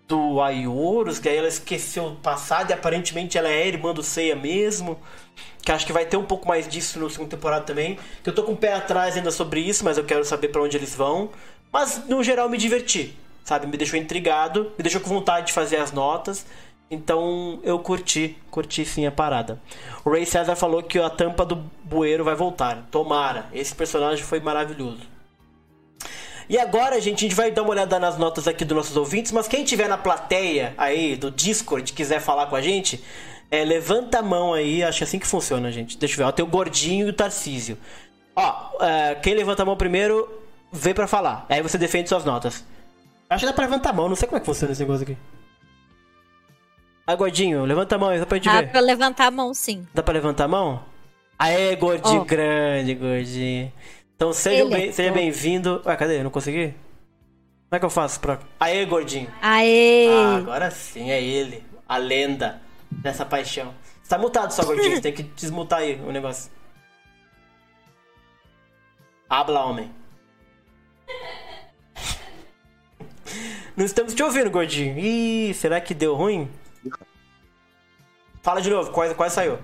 [0.07, 4.35] do Aioros, que aí ela esqueceu o passado e aparentemente ela é irmã do Seiya
[4.35, 4.97] mesmo.
[5.61, 7.99] Que acho que vai ter um pouco mais disso no segundo temporada também.
[8.23, 10.61] Que eu tô com o pé atrás ainda sobre isso, mas eu quero saber para
[10.61, 11.29] onde eles vão.
[11.71, 13.67] Mas no geral me diverti, sabe?
[13.67, 16.45] Me deixou intrigado, me deixou com vontade de fazer as notas.
[16.89, 19.61] Então eu curti, curti sim a parada.
[20.05, 22.87] O Ray César falou que a tampa do bueiro vai voltar.
[22.89, 23.47] Tomara.
[23.51, 25.16] Esse personagem foi maravilhoso.
[26.49, 29.31] E agora, gente, a gente vai dar uma olhada nas notas aqui dos nossos ouvintes,
[29.31, 33.03] mas quem tiver na plateia aí do Discord quiser falar com a gente,
[33.51, 35.97] é, levanta a mão aí, acho é assim que funciona, gente.
[35.97, 37.77] Deixa eu ver, ó, tem o Gordinho e o Tarcísio.
[38.35, 40.29] Ó, é, quem levanta a mão primeiro,
[40.71, 41.45] vem pra falar.
[41.49, 42.63] Aí você defende suas notas.
[43.29, 45.03] Acho que dá pra levantar a mão, não sei como é que funciona esse negócio
[45.03, 45.17] aqui.
[47.05, 48.69] Ah, Gordinho, levanta a mão aí, só pra gente Dá ver.
[48.69, 49.87] pra levantar a mão, sim.
[49.93, 50.83] Dá pra levantar a mão?
[51.39, 52.25] Aê, gordinho Ó.
[52.25, 53.71] grande, gordinho.
[54.17, 55.21] Então seja é bem- seja fofo.
[55.21, 55.81] bem-vindo.
[55.85, 56.19] Ué, cadê?
[56.19, 56.71] Eu não consegui?
[57.69, 58.39] Como é que eu faço pra.
[58.59, 59.31] Aê, gordinho.
[59.41, 60.07] Aê!
[60.09, 61.63] Ah, agora sim, é ele.
[61.87, 63.73] A lenda dessa paixão.
[64.01, 64.95] Você tá mutado só, gordinho.
[64.95, 66.51] Você tem que desmutar aí o negócio.
[69.29, 69.91] Habla, homem.
[73.75, 74.97] Não estamos te ouvindo, gordinho.
[74.97, 76.49] Ih, será que deu ruim?
[78.41, 79.59] Fala de novo, quase, quase saiu.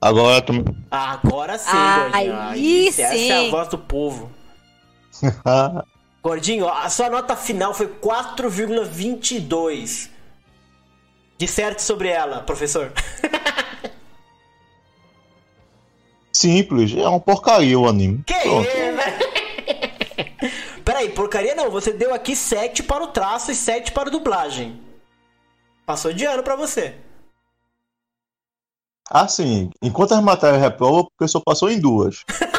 [0.00, 0.52] Agora tu...
[0.90, 1.70] Agora sim,
[2.12, 2.88] Aí gordinho.
[2.88, 3.10] Essa é a
[3.40, 3.50] sim.
[3.50, 4.30] voz do povo.
[6.22, 10.10] Gordinho, a sua nota final foi 4,22.
[11.38, 12.92] Disserte sobre ela, professor.
[16.34, 18.24] Simples, é uma porcaria o anime.
[18.26, 18.66] Que Pronto.
[18.68, 19.18] né?
[20.84, 21.70] Peraí, porcaria não.
[21.70, 24.80] Você deu aqui 7 para o traço e 7 para a dublagem.
[25.86, 26.96] Passou de ano pra você.
[29.10, 32.24] Assim, enquanto as matérias reprovam, o professor passou em duas.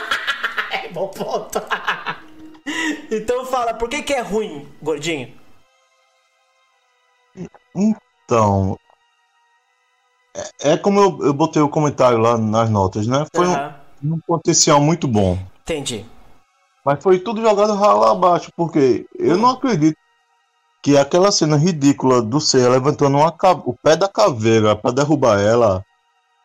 [0.69, 1.61] É, bom ponto.
[3.09, 5.33] então fala, por que que é ruim, gordinho?
[7.73, 8.77] Então.
[10.35, 13.25] É, é como eu, eu botei o comentário lá nas notas, né?
[13.33, 15.39] Foi um, Aham, um potencial muito bom.
[15.61, 16.05] Entendi.
[16.85, 19.97] Mas foi tudo jogado rala abaixo, porque eu não acredito
[20.83, 25.83] que aquela cena ridícula do ser levantando uma o pé da caveira pra derrubar ela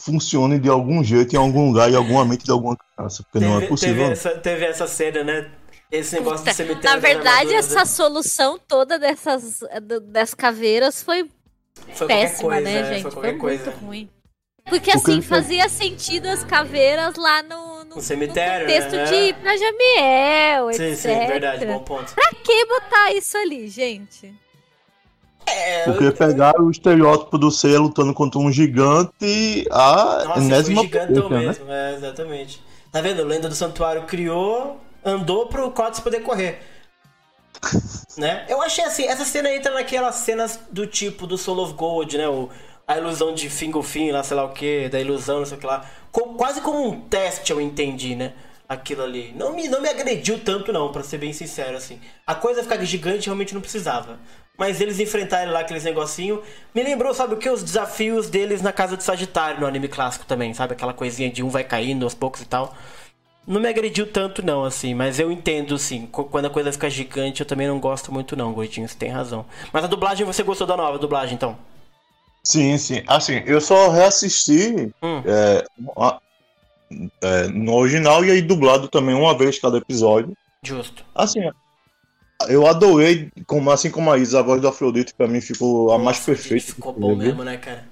[0.05, 3.23] funcione de algum jeito, em algum lugar, em alguma mente de alguma criança.
[3.23, 3.97] Porque não é Teve- possível.
[4.03, 5.51] Teve essa, teve essa cena, né?
[5.91, 6.89] Esse negócio do cemitério.
[6.91, 9.61] Na verdade, essa solução toda dessas
[10.05, 11.29] das caveiras foi né?
[11.95, 13.03] foi péssima, coisa, né, gente?
[13.03, 13.65] Foi Foi, qualquer coisa.
[13.71, 14.11] muito ruim.
[14.65, 19.05] Porque assim, foi- fazia sentido as caveiras lá no, no, cemitério, no contexto né?
[19.05, 20.97] de pra Jamiel, Sim, etc.
[20.99, 22.15] sim, verdade, bom ponto.
[22.15, 24.33] Pra que botar isso ali, gente?
[25.53, 31.29] É, Porque pegaram o estereótipo do ser lutando contra um gigante a Nossa, enésima gigantão
[31.29, 31.39] né?
[31.41, 32.63] mesmo, é, exatamente.
[32.91, 33.25] Tá vendo?
[33.25, 36.61] Lenda do Santuário criou, andou pro Cotes poder correr.
[38.17, 38.45] né?
[38.49, 42.29] Eu achei assim, essa cena entra naquelas cenas do tipo do Soul of Gold, né?
[42.29, 42.49] O,
[42.87, 45.67] a ilusão de Fingolfin, lá, sei lá o que, da ilusão, não sei o que
[45.67, 45.85] lá.
[46.11, 48.33] Co- quase como um teste eu entendi, né?
[48.69, 49.33] Aquilo ali.
[49.37, 52.01] Não me, não me agrediu tanto, não, pra ser bem sincero, assim.
[52.27, 54.19] A coisa ficar gigante realmente não precisava.
[54.59, 56.43] Mas eles enfrentarem lá aqueles negocinho.
[56.75, 57.49] Me lembrou, sabe o que?
[57.49, 60.75] Os desafios deles na casa de Sagitário no anime clássico também, sabe?
[60.75, 62.75] Aquela coisinha de um vai caindo aos poucos e tal.
[63.47, 66.07] Não me agrediu tanto, não, assim, mas eu entendo, sim.
[66.07, 69.45] Quando a coisa fica gigante, eu também não gosto muito, não, Gordinho, você tem razão.
[69.73, 71.59] Mas a dublagem, você gostou da nova dublagem, então?
[72.45, 73.03] Sim, sim.
[73.07, 75.23] Assim, eu só reassisti Hum.
[75.25, 75.65] é,
[77.21, 80.33] é, no original e aí dublado também uma vez cada episódio.
[80.65, 81.05] Justo.
[81.15, 81.41] Assim,
[82.49, 85.99] eu adorei, como, assim como a Isa, a voz do Afrodite pra mim ficou a
[85.99, 86.67] mais perfeita.
[86.67, 87.85] Ficou bom mesmo, né, cara?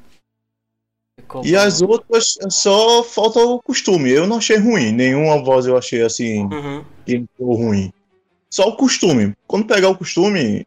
[1.18, 1.58] Ficou E bom.
[1.58, 4.10] as outras só falta o costume.
[4.10, 6.84] Eu não achei ruim, nenhuma voz eu achei assim Uhum.
[7.04, 7.92] que ficou ruim.
[8.48, 9.34] Só o costume.
[9.46, 10.66] Quando pegar o costume,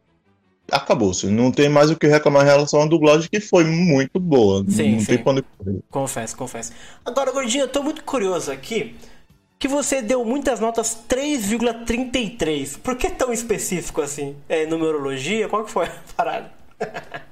[0.70, 1.26] acabou-se.
[1.26, 4.64] Não tem mais o que reclamar em relação à dublagem, que foi muito boa.
[4.68, 5.06] Sim, não sim.
[5.06, 5.44] tem correr.
[5.90, 6.72] Confesso, confesso.
[7.04, 8.94] Agora, Gordinho, eu tô muito curioso aqui.
[9.58, 12.78] Que você deu muitas notas 3,33.
[12.80, 14.36] Por que tão específico assim?
[14.48, 15.48] É numerologia?
[15.48, 16.52] Qual que foi a parada?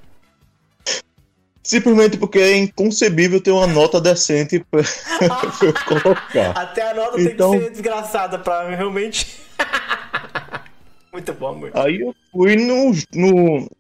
[1.63, 4.81] Simplesmente porque é inconcebível ter uma nota decente pra
[5.63, 6.51] eu colocar.
[6.59, 9.41] Até a nota Então- tem que ser desgraçada pra realmente.
[11.13, 11.71] muito bom, amor.
[11.75, 13.71] Aí eu fui no, no,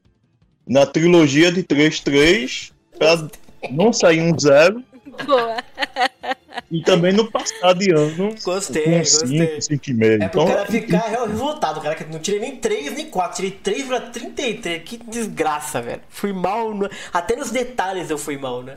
[0.66, 3.26] na trilogia de 3-3 pra
[3.70, 4.82] não sair um zero.
[5.26, 5.56] Boa.
[6.70, 9.60] E também no passar de ano Gostei, com gostei.
[9.60, 10.22] 5, 5,5.
[10.22, 11.94] É pro Então, cara ficar revoltado, cara.
[11.94, 14.82] Que não tirei nem 3 nem 4, tirei 3,33.
[14.82, 16.00] Que desgraça, velho.
[16.08, 16.74] Fui mal.
[16.74, 18.76] no- Até nos detalhes eu fui mal, né?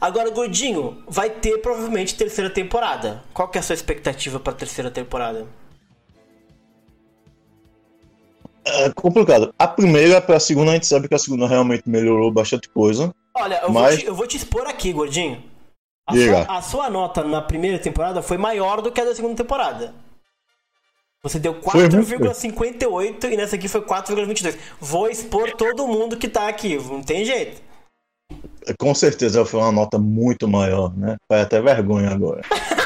[0.00, 3.22] Agora, Gordinho, vai ter provavelmente terceira temporada.
[3.32, 5.46] Qual que é a sua expectativa pra terceira temporada?
[8.64, 9.54] é complicado.
[9.58, 13.14] A primeira pra segunda, a gente sabe que a segunda realmente melhorou bastante coisa.
[13.34, 15.42] Olha, eu, Mas- vou, te, eu vou te expor aqui, Gordinho.
[16.06, 19.34] A sua, a sua nota na primeira temporada foi maior do que a da segunda
[19.34, 19.92] temporada.
[21.22, 21.96] Você deu Foi muito.
[21.96, 24.56] 4,58 e nessa aqui foi 4,22.
[24.80, 27.60] Vou expor todo mundo que tá aqui, não tem jeito.
[28.78, 31.16] com certeza foi uma nota muito maior, né?
[31.26, 32.42] Foi até vergonha agora.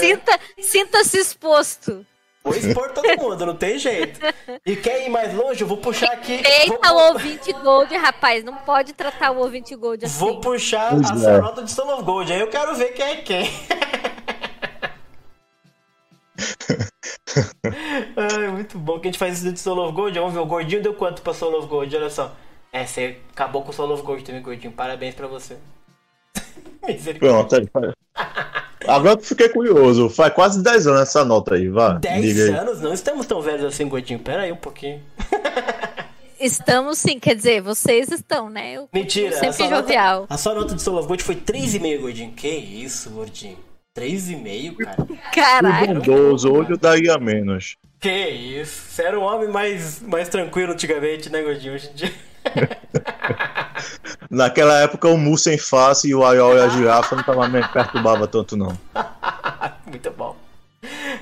[0.00, 2.06] Sinta, sinta-se exposto.
[2.46, 4.20] Vou expor todo mundo, não tem jeito.
[4.64, 5.62] E quer ir mais longe?
[5.62, 6.34] Eu vou puxar aqui.
[6.34, 8.44] Eita, vou, o ouvinte Gold, rapaz.
[8.44, 10.16] Não pode tratar o ouvinte Gold assim.
[10.18, 11.40] vou puxar Pois a é.
[11.40, 12.32] nota de Stone of Gold.
[12.32, 13.50] Aí eu quero ver quem é quem.
[18.16, 20.18] Ai, muito bom que a gente faz isso de Soul of Gold.
[20.18, 21.94] Vamos ver, o gordinho deu quanto pra Soul of Gold?
[21.96, 22.32] Olha só.
[22.72, 24.72] É, você acabou com o Soul of Gold também, gordinho.
[24.72, 25.56] Parabéns pra você.
[26.86, 27.66] Misericórdia.
[27.72, 27.96] Pronto.
[28.88, 30.08] Agora que eu fiquei curioso.
[30.08, 31.94] Faz quase 10 anos essa nota aí, vá.
[31.94, 32.50] 10 Diga aí.
[32.50, 32.80] anos?
[32.80, 34.18] Não estamos tão velhos assim, gordinho.
[34.18, 35.02] Pera aí um pouquinho.
[36.38, 38.74] Estamos sim, quer dizer, vocês estão, né?
[38.74, 39.30] Eu Mentira.
[39.30, 40.20] a sempre sua jovial.
[40.20, 42.32] Nota, a sua nota de Soul of Gold foi 3,5, gordinho.
[42.32, 43.56] Que isso, gordinho.
[43.96, 45.06] 3,5, cara.
[45.34, 45.94] Caralho.
[45.94, 47.76] bondoso, hoje eu daria menos.
[47.98, 48.82] Que isso.
[48.90, 51.72] Você era um homem mais, mais tranquilo antigamente, né, gordinho?
[51.72, 52.12] Hoje em dia.
[54.30, 57.66] Naquela época o Mu sem face e o Ayol e a girafa não tava me
[57.68, 58.76] perturbava tanto, não.
[59.86, 60.36] Muito bom.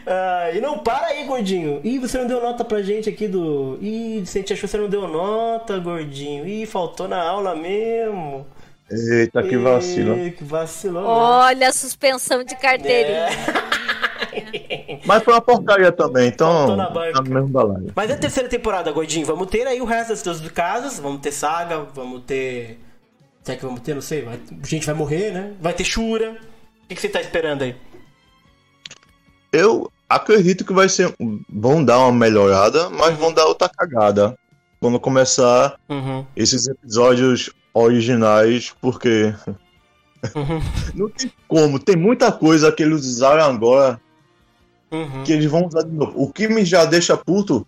[0.07, 1.81] Ah, e não para aí, gordinho.
[1.83, 3.79] Ih, você não deu nota pra gente aqui do.
[3.81, 6.47] Ih, a gente achou que você não deu nota, gordinho.
[6.47, 8.47] Ih, faltou na aula mesmo.
[8.91, 10.31] Eita, que vacilo.
[10.33, 11.05] Que vacilou.
[11.05, 13.29] Olha a suspensão de carteirinha.
[15.05, 16.77] Mas foi uma porcaria também, então.
[16.77, 17.93] Tá no mesmo balaio.
[17.95, 19.27] Mas é a terceira temporada, gordinho.
[19.27, 20.99] Vamos ter aí o resto das duas casas.
[20.99, 22.79] Vamos ter saga, vamos ter.
[23.43, 23.95] Será que vamos ter?
[23.95, 24.23] Não sei.
[24.23, 24.41] Vai...
[24.65, 25.53] Gente vai morrer, né?
[25.61, 26.33] Vai ter Shura.
[26.85, 27.77] O que, que você tá esperando aí?
[29.53, 31.15] Eu acredito que vai ser.
[31.49, 34.37] Vão dar uma melhorada, mas vão dar outra cagada.
[34.81, 36.27] Quando começar Uhum.
[36.37, 39.35] esses episódios originais, porque.
[40.35, 40.61] Uhum.
[40.95, 44.01] Não tem como, tem muita coisa que eles usaram agora
[44.91, 45.25] Uhum.
[45.25, 46.13] que eles vão usar de novo.
[46.15, 47.67] O que me já deixa puto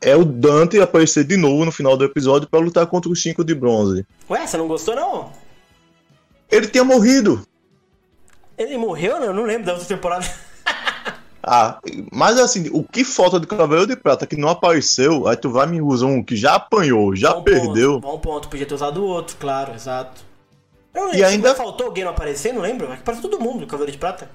[0.00, 3.44] é o Dante aparecer de novo no final do episódio pra lutar contra os cinco
[3.44, 4.04] de bronze.
[4.28, 5.30] Ué, você não gostou, não?
[6.50, 7.46] Ele tinha morrido.
[8.58, 9.18] Ele morreu?
[9.20, 10.26] Não, eu não lembro da outra temporada.
[11.48, 11.78] Ah,
[12.10, 15.64] mas assim, o que falta de Cavaleiro de Prata que não apareceu, aí tu vai
[15.64, 18.00] me usar um que já apanhou, já Bom perdeu.
[18.00, 20.22] Ponto, bom ponto, podia ter usado o outro, claro, exato.
[20.92, 22.88] Eu não E lembro, ainda- mas faltou alguém não aparecer, não lembro?
[22.88, 24.28] Mas Apareceu todo mundo, Cavaleiro de Prata.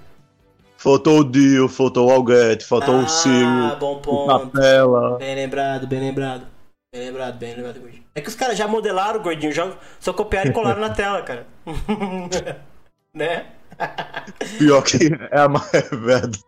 [0.81, 4.49] Faltou o Dio, faltou o Alguete, faltou ah, o Círio, bom o ponto.
[4.51, 5.19] Capela.
[5.19, 6.47] Bem lembrado, bem lembrado.
[6.91, 8.03] Bem lembrado, bem lembrado, gordinho.
[8.15, 11.21] É que os caras já modelaram o gordinho, já só copiaram e colaram na tela,
[11.21, 11.45] cara.
[13.13, 13.45] né?
[14.57, 14.97] Pior que
[15.29, 16.43] é a mais verdade.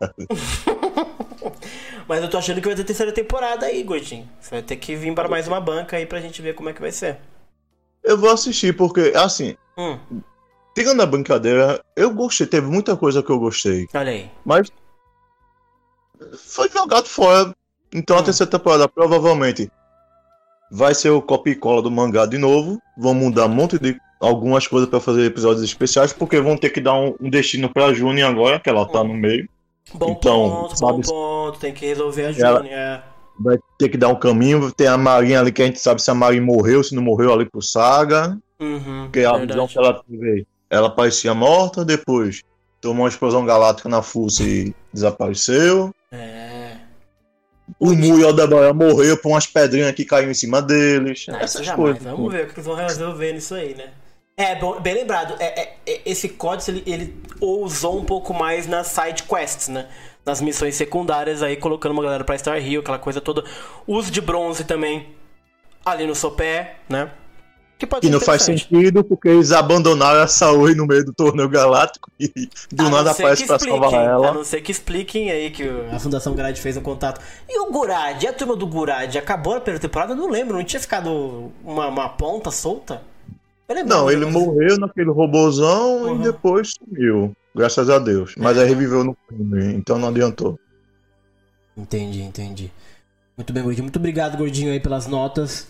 [2.08, 4.28] Mas eu tô achando que vai ter terceira temporada aí, gordinho.
[4.42, 6.74] Você vai ter que vir para mais uma banca aí pra gente ver como é
[6.74, 7.20] que vai ser.
[8.04, 9.98] Eu vou assistir, porque, assim, Hum,
[10.76, 13.88] tirando a brincadeira, eu gostei, teve muita coisa que eu gostei.
[13.94, 14.32] olha aí.
[14.46, 14.72] Mas
[16.38, 17.54] foi jogado fora.
[17.94, 18.24] Então a Hum.
[18.24, 19.70] terceira temporada provavelmente
[20.72, 22.80] vai ser o copy e cola do mangá de novo.
[22.98, 26.82] Vão mudar um monte de algumas coisas pra fazer episódios especiais, porque vão ter que
[26.82, 29.48] dar um, um destino pra Juni agora, que ela tá no meio.
[29.94, 31.60] Bom Então, ponto, bom sabe- ponto.
[31.60, 32.66] Tem que resolver a Júnior.
[32.66, 33.04] é.
[33.40, 34.72] Vai ter que dar um caminho.
[34.72, 37.34] Tem a Marinha ali que a gente sabe se a Marinha morreu, se não morreu
[37.34, 38.38] ali pro Saga.
[38.60, 39.48] Uhum, Porque a verdade.
[39.54, 42.42] visão que ela teve, ela parecia morta, depois
[42.82, 45.94] tomou uma explosão galáctica na Força e desapareceu.
[46.12, 46.78] É.
[47.80, 51.26] O Mu e o Aldebaran morreu por umas pedrinhas que caíram em cima deles.
[51.28, 52.04] Não, essas coisas.
[52.04, 53.92] Vamos ver o que eles vão resolver nisso aí, né?
[54.36, 55.36] É, bom, bem lembrado.
[55.40, 59.88] É, é- é- esse códice ele, ele ousou um pouco mais nas side quests, né?
[60.26, 63.44] Nas missões secundárias aí, colocando uma galera pra Star Hill, aquela coisa toda.
[63.88, 65.16] Uso de bronze também
[65.86, 67.12] ali no sopé, né?
[67.84, 71.14] Que pode Que ser não faz sentido porque eles abandonaram a Saori no meio do
[71.14, 72.30] torneio galáctico e
[72.72, 74.34] do A nada aparece pra salvar A ela.
[74.34, 77.20] não ser que expliquem aí que a Fundação Grade fez um contato.
[77.50, 80.14] E o Gurad, e a turma do Gurad, acabou na primeira temporada?
[80.14, 83.02] Eu não lembro, não tinha ficado uma, uma ponta solta?
[83.86, 86.16] Não, ele negócio- morreu naquele robozão Uhum.
[86.22, 87.36] e depois sumiu.
[87.54, 88.34] Graças a Deus.
[88.38, 90.58] Mas aí reviveu no filme, então não adiantou.
[91.76, 92.72] Entendi, entendi.
[93.36, 93.84] Muito bem, Gordinho.
[93.84, 95.68] Muito obrigado, Gordinho, aí pelas notas.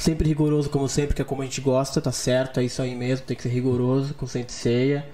[0.00, 2.58] Sempre rigoroso, como sempre, que é como a gente gosta, tá certo?
[2.58, 5.06] É isso aí mesmo, tem que ser rigoroso, com Senseiya.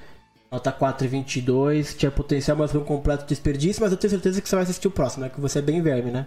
[0.49, 1.97] Nota 4,22.
[1.97, 3.83] Tinha potencial, mas foi um completo desperdício.
[3.83, 5.29] Mas eu tenho certeza que você vai assistir o próximo, né?
[5.29, 6.25] Que você é bem verme, né?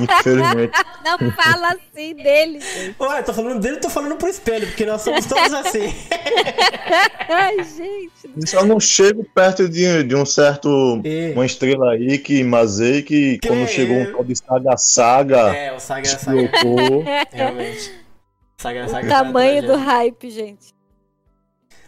[0.00, 0.72] Infelizmente.
[1.04, 2.60] Não fala assim dele.
[2.60, 2.94] gente.
[3.00, 5.92] Ué, tô falando dele, tô falando pro espelho, porque nós somos todos assim.
[7.28, 8.10] Ai, gente.
[8.36, 11.00] Eu só não chego perto de, de um certo.
[11.04, 14.02] E- Uma estrela aí que Mazei que, Que quando chegou é?
[14.08, 16.50] um tal de Saga Saga, É, o Saga Saga.
[17.32, 17.92] Realmente.
[18.58, 20.74] Saga, O saga, tamanho saga, do hype, gente.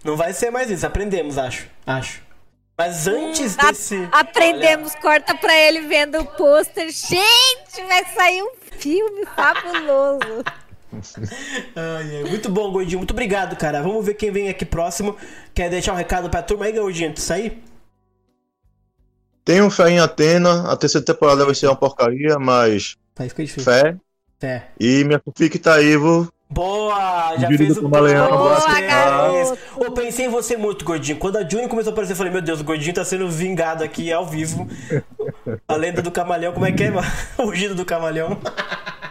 [0.05, 1.67] Não vai ser mais isso, aprendemos, acho.
[1.87, 2.23] Acho.
[2.77, 4.09] Mas antes A- desse.
[4.11, 6.91] aprendemos, corta pra ele vendo o pôster.
[6.91, 10.43] Gente, vai sair um filme fabuloso.
[11.75, 12.99] Ai, ai, muito bom, Gordinho.
[12.99, 13.83] Muito obrigado, cara.
[13.83, 15.17] Vamos ver quem vem aqui próximo.
[15.55, 17.15] Quer deixar um recado pra turma aí, Gordinho?
[17.15, 17.63] de sair?
[19.45, 23.73] Tenho fé em Atena, a terceira temporada vai ser uma porcaria, mas Tá, fica difícil.
[23.73, 23.97] fé.
[24.39, 24.69] Fé.
[24.79, 26.29] E minha fanfic tá aí, vou.
[26.53, 27.35] Boa!
[27.39, 28.87] Já fez o Camaleão, Boa, Gostei.
[28.87, 29.59] garoto.
[29.81, 31.19] Eu pensei em você muito, Gordinho.
[31.19, 33.83] Quando a Juni começou a aparecer, eu falei, meu Deus, o Gordinho tá sendo vingado
[33.83, 34.69] aqui ao vivo.
[35.67, 37.07] A lenda do camaleão, como é que é, mano?
[37.39, 38.39] O rugido do camaleão.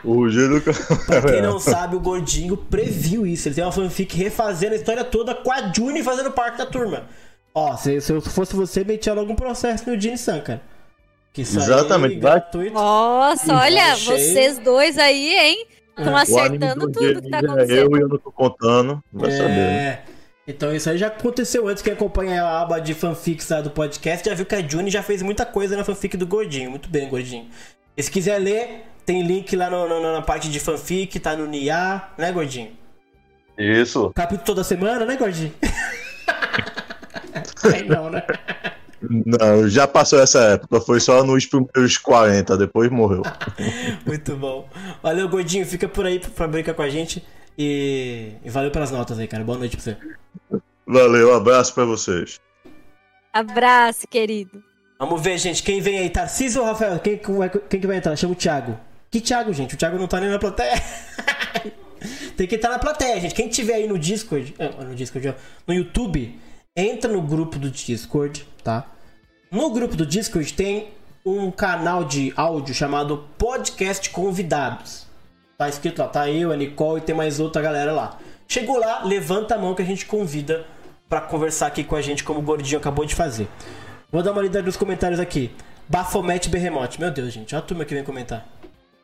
[0.03, 0.73] O giro do
[1.05, 3.47] Pra quem não sabe, o Gordinho previu isso.
[3.47, 7.03] Ele tem uma fanfic refazendo a história toda com a Juni fazendo parte da turma.
[7.53, 10.61] Ó, se, se eu fosse você, metia logo um processo no Juni San, cara.
[11.33, 12.73] Que isso aí, Exatamente, vai- gratuito.
[12.73, 14.17] Nossa, olha, achei.
[14.17, 15.65] vocês dois aí, hein?
[16.01, 17.97] Estão acertando do tudo que tá é eu acontecendo.
[17.97, 19.03] e eu não tô contando.
[19.11, 19.49] Vai saber.
[19.59, 20.03] É.
[20.47, 21.81] Então isso aí já aconteceu antes.
[21.83, 25.03] Quem acompanha a aba de fanfics lá do podcast já viu que a Juni já
[25.03, 26.69] fez muita coisa na fanfic do Gordinho.
[26.71, 27.47] Muito bem, Gordinho.
[27.95, 31.45] E se quiser ler, tem link lá no- no- na parte de fanfic, tá no
[31.45, 32.71] NIA, né, Gordinho?
[33.57, 34.11] Isso.
[34.15, 35.53] Capítulo toda semana, né, Gordinho?
[37.73, 38.23] Aí não, né?
[39.09, 40.79] Não, já passou essa época.
[40.81, 43.23] Foi só nos primeiros 40, depois morreu.
[44.05, 44.69] Muito bom.
[45.01, 45.65] Valeu, Gordinho.
[45.65, 47.23] Fica por aí pra brincar com a gente.
[47.57, 49.43] E, e valeu pelas notas aí, cara.
[49.43, 49.97] Boa noite pra você.
[50.85, 52.39] Valeu, um abraço pra vocês.
[53.33, 54.63] Abraço, querido.
[54.99, 55.63] Vamos ver, gente.
[55.63, 56.09] Quem vem aí?
[56.09, 56.99] Tarcísio ou Rafael?
[56.99, 58.15] Quem, que vai- quem que vai entrar?
[58.15, 58.77] Chama o Thiago.
[59.09, 59.75] Que Thiago, gente?
[59.75, 60.73] O Thiago não tá nem na plateia.
[62.35, 63.35] Tem que estar na plateia, gente.
[63.35, 65.33] Quem tiver aí no Discord, ah, no Discord, ó,
[65.67, 66.39] no YouTube,
[66.75, 68.85] entra no grupo do Discord, tá?
[69.51, 70.93] No grupo do Discord tem
[71.25, 75.05] um canal de áudio chamado Podcast Convidados.
[75.57, 78.17] Tá escrito lá, tá eu, a Nicole e tem mais outra galera lá.
[78.47, 80.65] Chegou lá, levanta a mão que a gente convida
[81.07, 83.47] pra conversar aqui com a gente, como o Gordinho acabou de fazer.
[84.09, 85.53] Vou dar uma lida nos comentários aqui.
[85.87, 86.99] Bafomete Berremote.
[86.99, 88.47] Meu Deus, gente, olha a turma que vem comentar.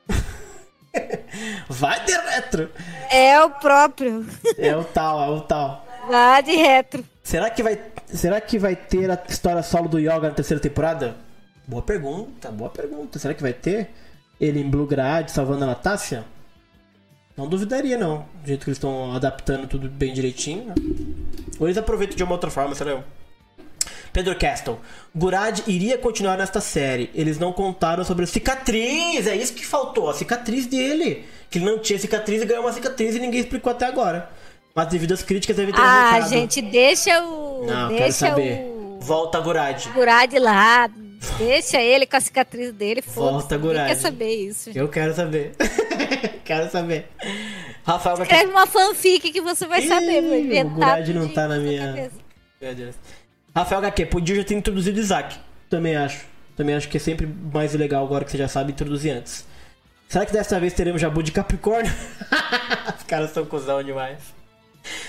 [1.68, 2.72] Vai de retro!
[3.12, 4.26] É o próprio.
[4.58, 5.86] É o tal, é o tal.
[6.10, 7.04] Lá de retro.
[7.28, 11.18] Será que vai, será que vai ter a história solo do Yoga na terceira temporada?
[11.68, 13.20] Boa pergunta, boa pergunta.
[13.20, 13.90] Será que vai ter
[14.40, 16.24] ele em Blue Grade salvando a Natácia?
[17.36, 18.20] Não duvidaria, não.
[18.42, 20.74] Do jeito que eles estão adaptando tudo bem direitinho.
[21.60, 23.04] Ou eles aproveitam de uma outra forma, será?
[24.14, 24.80] Pedro Castle.
[25.14, 27.12] Gurad iria continuar nesta série.
[27.14, 29.28] Eles não contaram sobre a cicatriz.
[29.28, 31.26] É isso que faltou, a cicatriz dele.
[31.50, 34.30] Que ele não tinha cicatriz e ganhou uma cicatriz e ninguém explicou até agora.
[34.78, 36.30] Mas devido às críticas deve ter Ah, voltado.
[36.30, 37.66] gente, deixa o.
[37.66, 38.62] Não, quero deixa saber.
[38.68, 39.00] o.
[39.02, 39.88] Volta, Gurad.
[39.88, 40.88] Gurad lá.
[41.40, 43.02] Deixa ele com a cicatriz dele.
[43.02, 43.88] Volta, Gurad.
[43.88, 44.70] quer saber isso.
[44.76, 45.54] Eu quero saber.
[46.46, 47.08] quero saber.
[47.84, 50.22] Rafael vai Escreve uma fanfic que você vai saber.
[50.22, 50.72] Ih, inventar.
[50.72, 52.12] o Gurad não tá na minha- cabeça.
[52.62, 52.96] Meu Deus.
[53.56, 55.36] Rafael HQ, podia já ter introduzido Isaac.
[55.68, 56.24] Também acho.
[56.56, 59.44] Também acho que é sempre mais legal agora que você já sabe introduzir antes.
[60.08, 61.92] Será que dessa vez teremos Jabu de Capricórnio?
[62.96, 64.37] Os caras são cuzão demais.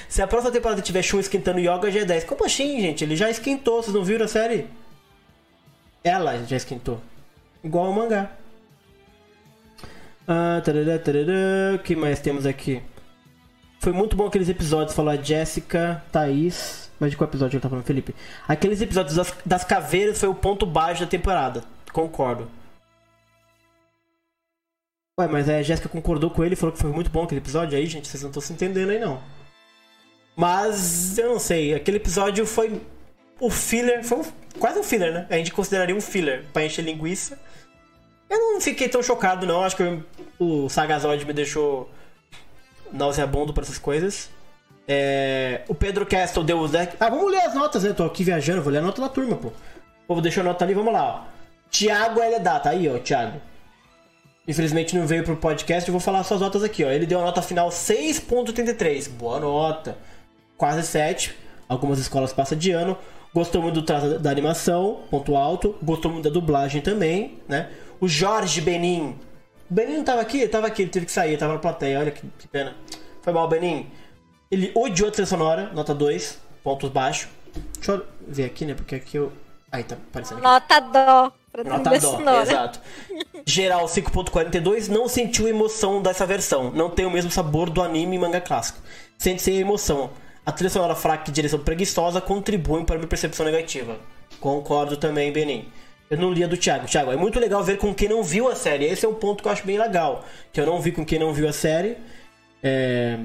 [0.09, 2.25] Se a próxima temporada tiver Shun esquentando Yoga, já é 10.
[2.25, 3.05] Como assim, gente?
[3.05, 4.67] Ele já esquentou, vocês não viram a série?
[6.03, 7.01] Ela já esquentou.
[7.63, 8.31] Igual ao mangá.
[10.27, 11.75] Ah, tarará, tarará.
[11.75, 12.83] O que mais temos aqui?
[13.81, 16.91] Foi muito bom aqueles episódios, falou a Jéssica, Thaís.
[17.01, 18.15] Mas de qual episódio eu tava falando, Felipe?
[18.47, 21.63] Aqueles episódios das, das caveiras foi o ponto baixo da temporada.
[21.93, 22.51] Concordo.
[25.19, 27.77] Ué, mas a Jéssica concordou com ele e falou que foi muito bom aquele episódio.
[27.79, 29.21] Aí, gente, vocês não estão se entendendo aí, não.
[30.39, 31.74] Mas eu não sei.
[31.74, 32.81] Aquele episódio foi.
[33.40, 34.05] O filler.
[34.05, 34.24] Foi um-
[34.60, 35.27] quase um filler, né?
[35.28, 37.36] A gente consideraria um filler pra encher linguiça.
[38.31, 39.65] Eu não fiquei tão chocado, não.
[39.65, 40.05] Acho que eu-
[40.39, 41.90] o Sagazord me deixou
[42.93, 44.31] nauseabundo pra essas coisas.
[44.86, 46.97] É, o Pedro Castle deu os deck.
[47.01, 47.93] Ah, vamos ler as notas, né?
[47.93, 49.48] Tô aqui viajando, vou ler a nota da turma, pô.
[49.48, 49.52] O
[50.06, 51.39] povo deixou a nota ali, vamos lá, ó.
[51.69, 53.40] Thiago LDA, tá aí, ó, Thiago.
[54.47, 56.89] Infelizmente não veio pro podcast, eu vou falar suas notas aqui, ó.
[56.90, 59.09] Ele deu a nota final 6.83.
[59.09, 59.98] Boa nota.
[60.59, 61.35] Quase 7.
[61.68, 62.98] Algumas escolas passam de ano.
[63.32, 65.76] Gostou muito do traço da animação, ponto alto.
[65.82, 67.70] Gostou muito da dublagem também, né?
[68.01, 69.16] O Jorge Benin.
[69.70, 70.47] O Benin não tava aqui?
[70.48, 72.74] Tava aqui, ele teve que sair, tava na plateia, olha que, que pena.
[73.22, 73.86] Foi mal, Benin.
[74.51, 77.28] Ele odiou a trilha sonora, nota 2, pontos baixos.
[77.74, 78.74] Deixa eu ver aqui, né?
[78.74, 79.32] Porque aqui eu.
[79.70, 80.47] Aí tá aparecendo aqui.
[80.47, 81.32] Nota dó.
[81.64, 82.43] Nota dó, sonora.
[82.43, 82.80] exato.
[83.44, 86.70] Geral 5.42, não sentiu emoção dessa versão.
[86.70, 88.78] Não tem o mesmo sabor do anime e manga clássico.
[89.18, 90.10] Sente-se a emoção.
[90.49, 93.99] A trilha sonora fraca e direção preguiçosa contribuem para a minha percepção negativa.
[94.41, 95.69] Concordo também, Benin.
[96.09, 96.87] Eu não li a do Thiago.
[96.87, 98.87] Thiago, é muito legal ver com quem não viu a série.
[98.87, 100.25] Esse é um ponto que eu acho bem legal.
[100.51, 101.99] Que eu não vi com quem não viu a série.
[102.62, 103.19] É...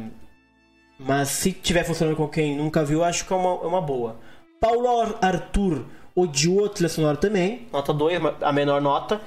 [1.00, 4.20] Mas se tiver funcionando com quem nunca viu, acho que é uma, é uma boa.
[4.60, 5.86] Paulo Ar- Arthur.
[6.14, 9.22] odiou a trilha sonora também, nota 2, a menor nota.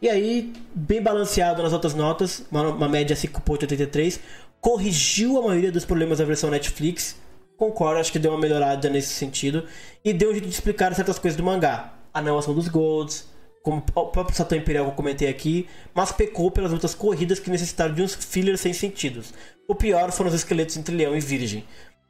[0.00, 4.20] E aí, bem balanceado nas outras notas, uma, uma média 5.83,
[4.58, 7.20] corrigiu a maioria dos problemas da versão Netflix.
[7.56, 9.66] Concordo, acho que deu uma melhorada nesse sentido.
[10.04, 11.94] E deu um jeito de explicar certas coisas do mangá.
[12.12, 13.28] A não ação dos Golds,
[13.62, 17.50] como o próprio Satã Imperial que eu comentei aqui, mas pecou pelas lutas corridas que
[17.50, 19.32] necessitaram de uns fillers sem sentidos.
[19.68, 21.64] O pior foram os esqueletos entre leão e virgem.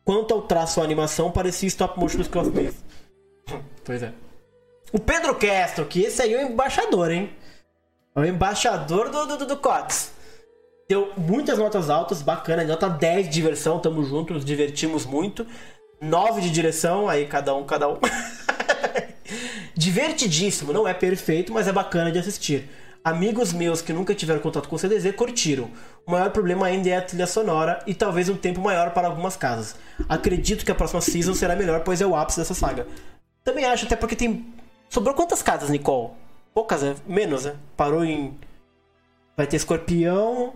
[0.05, 2.77] Quanto ao traço e animação, parecia stop motion dos crossbase.
[3.85, 4.13] pois é.
[4.93, 7.31] O Pedro Castro, que esse aí é o embaixador, hein?
[8.15, 10.12] É o embaixador do, do, do COTS.
[10.93, 12.63] Deu muitas notas altas, bacana.
[12.65, 15.47] Nota 10 de diversão, tamo junto, nos divertimos muito.
[15.99, 17.97] 9 de direção, aí cada um, cada um.
[19.75, 22.69] Divertidíssimo, não é perfeito, mas é bacana de assistir.
[23.03, 25.71] Amigos meus que nunca tiveram contato com o CDZ curtiram.
[26.07, 29.35] O maior problema ainda é a trilha sonora e talvez um tempo maior para algumas
[29.35, 29.75] casas.
[30.07, 32.87] Acredito que a próxima season será melhor, pois é o ápice dessa saga.
[33.43, 34.45] Também acho, até porque tem.
[34.91, 36.11] Sobrou quantas casas, Nicole?
[36.53, 36.95] Poucas, né?
[37.07, 37.57] Menos, né?
[37.79, 38.39] Parou em.
[39.35, 40.53] Vai ter escorpião.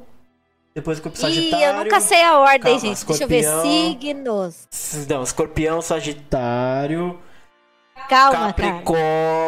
[0.76, 1.58] Depois o Sagitário.
[1.58, 2.96] Ih, eu nunca sei a ordem, Calma, gente.
[2.98, 3.28] escorpião.
[3.28, 3.70] Deixa eu ver.
[3.98, 4.68] Signos.
[5.08, 7.18] Não, escorpião, Sagitário.
[8.10, 8.52] Calma, cara.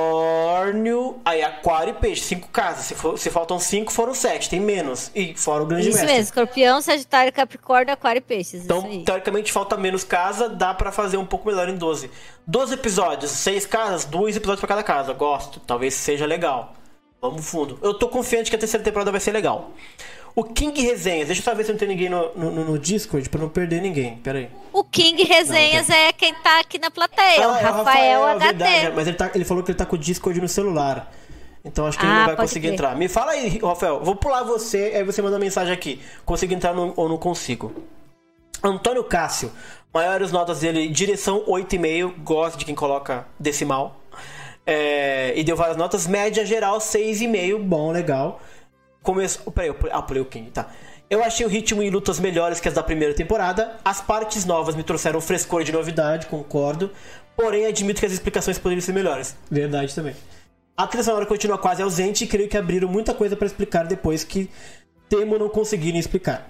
[0.09, 2.87] Capricórnio, aí aquário e peixe, cinco casas.
[2.87, 5.11] Se, for- se faltam cinco, foram sete, tem menos.
[5.15, 6.13] E fora o grande Isso mestre.
[6.15, 6.25] mesmo.
[6.25, 8.65] Escorpião, Sagitário, Capricórnio, Aquário e Peixes.
[8.65, 12.11] Então, isso teoricamente, falta menos casa, dá pra fazer um pouco melhor em 12.
[12.47, 15.13] 12 episódios, seis casas, dois episódios pra cada casa.
[15.13, 16.73] Gosto, talvez seja legal.
[17.21, 17.79] Vamos fundo.
[17.83, 19.73] Eu tô confiante que a terceira temporada vai ser legal.
[20.41, 23.29] O King Resenhas, deixa eu só ver se não tem ninguém no, no, no Discord
[23.29, 24.19] pra não perder ninguém.
[24.19, 24.49] Pera aí.
[24.73, 27.49] O King Resenhas é quem tá aqui na plateia.
[27.49, 28.45] o Ah, é Rafael, HD.
[28.45, 31.13] verdade, mas ele, tá- ele falou que ele tá com o Discord no celular.
[31.65, 32.75] Então acho que ele Ah, não vai pode conseguir crer.
[32.75, 32.95] entrar.
[32.97, 33.99] Me fala aí, Rafael.
[34.01, 36.01] Vou pular você, aí você manda mensagem aqui.
[36.25, 37.73] Consigo entrar no- ou não consigo.
[38.63, 39.51] Antônio Cássio.
[39.93, 42.15] Maiores notas dele, direção 8,5.
[42.23, 44.01] Gosto de quem coloca decimal.
[44.65, 46.07] É, e deu várias notas.
[46.07, 47.59] Média geral 6,5.
[47.59, 48.41] Bom, legal.
[49.03, 49.51] Começou.
[49.53, 50.71] Peraí, eu pulei- ah, pulei o King, tá.
[51.11, 53.77] Eu achei o ritmo e lutas melhores que as da primeira temporada.
[53.85, 56.91] As partes novas me trouxeram frescor de novidade, concordo.
[57.35, 59.37] Porém, admito que as explicações poderiam ser melhores.
[59.51, 60.15] Verdade também.
[60.77, 64.23] A trilha sonora continua quase ausente e creio que abriram muita coisa pra explicar depois
[64.23, 64.51] que
[65.09, 66.49] temo não conseguirem explicar.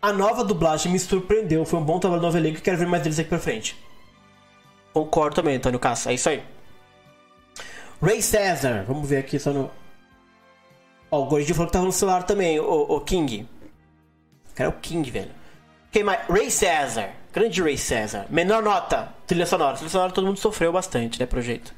[0.00, 2.86] A nova dublagem me surpreendeu, foi um bom trabalho do novo elenco e quero ver
[2.86, 3.76] mais deles aqui pra frente.
[4.92, 6.42] Concordo também, Antônio Cassa, é isso aí.
[8.00, 9.70] Ray César, vamos ver aqui só no.
[11.12, 13.46] Ó, o Gordinho falou que tava no celular também, o, o King.
[14.54, 15.30] Cara, é o King, velho.
[15.90, 16.26] Quem mais?
[16.26, 17.10] Ray César.
[17.30, 18.26] Grande Ray César.
[18.30, 19.12] Menor nota.
[19.26, 19.76] Trilha sonora.
[19.76, 21.74] Trilha sonora todo mundo sofreu bastante, né, pro jeito.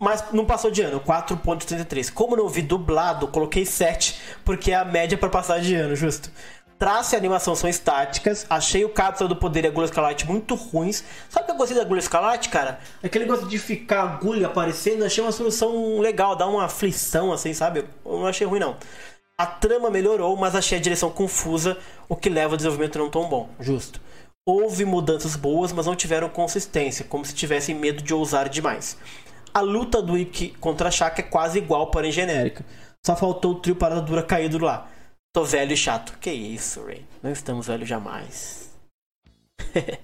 [0.00, 2.12] Mas não passou de ano, 4.33.
[2.12, 6.28] Como não vi dublado, coloquei 7, porque é a média pra passar de ano, justo.
[6.78, 8.46] Traço e animação são estáticas.
[8.48, 11.02] Achei o Cápsula do Poder e a Agulha Escarlate muito ruins.
[11.28, 12.78] Sabe o que eu gostei da Agulha Escarlate, cara?
[13.02, 17.84] Aquele negócio de ficar agulha aparecendo, achei uma solução legal, dá uma aflição, assim, sabe?
[18.04, 18.76] Eu não achei ruim, não.
[19.36, 21.76] A trama melhorou, mas achei a direção confusa,
[22.08, 23.48] o que leva ao desenvolvimento não tão bom.
[23.58, 24.00] Justo.
[24.46, 28.96] Houve mudanças boas, mas não tiveram consistência, como se tivessem medo de ousar demais.
[29.52, 32.64] A luta do Ikki contra a Shaka é quase igual, porém genérica.
[33.04, 34.86] Só faltou o trio parada dura caído lá.
[35.32, 36.18] Tô velho e chato.
[36.18, 37.04] Que isso, Ray.
[37.22, 38.70] Não estamos velhos jamais.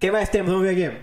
[0.00, 0.50] Quem mais temos?
[0.50, 0.98] Vamos ver aqui.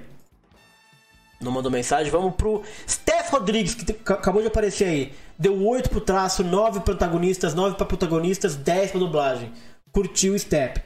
[1.39, 2.11] Não mandou mensagem.
[2.11, 5.13] Vamos pro Steph Rodrigues, que acabou de aparecer aí.
[5.37, 9.53] Deu 8 pro traço, 9 protagonistas, 9 pra protagonistas, 10 pra dublagem.
[9.91, 10.81] Curtiu o Step.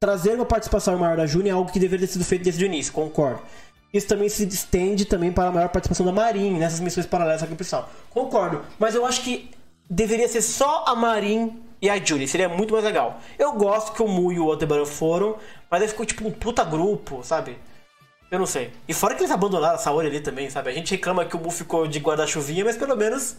[0.00, 2.66] Trazer uma participação maior da Juni é algo que deveria ter sido feito desde o
[2.66, 3.42] início, concordo.
[3.92, 7.54] Isso também se estende também para a maior participação da Marin nessas missões paralelas aqui
[7.54, 7.90] pessoal.
[8.08, 9.50] Concordo, mas eu acho que
[9.90, 13.20] deveria ser só a Marin e a Julie, seria muito mais legal.
[13.38, 15.36] Eu gosto que o Mu e o Aldebaran foram,
[15.70, 17.56] mas aí ficou tipo um puta grupo, sabe?
[18.30, 18.70] Eu não sei.
[18.86, 20.70] E fora que eles abandonaram a Saori ali também, sabe?
[20.70, 23.36] A gente reclama que o Mu ficou de guarda-chuvinha, mas pelo menos,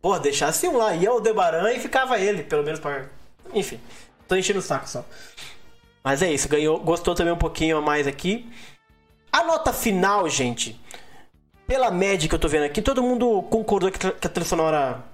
[0.00, 0.94] porra, deixasse um lá.
[0.94, 3.10] Ia o Aldebaran e ficava ele, pelo menos para.
[3.52, 3.80] Enfim,
[4.28, 5.04] tô enchendo o saco só.
[6.04, 8.50] Mas é isso, ganhou, gostou também um pouquinho a mais aqui.
[9.32, 10.80] A nota final, gente,
[11.66, 15.11] pela média que eu tô vendo aqui, todo mundo concordou que que a trilha sonora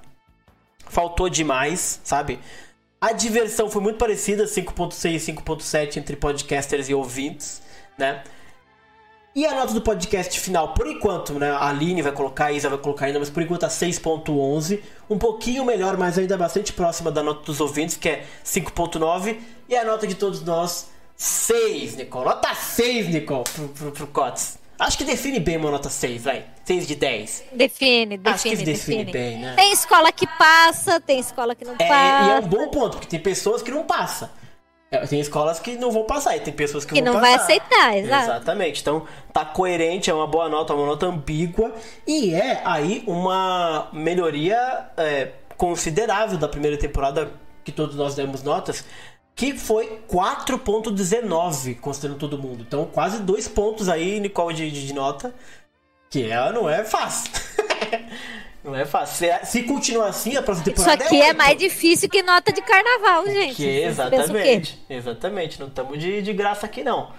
[0.89, 2.39] faltou demais, sabe?
[3.01, 7.63] A diversão foi muito parecida, 5.6 e 5.7 entre podcasters e ouvintes,
[7.97, 8.23] né?
[9.35, 11.49] E a nota do podcast final, por enquanto, né?
[11.51, 14.81] A Aline vai colocar, a Isa vai colocar ainda, mas por enquanto a 6.11.
[15.09, 19.39] Um pouquinho melhor, mas ainda bastante próxima da nota dos ouvintes, que é 5.9.
[19.69, 22.25] E a nota de todos nós, 6, Nicole.
[22.25, 24.59] Nota 6, Nicole, pro, pro, pro Cots.
[24.79, 26.45] Acho que define bem uma nota 6, vai.
[26.65, 27.45] 6 de 10.
[27.53, 29.13] Define, define, Acho que define define.
[29.13, 29.55] bem, né?
[29.57, 32.27] Tem escola que passa, tem escola que não É, passa.
[32.27, 34.29] e é um bom ponto, porque tem pessoas que não passam.
[34.91, 37.33] É, tem escolas que não vão passar e tem pessoas que, Que vão não vai
[37.33, 37.45] passar.
[37.45, 38.25] aceitar, exato.
[38.25, 38.81] Exatamente.
[38.81, 41.75] Então, tá coerente, é uma boa nota, uma nota ambígua.
[42.07, 44.57] E é aí uma melhoria
[44.97, 47.31] é, considerável da primeira temporada,
[47.65, 48.83] que todos nós demos notas,
[49.39, 52.65] que foi 4.19, considerando todo mundo.
[52.67, 55.33] Então, quase dois pontos aí, Nicole, de, de, de nota.
[56.11, 57.31] Que é, não é fácil.
[58.65, 59.15] não é fácil.
[59.17, 61.37] Se, se continuar assim, a próxima Isso temporada aqui é oito.
[61.37, 63.55] mais difícil que nota de carnaval, gente.
[63.55, 65.61] Que exatamente, exatamente.
[65.61, 67.13] Não estamos de, de graça aqui, não.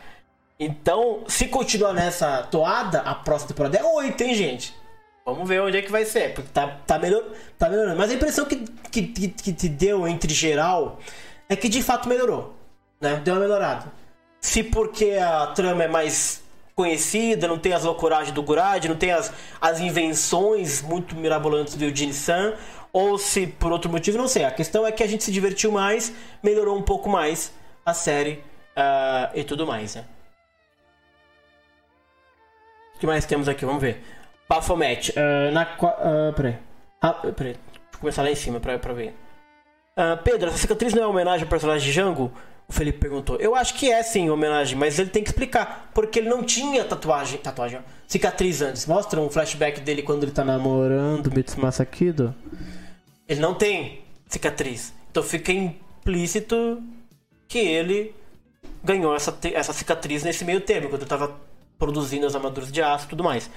[0.60, 4.76] Então, se continuar nessa toada, a próxima temporada é 8, hein, gente?
[5.26, 7.24] Vamos ver onde é que vai ser, porque tá, tá, melhor,
[7.58, 7.98] tá melhorando.
[7.98, 8.58] Mas a impressão que,
[8.92, 11.00] que, que, que te deu entre geral
[11.50, 12.56] é que de fato melhorou,
[13.02, 13.16] né?
[13.24, 13.92] Deu uma melhorada.
[14.40, 16.44] Se porque a trama é mais
[16.76, 21.84] conhecida, não tem as loucuragens do Gurad, não tem as, as invenções muito mirabolantes do
[21.84, 22.54] Eugene San,
[22.94, 24.46] ou se por outro motivo, não sei.
[24.46, 27.52] A questão é que a gente se divertiu mais, melhorou um pouco mais
[27.86, 28.42] a série
[28.76, 30.06] ah, e tudo mais, né?
[32.96, 33.66] O que mais temos aqui?
[33.66, 34.02] Vamos ver.
[34.48, 35.14] Baphomet.
[35.18, 36.58] ah, na ah, peraí.
[37.02, 37.56] Ah, peraí.
[38.00, 39.14] Começar lá em cima pra, pra ver.
[40.02, 42.32] Ah, Pedro, essa cicatriz não é homenagem ao personagem de Django?
[42.70, 43.36] O Felipe perguntou.
[43.36, 45.92] Eu acho que é sim homenagem, mas ele tem que explicar.
[45.94, 47.38] Porque ele não tinha tatuagem.
[47.38, 48.86] Tatuagem, ó, cicatriz antes.
[48.86, 52.34] Mostra um flashback dele quando ele tá namorando Mitsumasa Kido.
[53.28, 54.94] Ele não tem cicatriz.
[55.12, 56.82] Então fica implícito
[57.46, 58.16] que ele
[58.82, 61.36] ganhou essa, essa cicatriz nesse meio termo, quando ele tava
[61.78, 63.52] produzindo as armaduras de aço e tudo mais.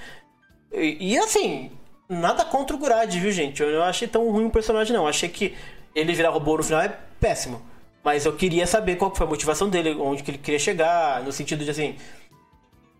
[0.73, 1.71] E, e, assim,
[2.09, 3.63] nada contra o Gurad, viu, gente?
[3.63, 5.07] Eu não achei tão ruim o personagem, não.
[5.07, 5.55] Achei que
[5.95, 7.61] ele virar robô no final é péssimo.
[8.03, 11.31] Mas eu queria saber qual foi a motivação dele, onde que ele queria chegar, no
[11.31, 11.95] sentido de assim.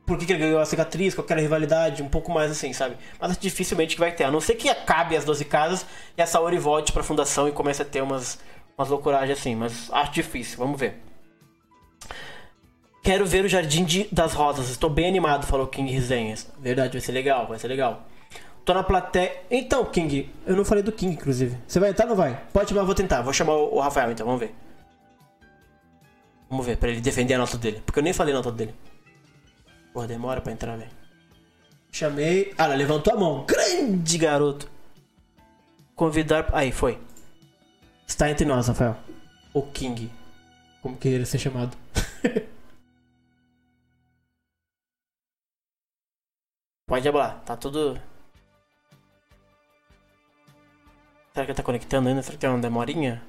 [0.06, 2.74] Por que, que ele ganhou a cicatriz, qual era a rivalidade, um pouco mais assim,
[2.74, 2.98] sabe?
[3.20, 4.26] Mas dificilmente que vai ter.
[4.26, 5.86] A não ser que acabe as 12 casas
[6.18, 8.38] e a Saori volte pra fundação e comece a ter umas,
[8.78, 9.56] umas loucuragens assim.
[9.56, 11.02] Mas acho difícil, vamos ver.
[13.02, 14.70] Quero ver o Jardim de- das Rosas.
[14.70, 16.50] Estou bem animado, falou King Resenhas.
[16.60, 18.06] Verdade, vai ser legal, vai ser legal.
[18.66, 19.42] Tô na plateia.
[19.52, 21.58] Então, King, eu não falei do King, inclusive.
[21.68, 22.42] Você vai entrar ou não vai?
[22.54, 23.22] Pode eu vou tentar.
[23.22, 24.56] Vou chamar o Rafael então, vamos ver.
[26.50, 27.82] Vamos ver, pra ele defender a nota dele.
[27.86, 28.74] Porque eu nem falei a nota dele.
[29.92, 30.92] Porra, demora pra entrar, velho.
[31.92, 32.54] Chamei.
[32.58, 33.46] Ah, ela levantou a mão.
[33.46, 34.70] Grande garoto.
[35.96, 36.50] Convidar.
[36.54, 37.00] Aí, foi.
[38.08, 38.96] Está entre nós, Rafael.
[39.54, 40.10] O King.
[40.82, 41.76] Como queira ser chamado.
[46.88, 48.00] Pode hablar, tá tudo.
[51.34, 52.22] Será que ele tá conectando ainda?
[52.22, 53.22] Será que tem uma demorinha?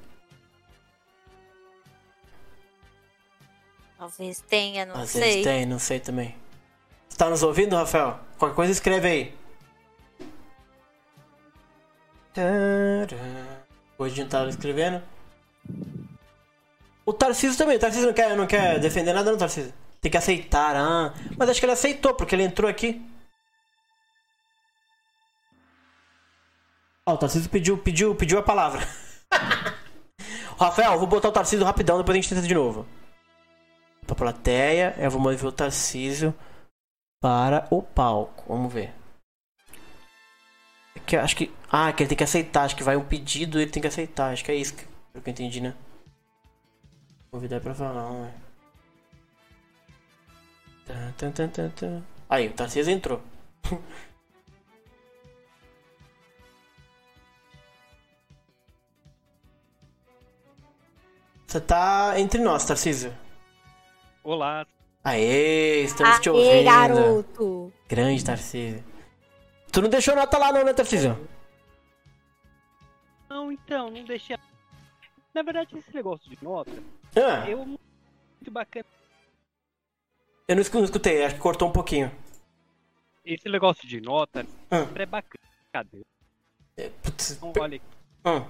[3.97, 5.21] Talvez tenha, não Às sei.
[5.21, 6.35] vezes tem, não sei também.
[7.09, 8.19] Você tá nos ouvindo, Rafael?
[8.37, 9.33] Qualquer coisa escreve aí.
[13.97, 15.01] Hoje a gente tava escrevendo.
[17.03, 17.77] O Tarcísio também.
[17.77, 19.73] O Tarcísio não quer, não quer defender nada, não, Tarcísio.
[19.99, 21.13] Tem que aceitar, ah.
[21.37, 23.01] Mas acho que ele aceitou, porque ele entrou aqui.
[27.07, 28.81] Ó, o Tarcísio pediu, pediu, pediu a palavra.
[30.57, 32.85] Rafael, vou botar o Tarcísio rapidão, depois a gente tenta de novo.
[34.07, 36.33] Pra plateia, eu vou mover o Tarcísio
[37.21, 38.45] para o palco.
[38.47, 38.91] Vamos ver.
[40.95, 41.53] É Que acho que.
[41.71, 42.63] Ah, que ele tem que aceitar.
[42.63, 44.33] Acho que vai um pedido ele tem que aceitar.
[44.33, 45.75] Acho que é isso que, pelo que eu entendi, né?
[47.29, 48.33] Convidar pra falar, ver.
[50.85, 52.03] Tan, tan, tan, tan, tan.
[52.29, 53.21] Aí, o Tarcísio entrou.
[61.55, 63.15] Você tá entre nós, Tarcísio.
[64.21, 64.67] Olá,
[65.01, 66.65] Aê, estamos te Aê, ouvindo.
[66.65, 67.73] garoto!
[67.87, 68.83] Grande Tarcísio.
[69.71, 71.17] Tu não deixou nota lá não, né, Tarcísio?
[73.29, 74.35] não, então, não deixei.
[75.33, 76.71] Na verdade, esse negócio de nota,
[77.15, 78.85] Ah, eu muito bacana.
[80.49, 82.11] eu não escu- não escutei, acho que cortou um pouquinho.
[83.23, 85.41] Esse negócio de nota Ah, é bacana.
[85.71, 86.01] Cadê?
[87.01, 87.81] putz, Então, olha,
[88.25, 88.45] ah.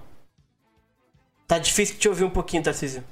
[1.48, 3.04] Tá difícil de te ouvir um pouquinho, Tarcísio.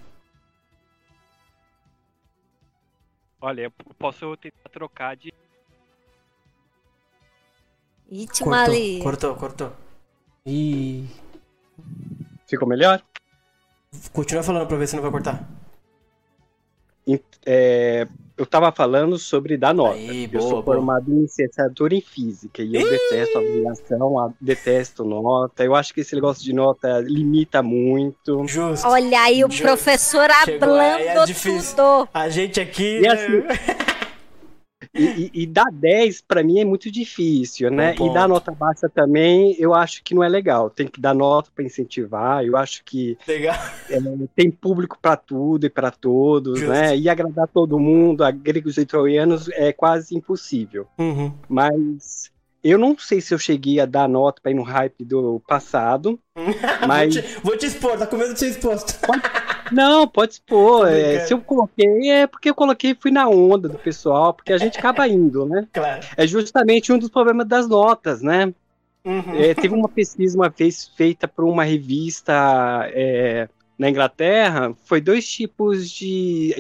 [3.44, 5.34] olha, eu posso tentar trocar de.
[8.10, 9.74] Ritmo Cortou, cortou, cortou.
[10.46, 11.08] Ih.
[12.48, 13.04] Ficou melhor?
[14.12, 15.48] Continua falando pra ver se não vai cortar.
[17.46, 18.08] É,
[18.38, 19.96] eu tava falando sobre dar nota.
[19.96, 20.76] Aí, eu boa, sou boa.
[20.78, 25.64] formado em licenciatura em física e eu detesto avaliação, a- detesto nota.
[25.64, 28.46] Eu acho que esse negócio de nota limita muito.
[28.48, 28.88] Justo.
[28.88, 31.76] Olha aí o Ju- professor Chegou aí, é hablando difícil.
[31.76, 32.10] tudo.
[32.14, 32.98] A gente aqui.
[32.98, 33.10] E né?
[33.10, 33.44] assim,
[34.96, 35.04] E,
[35.34, 37.96] e, e dar 10 pra mim é muito difícil, né?
[37.96, 40.70] Bom E dar nota baixa também, eu acho que não é legal.
[40.70, 42.46] Tem que dar nota pra incentivar.
[42.46, 43.56] Eu acho que Legal.
[43.90, 43.98] é,
[44.36, 46.72] tem público pra tudo e pra todos, Justo.
[46.72, 46.96] né?
[46.96, 50.88] E agradar todo mundo, a gregos e troianos, é quase impossível.
[51.00, 51.34] Uhum.
[51.50, 52.32] Mas
[52.64, 56.20] eu não sei se eu cheguei a dar nota pra ir no hype do passado.
[56.88, 58.98] Mas- Vou, te, vou te expor, tá com medo de ser exposto.
[59.72, 60.88] Não, pode expor.
[60.88, 64.54] É, se eu coloquei, é porque eu coloquei e fui na onda do pessoal, porque
[64.54, 65.68] a gente acaba indo, né?
[65.74, 66.06] Claro.
[66.16, 68.54] É justamente um dos problemas das notas, né?
[69.06, 69.36] Uhum.
[69.36, 72.34] É, teve uma pesquisa uma vez feita por uma revista
[72.94, 76.56] é, na Inglaterra, foi dois tipos de,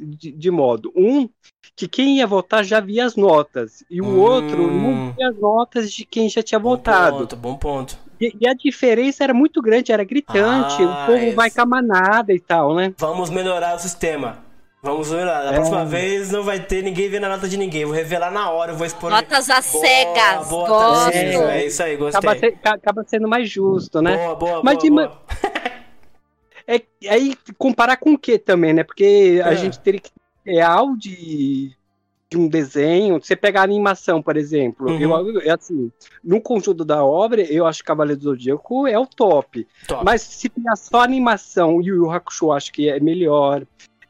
[0.00, 0.92] de, de modo.
[0.96, 1.28] Um,
[1.76, 4.18] que quem ia votar já via as notas, e o Hum.
[4.18, 7.18] outro não via as notas de quem já tinha Bom votado.
[7.18, 7.98] ponto, bom ponto.
[8.18, 11.60] E, e a diferença era muito grande, era gritante, Ah, o povo esse- vai com
[11.60, 12.94] a manada e tal, né?
[12.96, 14.38] Vamos melhorar o sistema.
[14.82, 15.42] Vamos melhorar.
[15.42, 15.54] Da É.
[15.54, 17.82] próxima vez não vai ter ninguém vendo a nota de ninguém.
[17.82, 19.10] Eu vou revelar na hora, eu vou expor.
[19.10, 20.48] Notas às Boa, cegas.
[20.48, 21.02] boa, Gosto.
[21.12, 22.18] Tarcísio, É isso aí, gostei.
[22.18, 24.16] Acaba, se- ca- acaba sendo mais justo, né?
[24.16, 25.08] Boa, boa, Mas boa, de boa.
[25.08, 25.20] ma-
[26.68, 28.82] É, aí comparar com o que também, né?
[28.82, 29.56] Porque a É.
[29.56, 30.10] gente teria que
[30.46, 31.72] real de,
[32.30, 33.20] de um desenho.
[33.20, 35.40] Você pegar a animação, por exemplo, Uhum.
[35.40, 35.90] eu, assim,
[36.22, 39.66] no conjunto da obra, eu acho que Cavaleiro do Zodíaco é o top.
[39.88, 40.04] Top.
[40.04, 43.66] Mas se pegar só a animação, Yu Yu Hakusho acho que é melhor.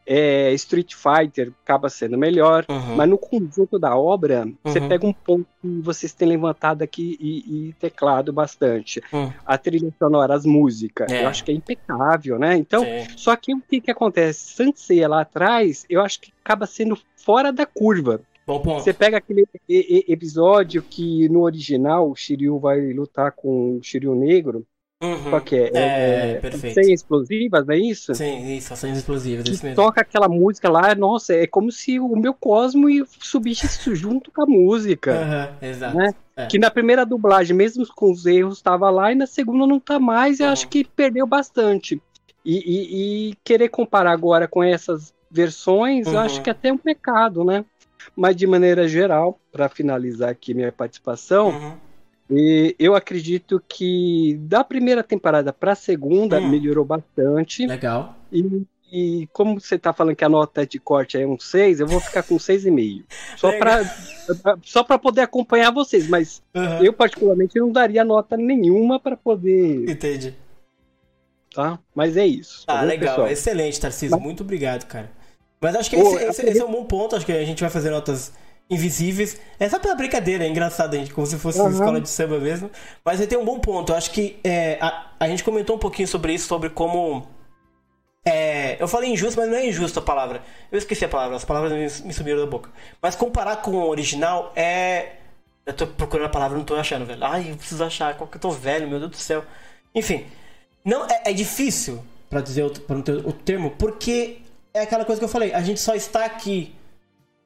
[0.07, 2.65] É, Street Fighter acaba sendo melhor.
[2.69, 2.95] Uhum.
[2.97, 4.89] Mas no conjunto da obra, você Uhum.
[4.89, 9.03] pega um ponto que vocês têm levantado aqui e, e teclado bastante.
[9.13, 9.33] Hum.
[9.45, 11.11] A trilha sonora, as músicas.
[11.11, 11.25] É.
[11.25, 12.57] Eu acho que é impecável, né?
[12.57, 13.07] Então, Sim.
[13.17, 14.55] só que o que, que acontece?
[14.55, 18.21] Sansei lá atrás, eu acho que acaba sendo fora da curva.
[18.65, 24.65] Você pega aquele episódio que no original o Shiryu vai lutar com o Shiryu negro,
[25.03, 25.31] Uhum.
[25.31, 26.73] só que é, É, é, perfeito.
[26.75, 28.15] sem explosivas, não é isso?
[28.15, 29.77] Sim, isso, ações explosivas, isso que mesmo.
[29.85, 34.43] toca aquela música lá, nossa, é como se o meu cosmo subisse isso junto com
[34.43, 35.13] a música.
[35.21, 35.97] Aham, exato.
[35.99, 36.15] Né?
[36.39, 36.47] É.
[36.47, 39.99] Que na primeira dublagem, mesmo com os erros, estava lá, e na segunda não tá
[39.99, 40.53] mais, e eu Uhum.
[40.53, 42.01] acho que perdeu bastante.
[42.45, 46.21] E, e- e querer comparar agora com essas versões, eu Uhum.
[46.21, 47.65] acho que até é um pecado, né?
[48.15, 51.73] Mas de maneira geral, para finalizar aqui minha participação, Uhum.
[52.31, 56.49] E eu acredito que da primeira temporada para a segunda Hum.
[56.49, 57.67] melhorou bastante.
[57.67, 58.17] Legal.
[58.33, 58.63] E,
[58.93, 62.01] e como você tá falando que a nota de corte é um 6, eu vou
[62.01, 63.05] ficar com 6,5.
[63.37, 63.81] Só para
[64.65, 66.83] só para poder acompanhar vocês, mas Uhum.
[66.85, 70.35] eu particularmente não daria nota nenhuma para poder, Entendi.
[71.55, 71.79] tá?
[71.95, 72.67] Mas é isso.
[72.67, 73.09] tá Ah, bom, legal.
[73.15, 73.29] pessoal?
[73.29, 74.19] Excelente, Tarcísio.
[74.21, 75.11] Muito obrigado, cara.
[75.61, 77.17] Mas acho que Ô, esse, esse- esse é um bom ponto.
[77.17, 78.33] Acho que a gente vai fazer notas
[78.69, 79.41] invisíveis.
[79.59, 81.71] É só pela brincadeira, é engraçado, gente, como se fosse Aham.
[81.71, 82.71] escola de samba mesmo.
[83.05, 83.93] Mas ele tem um bom ponto.
[83.93, 87.27] Eu acho que é, a, a gente comentou um pouquinho sobre isso, sobre como.
[88.25, 90.43] é, eu falei injusto, mas não é injusto a palavra.
[90.71, 92.71] Eu esqueci a palavra, as palavras me, me sumiram da boca.
[93.01, 95.13] Mas comparar com o original é.
[95.65, 97.25] Eu tô procurando a palavra, não tô achando, velho.
[97.25, 99.45] Ai, eu preciso achar, qual que eu tô velho, meu Deus do céu.
[99.93, 100.25] Enfim,
[100.85, 104.39] não é, é difícil, pra dizer outro, pra não ter outro termo, porque
[104.73, 106.73] é aquela coisa que eu falei, a gente só está aqui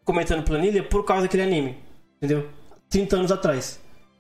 [0.05, 1.77] comentando planilha por causa daquele anime,
[2.19, 2.49] entendeu?
[2.89, 3.79] 30 anos atrás.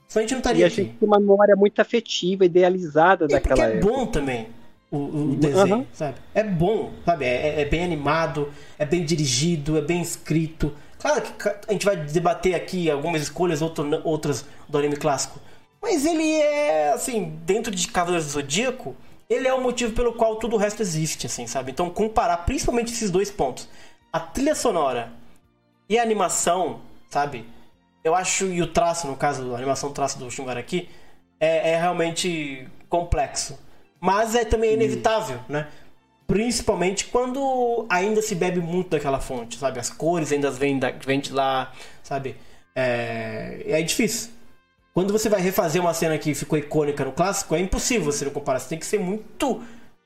[0.09, 0.77] Senão a gente não E estaria a aqui.
[0.77, 3.93] gente tem uma memória muito afetiva, idealizada E porque daquela é época.
[3.93, 4.49] bom também
[4.91, 5.87] o, o desenho, Aham.
[5.93, 6.17] sabe?
[6.35, 7.25] É bom, sabe?
[7.25, 10.73] É, é- é bem animado, é bem dirigido, é bem escrito.
[10.99, 15.39] Claro que a gente vai debater aqui algumas escolhas, outro- outras do anime clássico.
[15.81, 18.95] Mas ele é, assim, dentro de Cavaleiros do Zodíaco,
[19.31, 21.71] ele é o motivo pelo qual tudo o resto existe, assim, sabe?
[21.71, 23.69] Então comparar principalmente esses dois pontos.
[24.13, 25.13] A trilha sonora
[25.91, 27.45] e a animação, sabe?
[28.05, 30.89] Eu acho, e o traço, no caso, a animação traço do Shungaraki,
[31.41, 33.59] é, é realmente complexo.
[34.01, 35.67] Mas é também inevitável, né?
[36.29, 39.81] Principalmente quando ainda se bebe muito daquela fonte, sabe?
[39.81, 41.73] As cores ainda vêm, da, vêm de lá,
[42.05, 42.37] sabe?
[42.75, 44.31] É, é difícil.
[44.95, 48.33] Quando você vai refazer uma cena que ficou icônica no clássico, é impossível você não
[48.33, 48.61] comparar.
[48.61, 49.61] Você tem que ser muito,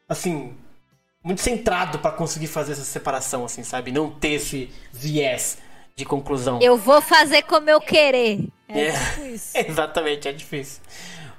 [0.08, 0.54] assim,
[1.22, 3.92] muito centrado pra conseguir fazer essa separação, assim, sabe?
[3.92, 5.58] Não ter esse viés
[5.96, 6.58] de conclusão.
[6.60, 8.40] Eu vou fazer como eu querer.
[8.68, 8.92] É, É.
[8.92, 9.56] tipo isso.
[9.56, 10.82] Exatamente, é difícil.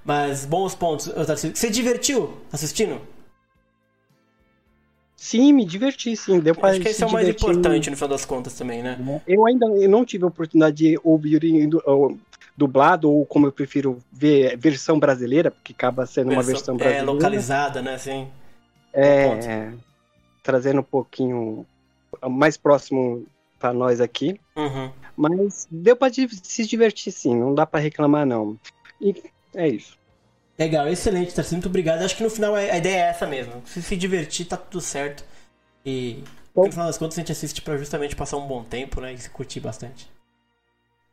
[0.04, 1.08] Mas bons pontos.
[1.26, 1.56] Tarcísio.
[1.56, 3.02] Você divertiu assistindo?
[5.18, 6.40] Sim, me diverti, sim.
[6.40, 8.84] Deu pra Acho que esse se é o mais importante no final das contas também,
[8.84, 8.98] né?
[9.26, 11.40] Eu ainda eu não tive a oportunidade de ouvir
[12.56, 17.12] dublado, ou como eu prefiro ver, versão brasileira, porque acaba sendo uma versão é brasileira.
[17.12, 17.96] localizada, né?
[17.96, 18.28] Assim.
[18.94, 19.46] É, ponto.
[19.48, 19.74] é,
[20.44, 21.66] trazendo um pouquinho
[22.30, 23.26] mais próximo
[23.66, 24.40] para nós aqui.
[24.56, 24.92] Uhum.
[25.18, 28.60] Mas deu pra di- se divertir sim, não dá pra reclamar não.
[29.02, 29.24] E
[29.56, 29.98] é isso.
[30.58, 31.58] Legal, excelente, Tarcísio.
[31.58, 32.02] Muito obrigado.
[32.04, 33.62] Acho que no final a a ideia é essa mesmo.
[33.66, 35.24] Se se divertir, tá tudo certo.
[35.86, 36.24] E
[36.56, 39.14] no final das contas a gente assiste pra justamente passar um bom tempo, né?
[39.14, 40.10] E se curtir bastante.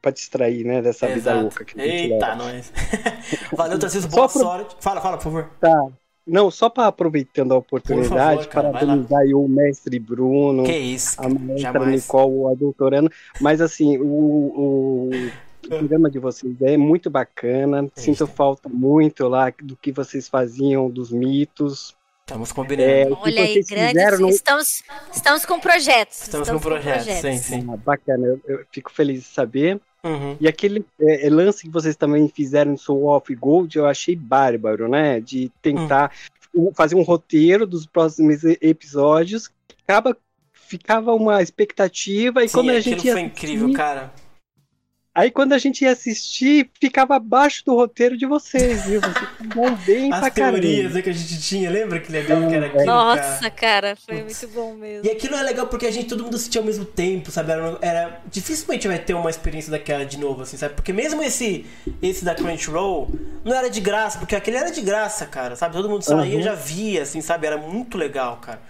[0.01, 1.41] pra distrair, né, dessa vida Exato.
[1.43, 2.37] louca que a gente Eita, leva.
[2.37, 2.73] nós.
[3.57, 4.77] Valeu, Tarcísio, boa pro- sorte.
[4.81, 5.51] Fala, fala, por favor.
[5.61, 5.87] Tá.
[6.27, 11.29] Não, só para aproveitando a oportunidade, favor, parabenizar aí o mestre Bruno, Que isso, a
[11.29, 12.03] mestra jamais.
[12.05, 15.11] Nicole, a doutorando, mas assim, o, o,
[15.69, 21.11] programa de vocês é muito bacana, sinto falta muito lá do que vocês faziam, dos
[21.11, 21.97] mitos.
[22.25, 22.89] Estamos combinando.
[22.89, 24.21] É, Olha aí, grandes.
[24.21, 24.83] no- Estamos,
[25.13, 26.23] estamos com projetos.
[26.23, 27.67] Estamos com projetos, sim, sim.
[27.69, 29.81] Ah, bacana, eu, eu fico feliz de saber.
[30.05, 30.37] Uhum.
[30.41, 34.17] E aquele é, é, lance que vocês também fizeram em Soul of Gold, eu achei
[34.17, 35.21] bárbaro, né?
[35.21, 36.13] De tentar
[36.53, 39.51] o- fazer um roteiro dos próximos episódios.
[39.87, 40.17] Acaba,
[40.53, 44.13] ficava uma expectativa, e Sim, quando a gente ia foi incrível, cara.
[45.15, 48.99] Aí quando a gente ia assistir, ficava abaixo do roteiro de vocês, viu?
[48.99, 50.95] Vocês fizeram bem pra As teorias caramba.
[50.95, 53.51] né, que a gente tinha, lembra que legal que era aquilo, Nossa, cara?
[53.51, 55.07] cara, foi muito bom mesmo.
[55.07, 57.53] E aquilo é legal porque a gente, todo mundo assistia ao mesmo tempo, sabe?
[57.53, 60.73] Era, era- dificilmente vai ter uma experiência daquela de novo, assim, sabe?
[60.75, 61.67] Porque mesmo esse,
[62.01, 63.11] esse da Crunchyroll
[63.45, 65.75] não era de graça, porque aquele era de graça, cara, sabe?
[65.75, 66.43] Todo mundo saía Uhum.
[66.43, 67.47] já via, assim, sabe?
[67.47, 68.63] Era muito legal, cara.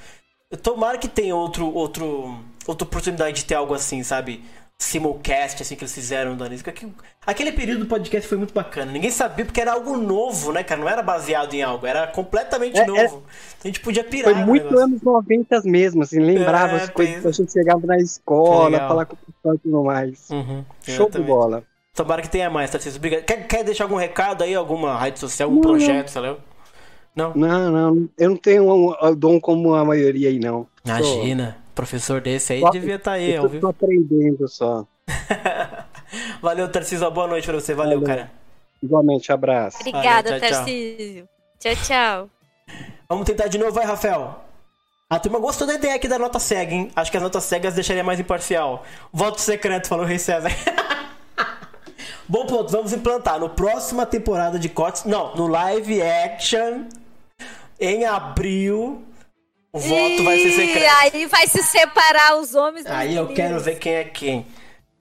[0.60, 2.36] Tomara que tenha outro, outro,
[2.66, 4.42] outra oportunidade de ter algo assim, sabe?
[4.82, 6.64] Simulcast, assim, que eles fizeram do Anísio.
[7.24, 8.90] Aquele, período do podcast foi muito bacana.
[8.90, 10.80] Ninguém sabia porque era algo novo, né, cara?
[10.80, 13.00] Não era baseado em algo, era completamente É, novo.
[13.00, 13.22] é- Então
[13.64, 14.32] a gente podia pirar.
[14.32, 14.84] Foi no muito negócio.
[14.84, 19.06] anos 90 mesmo, assim, lembrava É, as coisas que a gente chegava na escola, falar
[19.06, 20.28] com o pessoal e tudo mais.
[20.30, 21.62] Uhum, Show de bola.
[21.94, 22.98] Tomara que tenha mais, Tarcísio.
[22.98, 23.22] Obrigado.
[23.22, 26.36] Quer, quer deixar algum recado aí, alguma rede social, algum Não, projeto, lá?
[27.14, 27.32] Não?
[27.34, 30.66] Não, não, eu não tenho um, um dom como a maioria aí, não.
[30.84, 34.86] Imagina, professor desse aí Só- devia estar aí, Eu ao tô, aprendendo só.
[36.40, 37.10] Valeu, Tarcísio.
[37.10, 37.74] Boa noite pra você.
[37.74, 38.16] Valeu, Valeu.
[38.16, 38.30] cara.
[38.82, 39.78] Igualmente, abraço.
[39.80, 40.58] Obrigada, Valeu, tchau, tchau.
[40.58, 41.28] Tarcísio.
[41.58, 42.30] Tchau, tchau.
[43.08, 44.44] Vamos tentar de novo, vai, Rafael.
[45.08, 46.90] A turma gostou da ideia aqui da nota cega, hein?
[46.96, 48.82] Acho que as notas cegas deixaria mais imparcial.
[49.12, 50.48] Voto secreto, falou o Rei César.
[52.28, 55.04] Bom ponto, vamos implantar no próxima temporada de Cotes.
[55.04, 56.84] Não, no live action.
[57.78, 59.04] Em abril.
[59.74, 60.96] O voto vai ser secreto.
[61.00, 64.46] aí vai se separar os homens Aí eu quero ver quem é quem.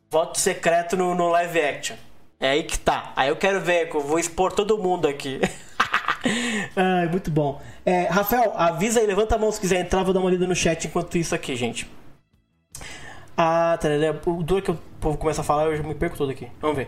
[0.10, 1.98] Voto secreto no, no live action.
[2.40, 3.12] É aí que tá.
[3.16, 5.42] Aí eu quero ver, eu vou expor todo mundo aqui.
[6.76, 7.62] Ai, muito bom.
[7.86, 10.56] É, Rafael, avisa aí, levanta a mão se quiser entrar, vou dar uma lida no
[10.56, 11.90] chat enquanto isso aqui, gente.
[13.36, 16.32] Ah, tarará, o duro que o povo começa a falar, eu já me perco todo
[16.32, 16.48] aqui.
[16.62, 16.88] Vamos ver.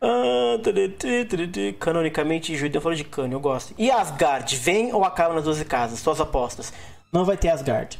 [0.00, 0.88] Ah, tarará,
[1.28, 3.72] tarará, Canonicamente, Judeu falou de cano, eu gosto.
[3.78, 6.00] E Asgard, vem ou acaba nas 12 casas?
[6.00, 6.72] Suas apostas.
[7.12, 7.98] Não vai ter Asgard.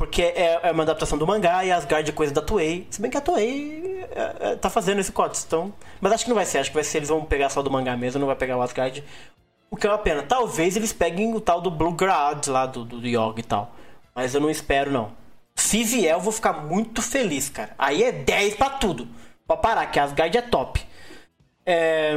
[0.00, 2.86] Porque é, é uma adaptação do mangá e Asgard é coisa da Toei.
[2.90, 5.74] Se bem que a Toei é, é, tá fazendo esse código, então.
[6.00, 6.58] Mas acho que não vai ser.
[6.58, 8.62] Acho que vai ser eles vão pegar só do mangá mesmo, não vai pegar o
[8.62, 9.04] Asgard.
[9.70, 10.22] O que é uma pena.
[10.22, 13.74] Talvez eles peguem o tal do Blue Grad lá do, do Yoga e tal.
[14.14, 15.12] Mas eu não espero, não.
[15.54, 17.74] Se vier, eu vou ficar muito feliz, cara.
[17.78, 19.06] Aí é 10 pra tudo.
[19.46, 20.80] Pode parar, que Asgard é top.
[21.66, 22.14] É...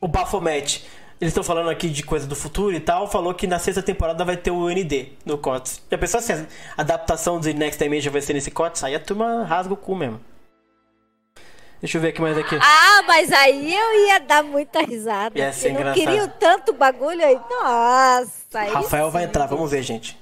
[0.00, 0.86] O Baphomet.
[1.22, 3.06] Eles estão falando aqui de coisa do futuro e tal.
[3.06, 5.80] Falou que na sexta temporada vai ter o ND no COTS.
[5.88, 6.46] Já pensou se a
[6.76, 8.82] adaptação de Next Dimension vai ser nesse COTS?
[8.82, 10.20] Aí a turma rasga o cu mesmo.
[11.80, 12.58] Deixa eu ver aqui mais aqui.
[12.60, 15.38] Ah, mas aí eu ia dar muita risada.
[15.38, 16.04] Ia ser não engraçado.
[16.04, 17.38] queriam tanto bagulho aí.
[17.48, 20.18] Nossa, aí Rafael vai entrar, vamos ver, gente.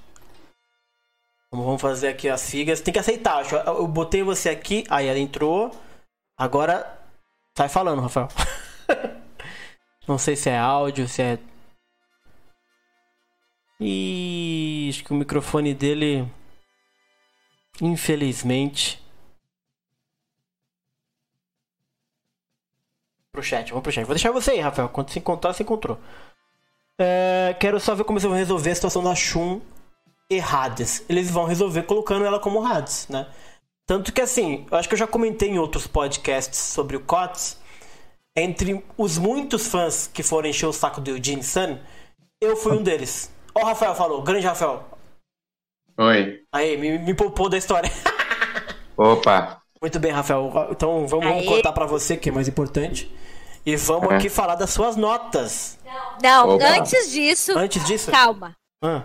[1.51, 2.82] Vamos fazer aqui as figas.
[2.82, 3.51] Tem que aceitar.
[3.51, 5.70] Eu eu botei você aqui, aí ela entrou.
[6.39, 6.86] Agora
[7.56, 8.28] sai falando, Rafael.
[10.11, 11.39] Não sei se é áudio, se é.
[13.78, 16.28] Ih, acho que o microfone dele.
[17.81, 19.01] Infelizmente.
[23.31, 24.05] Pro chat, vamos pro chat.
[24.05, 24.89] Vou deixar você aí, Rafael.
[24.89, 25.97] Quando se encontrar, se encontrou.
[26.99, 29.61] É, quero só ver como eles vão resolver a situação da Shun
[30.28, 31.05] e Hades.
[31.09, 33.32] Eles vão resolver colocando ela como Hades, né?
[33.87, 37.60] Tanto que assim, eu acho que eu já comentei em outros podcasts sobre o COTS.
[38.36, 41.78] Entre os muitos fãs que foram encher o saco do Eugene Sun,
[42.40, 43.31] eu fui um deles.
[43.55, 44.85] Ó, o Rafael falou, grande Rafael.
[45.98, 46.40] Oi.
[46.52, 47.90] Aí, me, me poupou da história.
[48.97, 49.61] Opa.
[49.82, 50.69] Muito bem, Rafael.
[50.70, 51.47] Então vamos, vamos Aê.
[51.47, 53.12] cortar pra você, que é mais importante.
[53.66, 54.16] E vamos É.
[54.16, 55.78] aqui falar das suas notas.
[56.23, 56.65] Não, Opa.
[56.66, 58.11] antes disso, Antes disso.
[58.11, 58.57] calma.
[58.82, 59.02] Ah.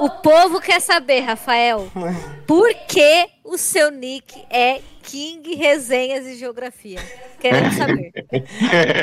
[0.00, 1.90] O povo quer saber, Rafael,
[2.48, 6.98] por que o seu nick é King Resenhas e Geografia?
[7.38, 8.12] Querendo saber.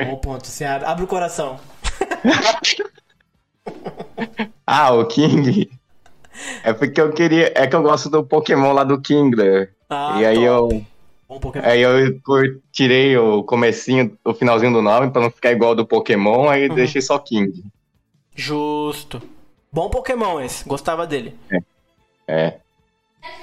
[0.07, 0.47] Bom ponto.
[0.47, 1.59] Você abre, o coração.
[4.65, 5.69] Ah, o King.
[6.63, 7.51] É porque eu queria.
[7.55, 9.73] É que eu gosto do Pokémon lá do Kingler.
[9.89, 10.45] Ah, e aí top.
[10.45, 10.85] eu.
[11.27, 11.65] Bom Pokémon.
[11.65, 12.19] Aí eu
[12.71, 16.69] tirei o comecinho, o finalzinho do nome pra não ficar igual ao do Pokémon, aí
[16.69, 17.63] deixei só King.
[18.35, 19.21] Justo.
[19.71, 20.63] Bom Pokémon esse.
[20.67, 21.37] Gostava dele.
[22.27, 22.55] É.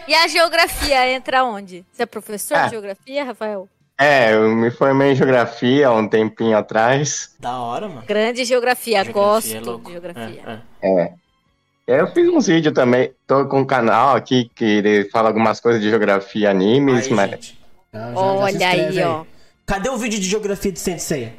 [0.09, 1.85] E a geografia entra onde?
[1.93, 2.65] Você é professor Ah.
[2.65, 3.69] de geografia, Rafael?
[3.99, 7.35] É, eu me formei em geografia há um tempinho atrás.
[7.39, 8.03] Da hora, mano.
[8.07, 9.85] Grande geografia, Geografia é gosto louco.
[9.87, 10.63] de geografia.
[10.83, 11.13] É, é.
[11.87, 12.01] É.
[12.01, 13.13] Eu fiz uns vídeos também.
[13.27, 17.31] Tô com um canal aqui que ele fala algumas coisas de geografia, animes, Aí, mas.
[17.31, 17.61] gente.
[17.93, 19.25] Já- Olha inscreve aí, ó.
[19.67, 21.33] Cadê o vídeo de geografia de Sensei?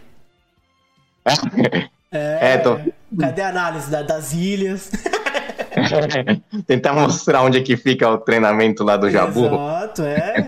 [2.11, 2.79] É, tô.
[3.19, 4.91] Cadê a análise da- das ilhas?
[6.65, 9.45] Tentar mostrar onde é que fica o treinamento lá do Jabu.
[9.47, 10.47] Exato, é.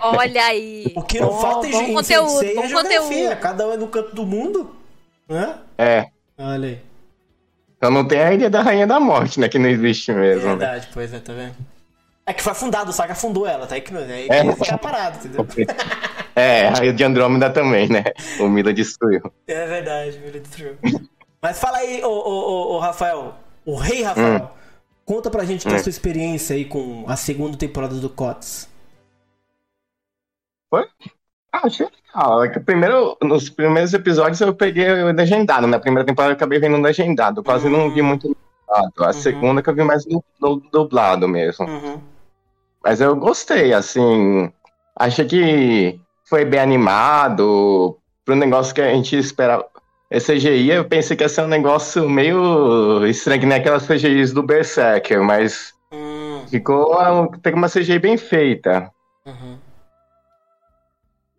[0.00, 0.92] Olha aí.
[0.96, 3.36] O que não Bom, falta em, em conteúdo, Sensei bom é geografia.
[3.36, 4.74] Cada um é no canto do mundo.
[5.28, 5.54] Né?
[5.76, 6.06] É.
[6.38, 6.78] Olha aí.
[7.76, 9.48] Então não tem a Ilha da Rainha da Morte, né?
[9.48, 10.42] Que não existe mesmo.
[10.42, 10.56] né?
[10.56, 11.54] Verdade, pois é, tá vendo?
[12.24, 14.44] É que foi afundado, o Saga afundou ela, tá aí que, aí É.
[14.44, 15.44] que fica parado, entendeu?
[16.34, 18.04] É, a de Andrômeda também, né?
[18.40, 19.20] O Mila destruiu.
[19.46, 21.06] É verdade, meu Deus.
[21.40, 23.34] Mas fala aí, ô, ô, ô, ô, Rafael,
[23.66, 24.54] o rei Rafael,
[25.04, 25.78] conta pra gente é a Hum.
[25.78, 28.68] sua experiência aí com a segunda temporada do COTS.
[31.52, 32.44] Ah, achei legal.
[32.44, 35.66] É primeiro, nos primeiros episódios eu peguei o legendado.
[35.66, 37.42] Na primeira temporada eu acabei vendo legendado.
[37.42, 39.04] Quase não vi muito dublado.
[39.04, 39.12] A Uhum.
[39.12, 41.66] segunda que eu vi mais no, no dublado mesmo.
[41.68, 42.00] Uhum.
[42.82, 44.50] Mas eu gostei, assim.
[44.96, 46.00] Achei que
[46.32, 47.98] foi bem animado.
[48.24, 49.66] Pro negócio que a gente esperava.
[50.10, 54.42] Esse CGI, eu pensei que ia ser um negócio meio estranho, nem aquelas CGIs do
[54.42, 58.90] Berserker, mas Hum, ficou tem uma CGI bem feita.
[59.26, 59.58] uhum.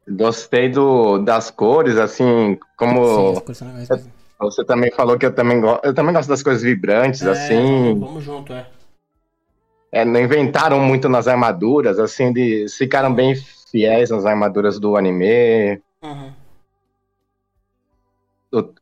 [0.09, 3.33] Gostei do, das cores, assim, Sim, como
[3.73, 4.11] mesmo.
[4.39, 7.55] você também falou que eu também, go eu também gosto das coisas vibrantes, É, assim.
[7.93, 8.67] Vamos, vamos junto, é.
[9.91, 13.33] É, não inventaram muito nas armaduras, assim, de, ficaram bem
[13.73, 15.81] fiéis nas armaduras do anime.
[16.03, 16.31] Uhum.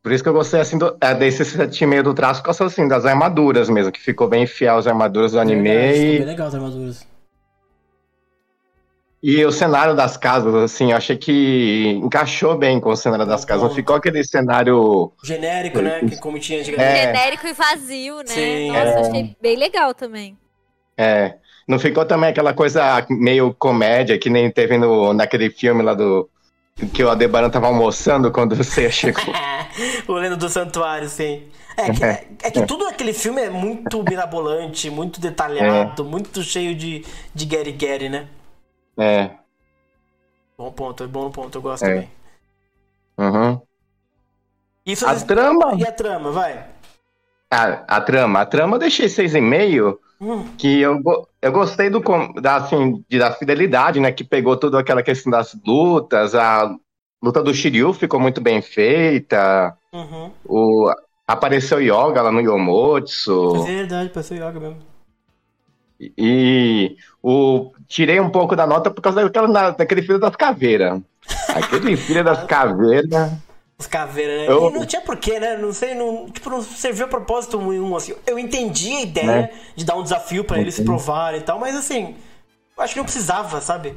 [0.02, 3.06] Por isso que eu gostei, assim, do, é, desse sentimento do traço, causa, assim, das
[3.06, 5.70] armaduras mesmo, que ficou bem fiel às armaduras do anime.
[5.70, 7.08] Ficou e- bem legal as armaduras.
[9.22, 13.44] E o cenário das casas, assim, eu achei que encaixou bem com o cenário das
[13.44, 13.68] casas.
[13.68, 15.12] Não ficou aquele cenário.
[15.24, 16.00] Genérico, né?
[16.00, 16.98] Que como tinha antigamente.
[16.98, 17.06] É.
[17.06, 18.26] Genérico e vazio, né?
[18.26, 19.00] Sim, Nossa, é.
[19.00, 20.36] achei bem legal também.
[20.98, 21.36] É,
[21.66, 26.28] não ficou também aquela coisa meio comédia que nem teve no, naquele filme lá do.
[26.94, 29.34] Que o Adebaran tava almoçando quando você chegou.
[30.08, 31.44] o Lendo do Santuário, sim.
[31.76, 32.04] É que,
[32.46, 37.72] é que tudo naquele filme é muito mirabolante, muito detalhado, muito cheio de, de Gary
[37.72, 38.28] Gary, né?
[38.98, 39.30] É.
[40.56, 41.88] Bom ponto, é bom ponto, eu gosto É.
[41.88, 42.10] também.
[43.18, 43.60] Uhum.
[44.84, 45.74] Isso A trama.
[45.78, 46.66] E a trama, vai.
[47.50, 48.40] A, a trama.
[48.40, 49.98] A trama eu deixei 6,5.
[50.58, 51.00] Que eu,
[51.40, 52.00] eu gostei do,
[52.40, 54.12] da, assim, de- da fidelidade, né?
[54.12, 56.34] Que pegou toda aquela questão das lutas.
[56.34, 56.74] A
[57.22, 59.76] luta do Shiryu ficou muito bem feita.
[59.92, 60.30] uhum.
[60.44, 60.92] O,
[61.26, 63.64] apareceu Yoga lá no É Yomotsu.
[63.64, 64.76] verdade, pareceu yoga mesmo.
[66.18, 71.00] E o, tirei um pouco da nota por causa daquela, daquele filho das caveiras.
[71.54, 73.32] Aquele filho das caveiras.
[73.82, 74.46] Os caveiras, né?
[74.54, 75.56] Eu- E não tinha porquê, né?
[75.56, 78.14] Não sei, não, tipo, não serviu a propósito nenhum, assim.
[78.24, 79.50] Eu entendi a ideia Né?
[79.74, 82.14] de dar um desafio pra eles se provarem e tal, mas assim,
[82.76, 83.96] eu acho que não precisava, sabe?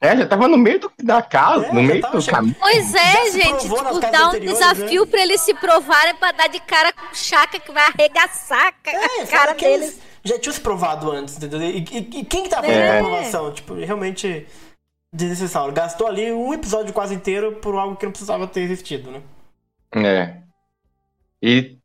[0.00, 2.54] É, já tava no meio do- da casa, É, no meio tava do caminho.
[2.58, 3.62] Pois é, gente.
[3.62, 5.10] Tipo, dá um anteriores, desafio né?
[5.10, 8.90] pra eles se provarem pra dar de cara com o Chaka que vai arregaçar a
[8.90, 9.82] É, cara deles.
[9.90, 11.60] eles já tinham se provado antes, entendeu?
[11.60, 12.70] E, e- e quem que tava É.
[12.70, 13.52] fazendo a aprovação?
[13.52, 14.46] Tipo, realmente
[15.12, 15.72] desnecessário.
[15.72, 19.22] Gastou ali um episódio quase inteiro por algo que não precisava ter existido, né?
[19.94, 20.36] É.
[21.42, 21.78] E,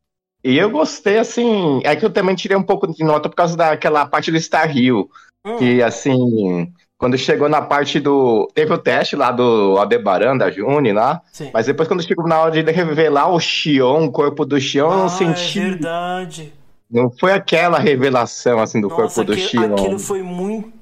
[0.43, 1.81] e eu gostei, assim.
[1.83, 4.75] É que eu também tirei um pouco de nota por causa daquela parte do Star
[4.75, 5.09] Hill.
[5.45, 8.47] Hum, Que, assim, quando chegou na parte do.
[8.53, 11.21] Teve o teste lá do Aldebaran, da Juni lá.
[11.31, 11.49] sim.
[11.53, 15.03] Mas depois, quando chegou na hora de revelar o Xion, o corpo do Xion, eu
[15.05, 15.59] ah, senti.
[15.59, 16.53] é verdade.
[16.89, 19.73] Não foi aquela revelação, assim, do Nossa, corpo do aquilo, Xion.
[19.73, 20.74] aquilo foi muito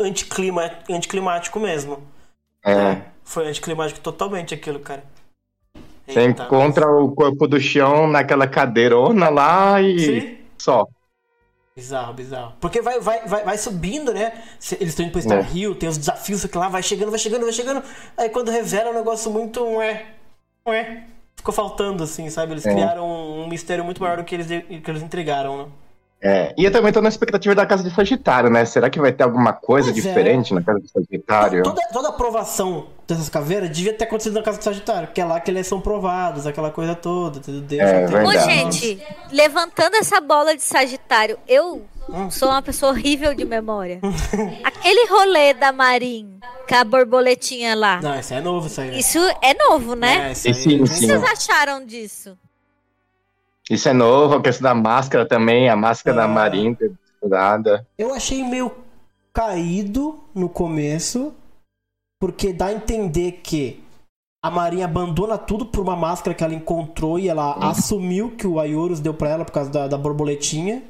[0.00, 2.02] anticlima, anticlimático mesmo.
[2.64, 3.02] É.
[3.22, 5.04] Foi anticlimático totalmente aquilo, cara.
[6.06, 10.38] Você Eita, encontra o corpo do Xion naquela cadeirona lá e Sim.
[10.56, 10.86] só.
[11.76, 12.54] Bizarro, bizarro.
[12.60, 14.32] Porque vai, vai, vai, vai subindo, né?
[14.80, 15.56] Eles estão indo pro Star É.
[15.56, 17.82] Hill, tem os desafios aqui lá, vai chegando, vai chegando, vai chegando.
[18.16, 19.62] Aí quando revela é um negócio muito.
[19.76, 20.06] Ué,
[20.66, 21.04] ué.
[21.36, 22.52] Ficou faltando, assim, sabe?
[22.52, 22.72] Eles É.
[22.72, 25.66] criaram um, um mistério muito maior do que eles, que eles entregaram, né?
[26.20, 26.52] É.
[26.58, 28.64] E eu também tô na expectativa da casa de Sagitário, né?
[28.64, 30.08] Será que vai ter alguma coisa Pois é.
[30.08, 31.62] diferente na casa de Sagitário?
[31.62, 35.24] Toda, toda a aprovação dessas caveiras devia ter acontecido na casa do Sagitário, que é
[35.24, 37.60] lá que eles são provados, aquela coisa toda, entendeu?
[37.60, 39.00] Deus É, Ô, gente,
[39.30, 42.30] levantando essa bola de Sagitário, eu Hum.
[42.30, 44.00] sou uma pessoa horrível de memória.
[44.64, 48.90] Aquele rolê da Marin, com a borboletinha lá, Não, isso é novo, isso aí.
[48.90, 48.98] né?
[48.98, 50.28] isso é novo, né?
[50.28, 50.54] É, isso aí.
[50.54, 51.06] Sim, O que sim.
[51.06, 52.36] vocês acharam disso?
[53.70, 56.26] Isso é novo, a questão da máscara também, a máscara Ah.
[56.26, 56.76] da Marinha
[57.22, 57.86] nada.
[57.98, 58.70] Eu achei meio
[59.32, 61.32] caído no começo.
[62.20, 63.80] porque dá a entender que
[64.42, 68.58] a Marinha abandona tudo por uma máscara que ela encontrou e ela assumiu que o
[68.58, 70.82] Ayorus deu pra ela por causa da, da borboletinha.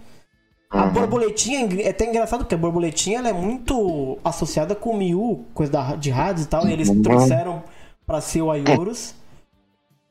[0.70, 0.92] A Uhum.
[0.92, 5.70] borboletinha é até engraçado porque a borboletinha ela é muito associada com o Miu, coisa
[5.70, 7.02] da, de rádios e tal, e eles Uhum.
[7.02, 7.62] trouxeram
[8.06, 9.14] pra ser o Ayorus.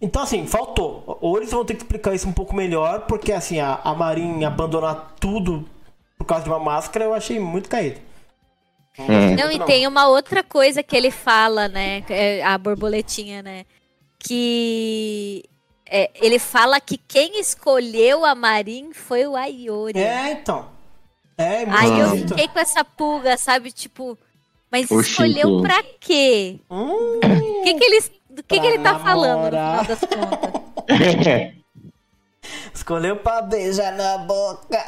[0.01, 1.17] Então, assim, faltou.
[1.21, 4.47] Ou eles vão ter que explicar isso um pouco melhor, porque, assim, a, a Marinha
[4.47, 5.67] abandonar tudo
[6.17, 7.99] por causa de uma máscara, eu achei muito caído.
[8.99, 9.35] Hum.
[9.35, 12.03] Não, e tem uma outra coisa que ele fala, né?
[12.09, 13.65] é A borboletinha, né?
[14.17, 15.43] Que
[15.85, 19.99] é, ele fala que quem escolheu a Marin foi o Ayori.
[19.99, 20.67] É, então.
[21.37, 23.71] É, muito Aí eu fiquei com essa pulga, sabe?
[23.71, 24.17] Tipo,
[24.71, 26.59] mas O escolheu pra quê?
[26.69, 28.03] Hum, O que, que ele,
[28.37, 30.61] do que, que ele tá falando no final das contas?
[32.71, 34.79] escolheu pra beijar na boca.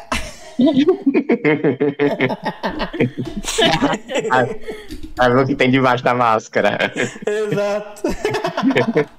[5.17, 6.77] Vai ver o que tem debaixo da máscara.
[7.26, 8.03] Exato.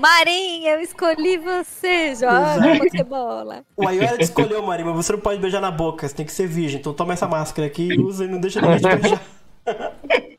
[0.00, 2.78] Marin, eu escolhi você, joga.
[2.78, 3.64] Pokébola.
[3.76, 6.32] O Ayora te escolheu, Marinha, mas você não pode beijar na boca, você tem que
[6.32, 6.80] ser virgem.
[6.80, 9.22] Então toma essa máscara aqui e usa e não deixa ninguém te beijar.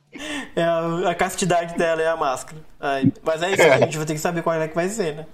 [0.56, 2.62] É a, a castidade dela é a máscara.
[2.80, 4.90] Ai, mas é isso aí, a gente vai ter que saber qual é que vai
[4.90, 5.26] ser, né?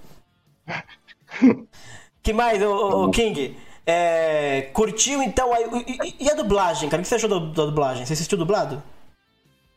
[2.22, 3.56] Que mais, ô, ô, ô, King?
[3.86, 7.00] É, curtiu então a, e, e a dublagem, cara?
[7.00, 8.06] O que você achou da, da dublagem?
[8.06, 8.82] Você assistiu dublado?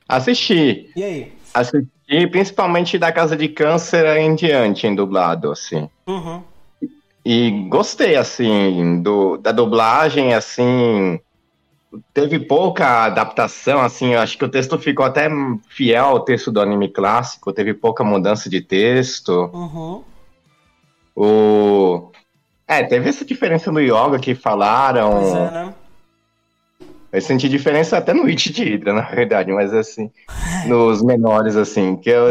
[0.08, 0.90] Assisti.
[0.96, 1.34] E aí?
[1.54, 5.90] Assisti principalmente da Casa de Câncer em diante, em dublado, assim.
[6.08, 6.42] Uhum.
[7.26, 11.20] E gostei, assim, do, da dublagem, assim.
[12.14, 15.30] Teve pouca adaptação, assim, eu acho que o texto ficou até
[15.70, 19.50] fiel ao texto do anime clássico, teve pouca mudança de texto.
[19.54, 20.04] Uhum.
[21.16, 22.12] O...
[22.68, 25.12] É, teve essa diferença no yoga que falaram.
[25.12, 25.74] Pois é, né?
[27.12, 30.12] Eu senti diferença até no It de Hydra, na verdade, mas assim,
[30.66, 32.26] nos menores, assim, que eu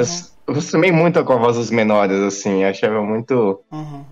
[0.46, 4.04] acostumei muito com a voz dos menores, assim, eu achava muito Uhum.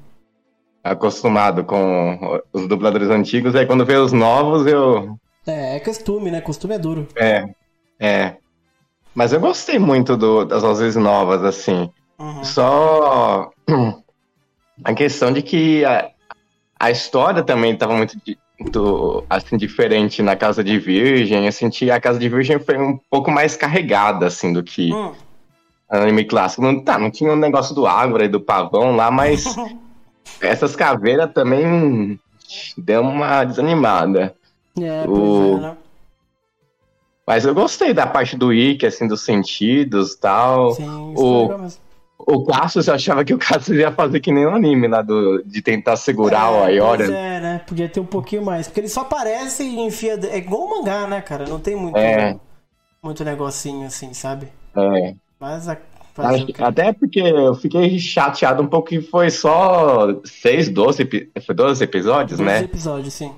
[0.83, 5.19] acostumado com os dubladores antigos, aí quando veio os novos, eu.
[5.47, 6.41] É, é costume, né?
[6.41, 7.07] Costume é duro.
[7.17, 7.45] É,
[8.01, 8.37] é.
[9.15, 11.91] Mas eu gostei muito do- das vozes novas, assim.
[12.19, 12.43] Uhum.
[12.45, 13.51] Só
[14.85, 16.11] a questão de que a,
[16.81, 18.17] a história também estava muito,
[18.59, 21.47] muito, assim, diferente na Casa de Virgem.
[21.47, 25.13] Eu senti a Casa de Virgem foi um pouco mais carregada, assim, do que Hum.
[25.93, 26.63] o anime clássico.
[26.63, 29.45] Não, tá, não tinha o negócio do Ágora e do Pavão lá, mas
[30.41, 32.19] essas caveiras também
[32.77, 34.35] deu uma desanimada.
[34.81, 35.77] É, O- é, né?
[37.27, 40.73] Mas eu gostei da parte do Ikki, assim, dos sentidos e tal.
[40.73, 41.85] Sim, o- mesmo.
[42.27, 45.43] O Cassius, eu achava que o Cassius ia fazer que nem o anime lá do,
[45.45, 46.99] de tentar segurar o É, Ayora.
[47.05, 47.61] Pois é, né?
[47.67, 48.67] Podia ter um pouquinho mais.
[48.67, 50.19] Porque ele só aparece e enfia.
[50.31, 51.45] É igual o mangá, né, cara?
[51.47, 52.39] Não tem muito, É.
[53.03, 54.49] muito negocinho assim, sabe?
[54.77, 55.15] É.
[55.41, 55.77] Mas a.
[56.17, 56.65] Acho- o?
[56.65, 61.83] Até porque eu fiquei chateado um pouco que foi só 6, 12, epi- foi 12
[61.83, 62.61] episódios, Dois né?
[62.61, 63.33] episódios, sim.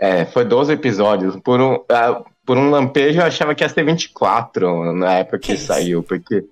[0.00, 1.36] É, foi 12 episódios.
[1.36, 5.46] Por um, ah, por um lampejo eu achava que ia ser 24 na época que,
[5.48, 5.66] Que isso?
[5.66, 6.44] saiu, porque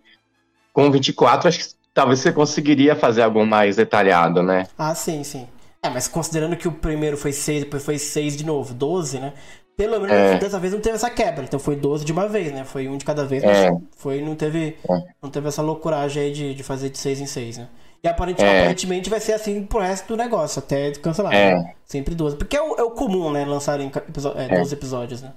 [0.72, 4.66] com 24 acho que talvez você conseguiria fazer algo mais detalhado, né?
[4.78, 5.46] Ah, sim, sim.
[5.82, 9.34] É, mas considerando que o primeiro foi 6, depois foi 6 de novo, 12, né?
[9.76, 10.38] Pelo menos É.
[10.38, 11.44] dessa vez não teve essa quebra.
[11.44, 12.64] Então foi 12 de uma vez, né?
[12.64, 13.70] Foi um de cada vez, É.
[13.70, 15.02] mas foi, não teve, É.
[15.22, 17.68] não teve essa loucuragem aí de, de fazer de 6 em 6, né?
[18.05, 18.59] E aparente- É.
[18.60, 21.32] aparentemente vai ser assim pro resto do negócio, até cancelar.
[21.32, 21.55] É.
[21.55, 21.74] né?
[21.86, 22.36] Sempre 12.
[22.36, 23.44] Porque é o, é o comum, né?
[23.47, 23.90] Lançarem
[24.36, 24.59] é, É.
[24.59, 25.32] 12 episódios, né?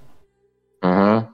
[0.84, 1.24] Uhum.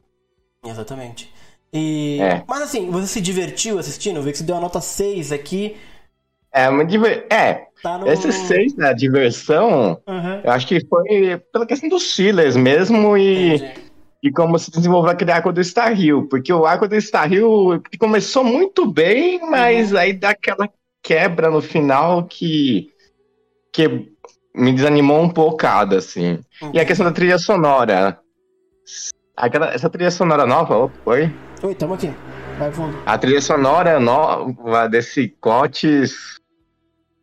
[0.64, 1.32] Exatamente.
[1.72, 2.18] E...
[2.20, 2.44] É.
[2.46, 4.16] Mas assim, você se divertiu assistindo?
[4.16, 5.76] Eu vi que você deu a nota 6 aqui.
[6.52, 7.26] É, uma diver...
[7.30, 8.06] é, Tá no.
[8.08, 10.40] esse 6 da diversão, Uhum.
[10.44, 13.72] eu acho que foi pela questão dos fillers mesmo e, Entendi.
[14.22, 17.82] e como se desenvolveu aquele arco do Star Hill, porque o arco do Star Hill
[17.98, 19.98] começou muito bem, mas Uhum.
[19.98, 20.68] aí dá aquela
[21.04, 22.90] quebra no final que,
[23.70, 24.10] que
[24.54, 26.40] me desanimou um bocado, assim.
[26.72, 28.18] E a questão da trilha sonora.
[29.36, 31.30] Aquela, essa trilha sonora nova, opa, oi?
[31.62, 32.12] Oi, tamo aqui.
[32.58, 32.96] Vai fundo.
[33.04, 36.40] A trilha sonora nova desse Cotes.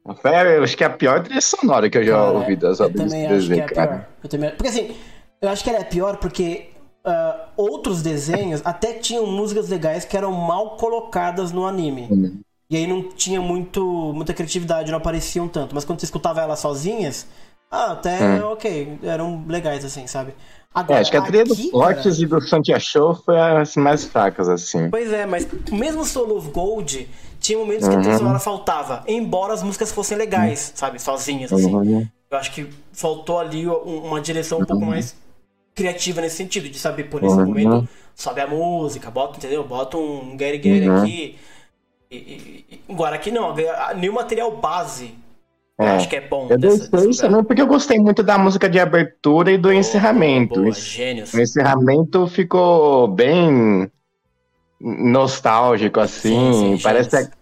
[0.06, 3.04] Eu acho que é a pior trilha sonora que eu já Cara, ouvi das obras
[3.04, 3.88] desse é desenho, a cara.
[3.88, 4.08] pior.
[4.24, 4.50] Eu também...
[4.52, 4.96] Porque assim,
[5.42, 6.70] eu acho que ela é pior porque
[7.06, 12.08] ah, outros desenhos até tinham músicas legais que eram mal colocadas no anime.
[12.10, 12.42] Uhum.
[12.72, 13.84] E aí não tinha muito,
[14.16, 15.76] muita criatividade, não apareciam tanto.
[15.76, 17.28] Mas quando você escutava elas sozinhas,
[17.70, 20.32] ah, até ok, eram legais assim, sabe?
[20.32, 20.36] É,
[20.80, 23.76] Agora, acho que a trilha aqui, dos Fortes cara, e do Santia Show foi as
[23.76, 24.90] mais fracas, assim.
[24.90, 27.10] Pois é, mas mesmo Soul of Gold,
[27.42, 28.02] tinha momentos que a Uhum.
[28.04, 29.04] trilha sonora faltava.
[29.08, 30.98] Embora as músicas fossem legais, sabe?
[31.00, 31.76] Sozinhas, assim.
[31.76, 32.08] Uhum.
[32.30, 35.16] Eu acho que faltou ali um- uma direção um pouco mais
[35.76, 37.46] criativa nesse sentido, de saber, por nesse Uhum.
[37.46, 39.64] momento, sobe a música, bota, entendeu?
[39.66, 40.98] Bota um Gary Gary Uhum.
[40.98, 41.38] aqui.
[42.12, 43.56] E, e- e- agora aqui não,
[43.96, 45.16] nenhum material base.
[45.80, 45.88] É.
[45.92, 46.48] acho que é bom.
[46.50, 47.30] Eu dessa- desse lugar.
[47.30, 50.56] também porque eu gostei muito da música de abertura e do Boa, encerramento.
[50.60, 51.34] Boa, O gênios.
[51.34, 53.90] O encerramento ficou bem
[54.80, 56.52] nostálgico, assim.
[56.54, 57.30] Sim, sim, Parece gênios.
[57.30, 57.36] que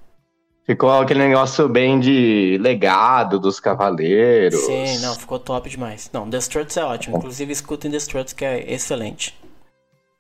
[0.66, 4.60] ficou aquele negócio bem de legado dos cavaleiros.
[4.62, 6.10] Sim, não, ficou top demais.
[6.14, 7.18] Não, The Struts é ótimo.
[7.18, 9.38] Inclusive, escutem The Struts, que é excelente.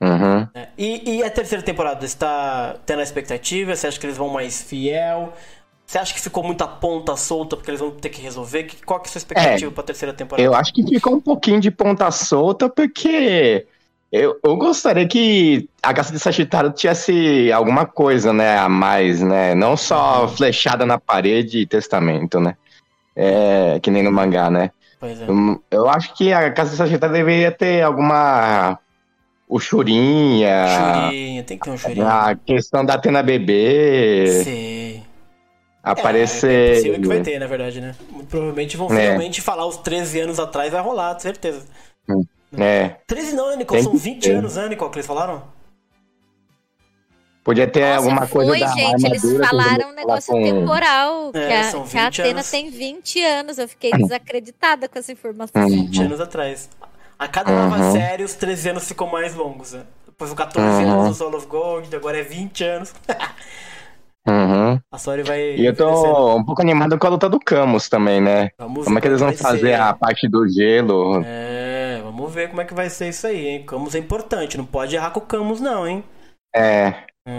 [0.01, 0.47] Uhum.
[0.53, 3.75] É, E, e a terceira temporada, você está tendo a expectativa?
[3.75, 5.33] Você acha que eles vão mais fiel?
[5.85, 8.69] Você acha que ficou muita ponta solta porque eles vão ter que resolver?
[8.85, 10.47] Qual que é a sua expectativa pra terceira temporada?
[10.47, 13.65] Eu acho que ficou um pouquinho de ponta solta, porque
[14.11, 19.55] eu, eu gostaria que a Caça de Sagitário tivesse alguma coisa, né, a mais, né?
[19.55, 22.55] Não só flechada na parede e testamento, né?
[23.15, 24.71] É, que nem no mangá, né?
[24.99, 25.29] Pois é.
[25.29, 28.77] Hum, Eu acho que a Casa de Sagitário deveria ter alguma.
[29.51, 32.07] O Churinha, Churinha, tem que ter um churinho.
[32.07, 35.03] a questão da Atena Bebê, Sim.
[35.83, 36.75] É, é aparecer.
[36.75, 37.95] possível que vai ter, na verdade, né?
[38.29, 39.01] Provavelmente vão É.
[39.07, 41.65] finalmente falar os 13 anos atrás, vai rolar, certeza.
[42.55, 43.81] É, 13 não, né, Nicole?
[43.81, 44.35] São que 20 ter.
[44.35, 45.41] anos, né, Nicole, que eles falaram?
[47.43, 48.83] podia ter Nossa, alguma coisa foi, da gente.
[49.05, 49.15] armadura.
[49.15, 51.31] Eles falaram um negócio colocam- temporal.
[51.33, 52.51] É, que a, que a 20 Atena anos.
[52.51, 53.57] tem 20 anos.
[53.57, 55.59] Eu fiquei desacreditada com essa informação.
[55.63, 55.67] Uhum.
[55.69, 56.69] 20 anos atrás.
[57.19, 57.91] A cada nova Uhum.
[57.91, 59.83] série, os 13 anos ficam mais longos, né?
[60.07, 60.91] Depois o 14 Uhum.
[60.91, 62.93] anos do Soul of Gold, agora é 20 anos.
[64.27, 64.79] Uhum.
[64.91, 65.55] A Story vai.
[65.55, 68.49] E eu tô um pouco animado com a luta do Camus também, né?
[68.59, 69.73] Vamos Como é que eles vão fazer ser.
[69.73, 71.21] a parte do gelo?
[71.25, 73.65] É, vamos ver como é que vai ser isso aí, hein?
[73.65, 76.03] Camus é importante, não pode errar com o Camus, não, hein?
[76.55, 76.93] É.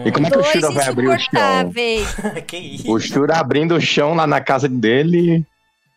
[0.05, 1.73] E como é que o Dois Shura vai abrir o chão?
[2.47, 2.93] que isso?
[2.93, 5.45] O Shura abrindo o chão lá na casa dele.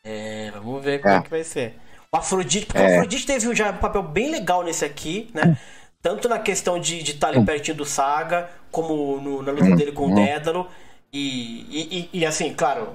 [0.05, 1.17] É, vamos ver como é.
[1.17, 1.21] É.
[1.21, 1.75] que vai ser.
[2.13, 2.85] O Afrodite, porque É.
[2.89, 5.57] o Afrodite teve já um papel bem legal nesse aqui, né?
[6.01, 10.11] Tanto na questão de estar ali pertinho do Saga, como no- na luta dele com
[10.11, 10.67] o Dédalo.
[11.11, 12.89] E, e, e- e, assim, claro,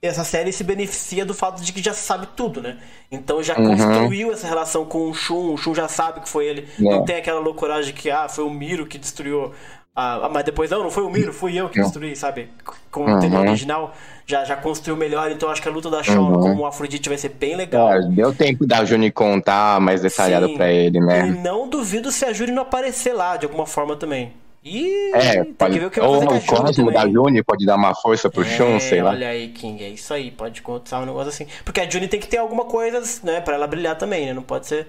[0.00, 2.78] essa série se beneficia do fato de que já sabe tudo, né?
[3.10, 3.68] Então já Uhum.
[3.68, 6.68] construiu essa relação com o Shun, o Shun já sabe que foi ele.
[6.78, 6.82] É.
[6.82, 9.52] Não tem aquela loucuragem de que, ah, foi o Miro que destruiu.
[9.94, 12.48] Ah, mas depois, não, não foi o Miro, fui eu que destruí, sabe?
[12.90, 13.48] Com o tema Uhum.
[13.48, 13.94] original,
[14.26, 15.30] já, já construiu melhor.
[15.30, 16.40] Então acho que a luta da Shawn Uhum.
[16.40, 17.88] como o Afrodite vai ser bem legal.
[17.88, 20.56] Ah, deu tempo da Juni contar mais detalhado Sim.
[20.56, 21.22] pra ele, E né?
[21.44, 24.32] não duvido se a Júri não aparecer lá de alguma forma também.
[24.64, 26.92] E É, tem pode, que ver o que vai ou fazer com a o Cosmo
[26.92, 27.08] da.
[27.08, 29.10] Juni pode dar uma força pro Shun, É, sei lá.
[29.10, 30.30] Olha aí, King, é isso aí.
[30.30, 31.46] Pode contar um negócio assim.
[31.64, 34.32] Porque a Juni tem que ter alguma coisa, né, pra ela brilhar também, né?
[34.32, 34.88] Não pode ser.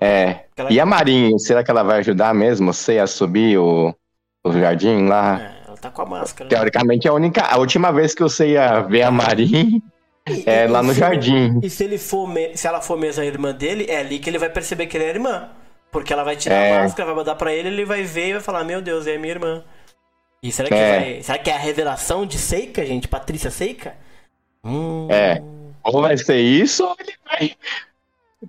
[0.00, 0.44] É.
[0.52, 3.94] Aquela- E a Marinha, será que ela vai ajudar mesmo você a subir o,
[4.44, 5.40] o jardim lá?
[5.40, 6.44] É, ela tá com a máscara.
[6.44, 6.50] né?
[6.56, 9.80] Teoricamente, a única, a última vez que você ia ver a Marinha
[10.46, 11.60] é E- lá no se- jardim.
[11.62, 14.28] E se ele for, me- se ela for mesmo a irmã dele, é ali que
[14.28, 15.48] ele vai perceber que ele é irmã.
[15.90, 16.76] Porque ela vai tirar É.
[16.78, 19.16] a máscara, vai mandar pra ele, ele vai ver e vai falar: Meu Deus, é
[19.16, 19.64] minha irmã.
[20.42, 20.98] E será que É.
[20.98, 21.22] vai.
[21.22, 23.08] Será que é a revelação de Seika, gente?
[23.08, 23.94] Patrícia Seika?
[24.62, 25.08] Hum.
[25.10, 25.40] É.
[25.82, 27.52] Ou vai ser isso, ou ele vai.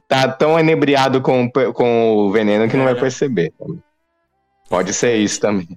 [0.07, 3.03] Tá tão enebriado com, o- com o veneno que não vai Cara.
[3.03, 3.53] perceber.
[4.69, 5.67] Pode ser isso também.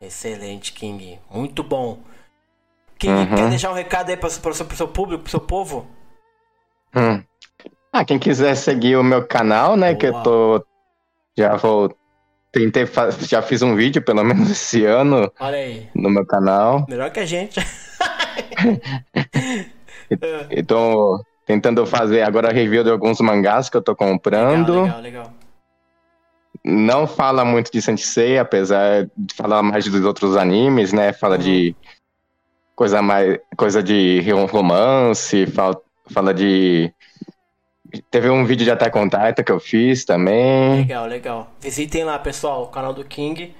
[0.00, 1.18] Excelente, King.
[1.30, 1.98] Muito bom.
[2.98, 3.34] King, Uhum.
[3.36, 5.86] quer deixar um recado aí pro, pro, seu, seu público, pro seu povo?
[6.94, 7.22] Hum.
[7.92, 9.94] Ah, quem quiser seguir o meu canal, né?
[9.94, 10.22] Que eu Boa.
[10.24, 10.66] tô.
[11.36, 11.94] Já vou.
[12.52, 12.86] Tentei.
[13.20, 15.88] Já fiz um vídeo, pelo menos esse ano, Olha aí.
[15.94, 16.84] no meu canal.
[16.88, 17.60] Melhor que a gente.
[17.60, 17.64] É,
[20.50, 24.82] E tô tentando fazer agora review de alguns mangás que eu tô comprando.
[24.82, 25.32] legal, legal, legal.
[26.64, 31.12] Não fala muito de Sensei, apesar de falar mais dos outros animes, né?
[31.12, 31.42] Fala Uhum.
[31.42, 31.76] de
[32.74, 34.20] coisa mais coisa de
[34.50, 35.80] romance, fala,
[36.12, 36.92] fala de
[38.10, 40.78] teve um vídeo de Attack on Titan que eu fiz também.
[40.80, 41.50] Legal, legal.
[41.60, 43.54] Visitem lá, pessoal, o canal do King.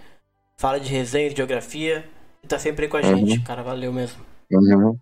[0.59, 2.05] Fala de resenha, de geografia.
[2.43, 3.17] E tá sempre aí com a Uhum.
[3.19, 3.41] gente.
[3.43, 4.21] Cara, valeu mesmo.
[4.51, 4.99] Uhum.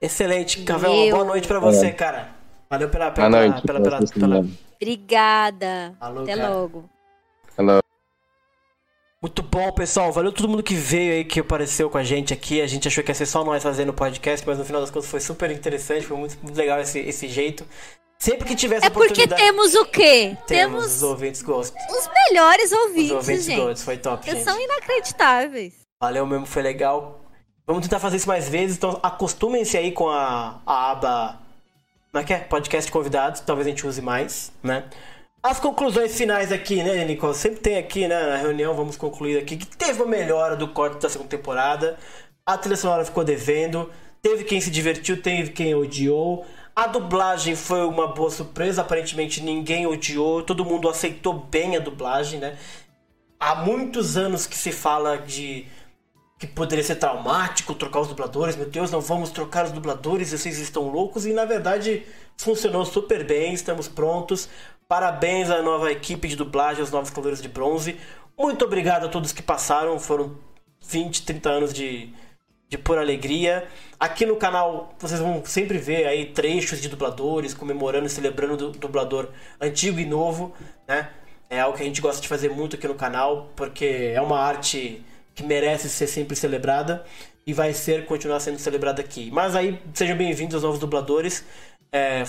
[0.00, 1.10] Excelente, Cavel.
[1.10, 2.34] Boa noite pra você, cara.
[2.68, 3.62] Valeu pela, pela, noite.
[3.62, 4.44] pela, pela, pela-.
[4.80, 5.94] Obrigada.
[6.00, 6.48] Alô, Até cara.
[6.48, 6.88] logo.
[9.22, 10.12] Muito bom, pessoal.
[10.12, 12.60] Valeu todo mundo que veio aí, que apareceu com a gente aqui.
[12.60, 14.90] A gente achou que ia ser só nós fazendo o podcast, mas no final das
[14.90, 17.64] contas foi super interessante, foi muito, muito legal esse, esse jeito.
[18.18, 19.42] Sempre que tiver essa É porque oportunidade.
[19.42, 20.36] temos o quê?
[20.46, 21.74] Temos Temos os ouvintes Ghost.
[21.90, 23.80] os melhores Os ouvintes, ouvintes gente.
[23.82, 24.50] Foi top, Eles gente.
[24.50, 25.74] são inacreditáveis.
[26.00, 27.20] Valeu mesmo, foi legal.
[27.66, 31.40] Vamos tentar fazer isso mais vezes, então acostumem-se aí com a, a aba.
[32.12, 32.38] Como é que é?
[32.38, 34.84] Podcast convidados, talvez a gente use mais, né?
[35.42, 37.34] As conclusões finais aqui, né, Nicole?
[37.34, 41.00] Sempre tem aqui, né, na reunião, vamos concluir aqui, que teve uma melhora do corte
[41.00, 41.98] da segunda temporada.
[42.44, 43.90] A trilha sonora ficou devendo.
[44.22, 46.46] Teve quem se divertiu, teve quem odiou.
[46.74, 52.38] A dublagem foi uma boa surpresa, aparentemente ninguém odiou, todo mundo aceitou bem a dublagem,
[52.38, 52.56] né?
[53.40, 55.66] Há muitos anos que se fala de
[56.38, 60.58] que poderia ser traumático trocar os dubladores, meu Deus, não vamos trocar os dubladores, vocês
[60.58, 62.04] estão loucos, e na verdade
[62.36, 64.48] funcionou super bem, estamos prontos.
[64.86, 67.96] Parabéns à nova equipe de dublagem, aos novos Cavaleiros de Bronze.
[68.38, 70.36] Muito obrigado a todos que passaram, foram
[70.86, 72.12] 20, 30 anos de,
[72.68, 73.66] de pura alegria.
[73.98, 78.70] Aqui no canal vocês vão sempre ver aí trechos de dubladores comemorando e celebrando o
[78.72, 79.30] dublador
[79.60, 80.54] antigo e novo,
[80.86, 81.10] né?
[81.48, 84.38] É algo que a gente gosta de fazer muito aqui no canal, porque é uma
[84.38, 85.04] arte
[85.36, 87.04] que merece ser sempre celebrada
[87.46, 89.30] e vai ser continuar sendo celebrada aqui.
[89.30, 91.44] Mas aí sejam bem-vindos aos novos dubladores.
[91.92, 92.24] É,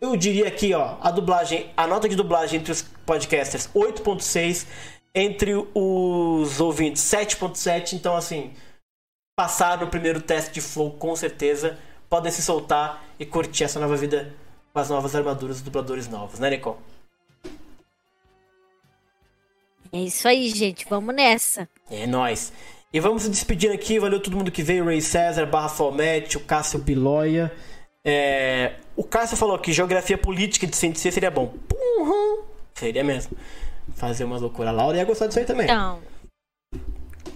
[0.00, 4.66] eu diria aqui, ó, a dublagem, a nota de dublagem entre os podcasters 8.6,
[5.12, 8.52] entre os ouvintes 7.7, então assim,
[9.36, 11.76] passaram o primeiro teste de flow com certeza,
[12.08, 14.32] podem se soltar e curtir essa nova vida
[14.72, 16.78] com as novas armaduras dos dubladores novos, né, Nicole?
[19.92, 20.86] É isso aí, gente.
[20.88, 21.68] Vamos nessa.
[21.90, 22.50] É nóis.
[22.92, 23.98] E vamos se despedindo aqui.
[23.98, 24.86] Valeu todo mundo que veio.
[24.86, 27.52] Ray César, Barra Fomete, o Cássio Piloia.
[28.04, 28.74] É...
[28.96, 31.54] O Cássio falou que geografia política de CNC seria bom.
[31.74, 32.42] Uhum.
[32.74, 33.36] Seria mesmo.
[33.94, 34.70] Fazer umas loucuras.
[34.70, 35.64] A Laura ia gostar disso aí também.
[35.66, 36.00] Então.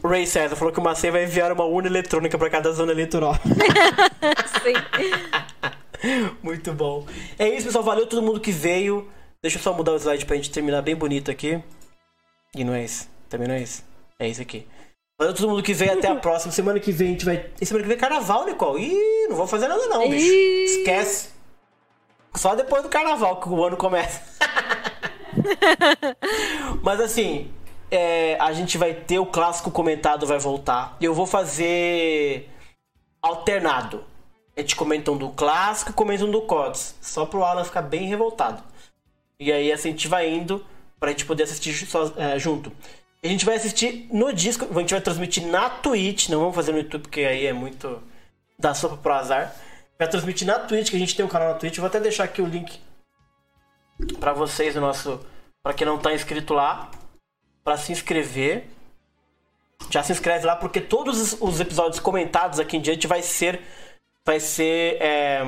[0.02, 2.92] O Ray César falou que o Macei vai enviar uma urna eletrônica para cada zona
[2.92, 3.34] eleitoral.
[4.62, 4.74] Sim.
[6.42, 7.06] Muito bom.
[7.38, 7.84] É isso, pessoal.
[7.84, 9.08] Valeu todo mundo que veio.
[9.42, 11.62] Deixa eu só mudar o slide pra gente terminar bem bonito aqui.
[12.56, 13.08] E não é esse.
[13.28, 13.84] Também não é esse.
[14.18, 14.66] É esse aqui.
[15.18, 15.92] Valeu todo mundo que veio.
[15.92, 16.52] Até a próxima.
[16.52, 17.50] Semana que vem a gente vai.
[17.60, 18.82] E semana que vem é carnaval, Nicole.
[18.82, 20.26] Ih, não vou fazer nada não, bicho.
[20.26, 20.64] Ih.
[20.64, 21.30] Esquece.
[22.34, 24.20] Só depois do carnaval que o ano começa.
[26.82, 27.50] Mas assim,
[27.90, 30.96] é, a gente vai ter o clássico comentado, vai voltar.
[31.00, 32.50] E eu vou fazer
[33.22, 34.04] alternado.
[34.56, 36.96] A gente comenta um do clássico e comenta um do CODS.
[37.00, 38.62] Só pro Alan ficar bem revoltado.
[39.38, 40.64] E aí assim a gente vai indo
[40.98, 41.74] pra gente poder assistir
[42.16, 42.72] é, junto.
[43.22, 46.72] A gente vai assistir no disco, a gente vai transmitir na Twitch, não vamos fazer
[46.72, 48.02] no YouTube porque aí é muito
[48.58, 49.54] da sopa pro azar.
[49.98, 51.78] Vai transmitir na Twitch, que a gente tem um canal na Twitch.
[51.78, 52.78] Vou até deixar aqui o link
[54.20, 55.20] pra vocês no nosso,
[55.62, 56.90] Pra quem não tá inscrito lá,
[57.64, 58.66] Pra se inscrever.
[59.90, 63.60] Já se inscreve lá porque todos os- os episódios comentados aqui em diante vai ser
[64.24, 65.42] vai ser é,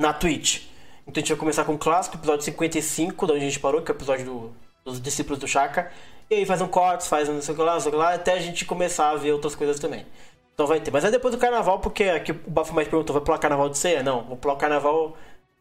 [0.00, 0.62] na Twitch.
[1.06, 3.80] Então a gente vai começar com o clássico, episódio 55, da onde a gente parou,
[3.82, 5.90] que é o episódio do- dos discípulos do Chaka.
[6.28, 7.92] E aí faz um corte, faz um não sei o que lá, não sei o
[7.92, 10.04] que lá, até a gente começar a ver outras coisas também.
[10.52, 10.90] Então vai ter.
[10.90, 13.78] Mas é depois do carnaval, porque aqui o Bafo mais perguntou, vai pular carnaval de
[13.78, 14.02] ceia?
[14.02, 15.16] Não, vou pular o carnaval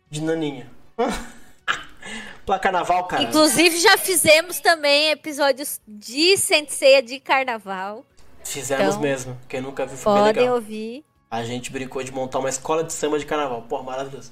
[0.10, 0.68] de naninha.
[2.46, 3.24] pular carnaval, cara.
[3.24, 8.06] Inclusive, já fizemos também episódios de Senseia de carnaval.
[8.44, 9.38] Fizemos então, mesmo.
[9.50, 10.56] Quem nunca viu foi Podem legal.
[10.56, 11.04] ouvir.
[11.30, 13.64] A gente brincou de montar uma escola de samba de carnaval.
[13.64, 14.32] Porra, maravilhoso.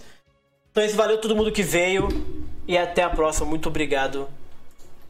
[0.74, 2.08] Então isso, valeu todo mundo que veio.
[2.68, 3.45] E até a próxima.
[3.45, 4.28] Muito obrigado.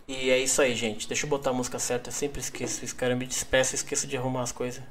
[0.05, 1.07] E é isso aí, gente.
[1.07, 2.09] Deixa eu botar a música certa.
[2.09, 3.13] Eu sempre esqueço isso, cara.
[3.13, 4.83] Eu me despeço e esqueço de arrumar as coisas.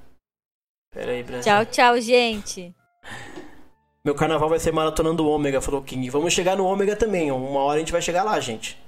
[0.90, 1.44] Pera aí, Brasil.
[1.44, 2.74] Tchau, tchau, gente.
[4.02, 6.08] Meu carnaval vai ser maratonando o Ômega, falou King.
[6.08, 7.30] Vamos chegar no Ômega também.
[7.30, 8.82] Uma hora a gente vai chegar lá, gente.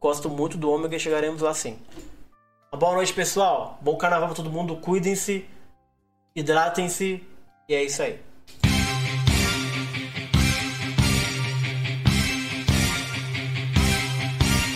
[0.00, 1.78] Gosto muito do Ômega e chegaremos lá sim.
[2.72, 3.78] Uma boa noite, pessoal.
[3.82, 4.76] Bom carnaval pra todo mundo.
[4.76, 5.44] Cuidem-se.
[6.34, 7.22] Hidratem-se.
[7.68, 8.25] E é isso aí.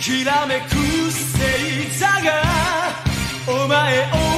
[0.01, 0.77] きらめく
[1.11, 2.43] 星座が
[3.47, 4.30] お前を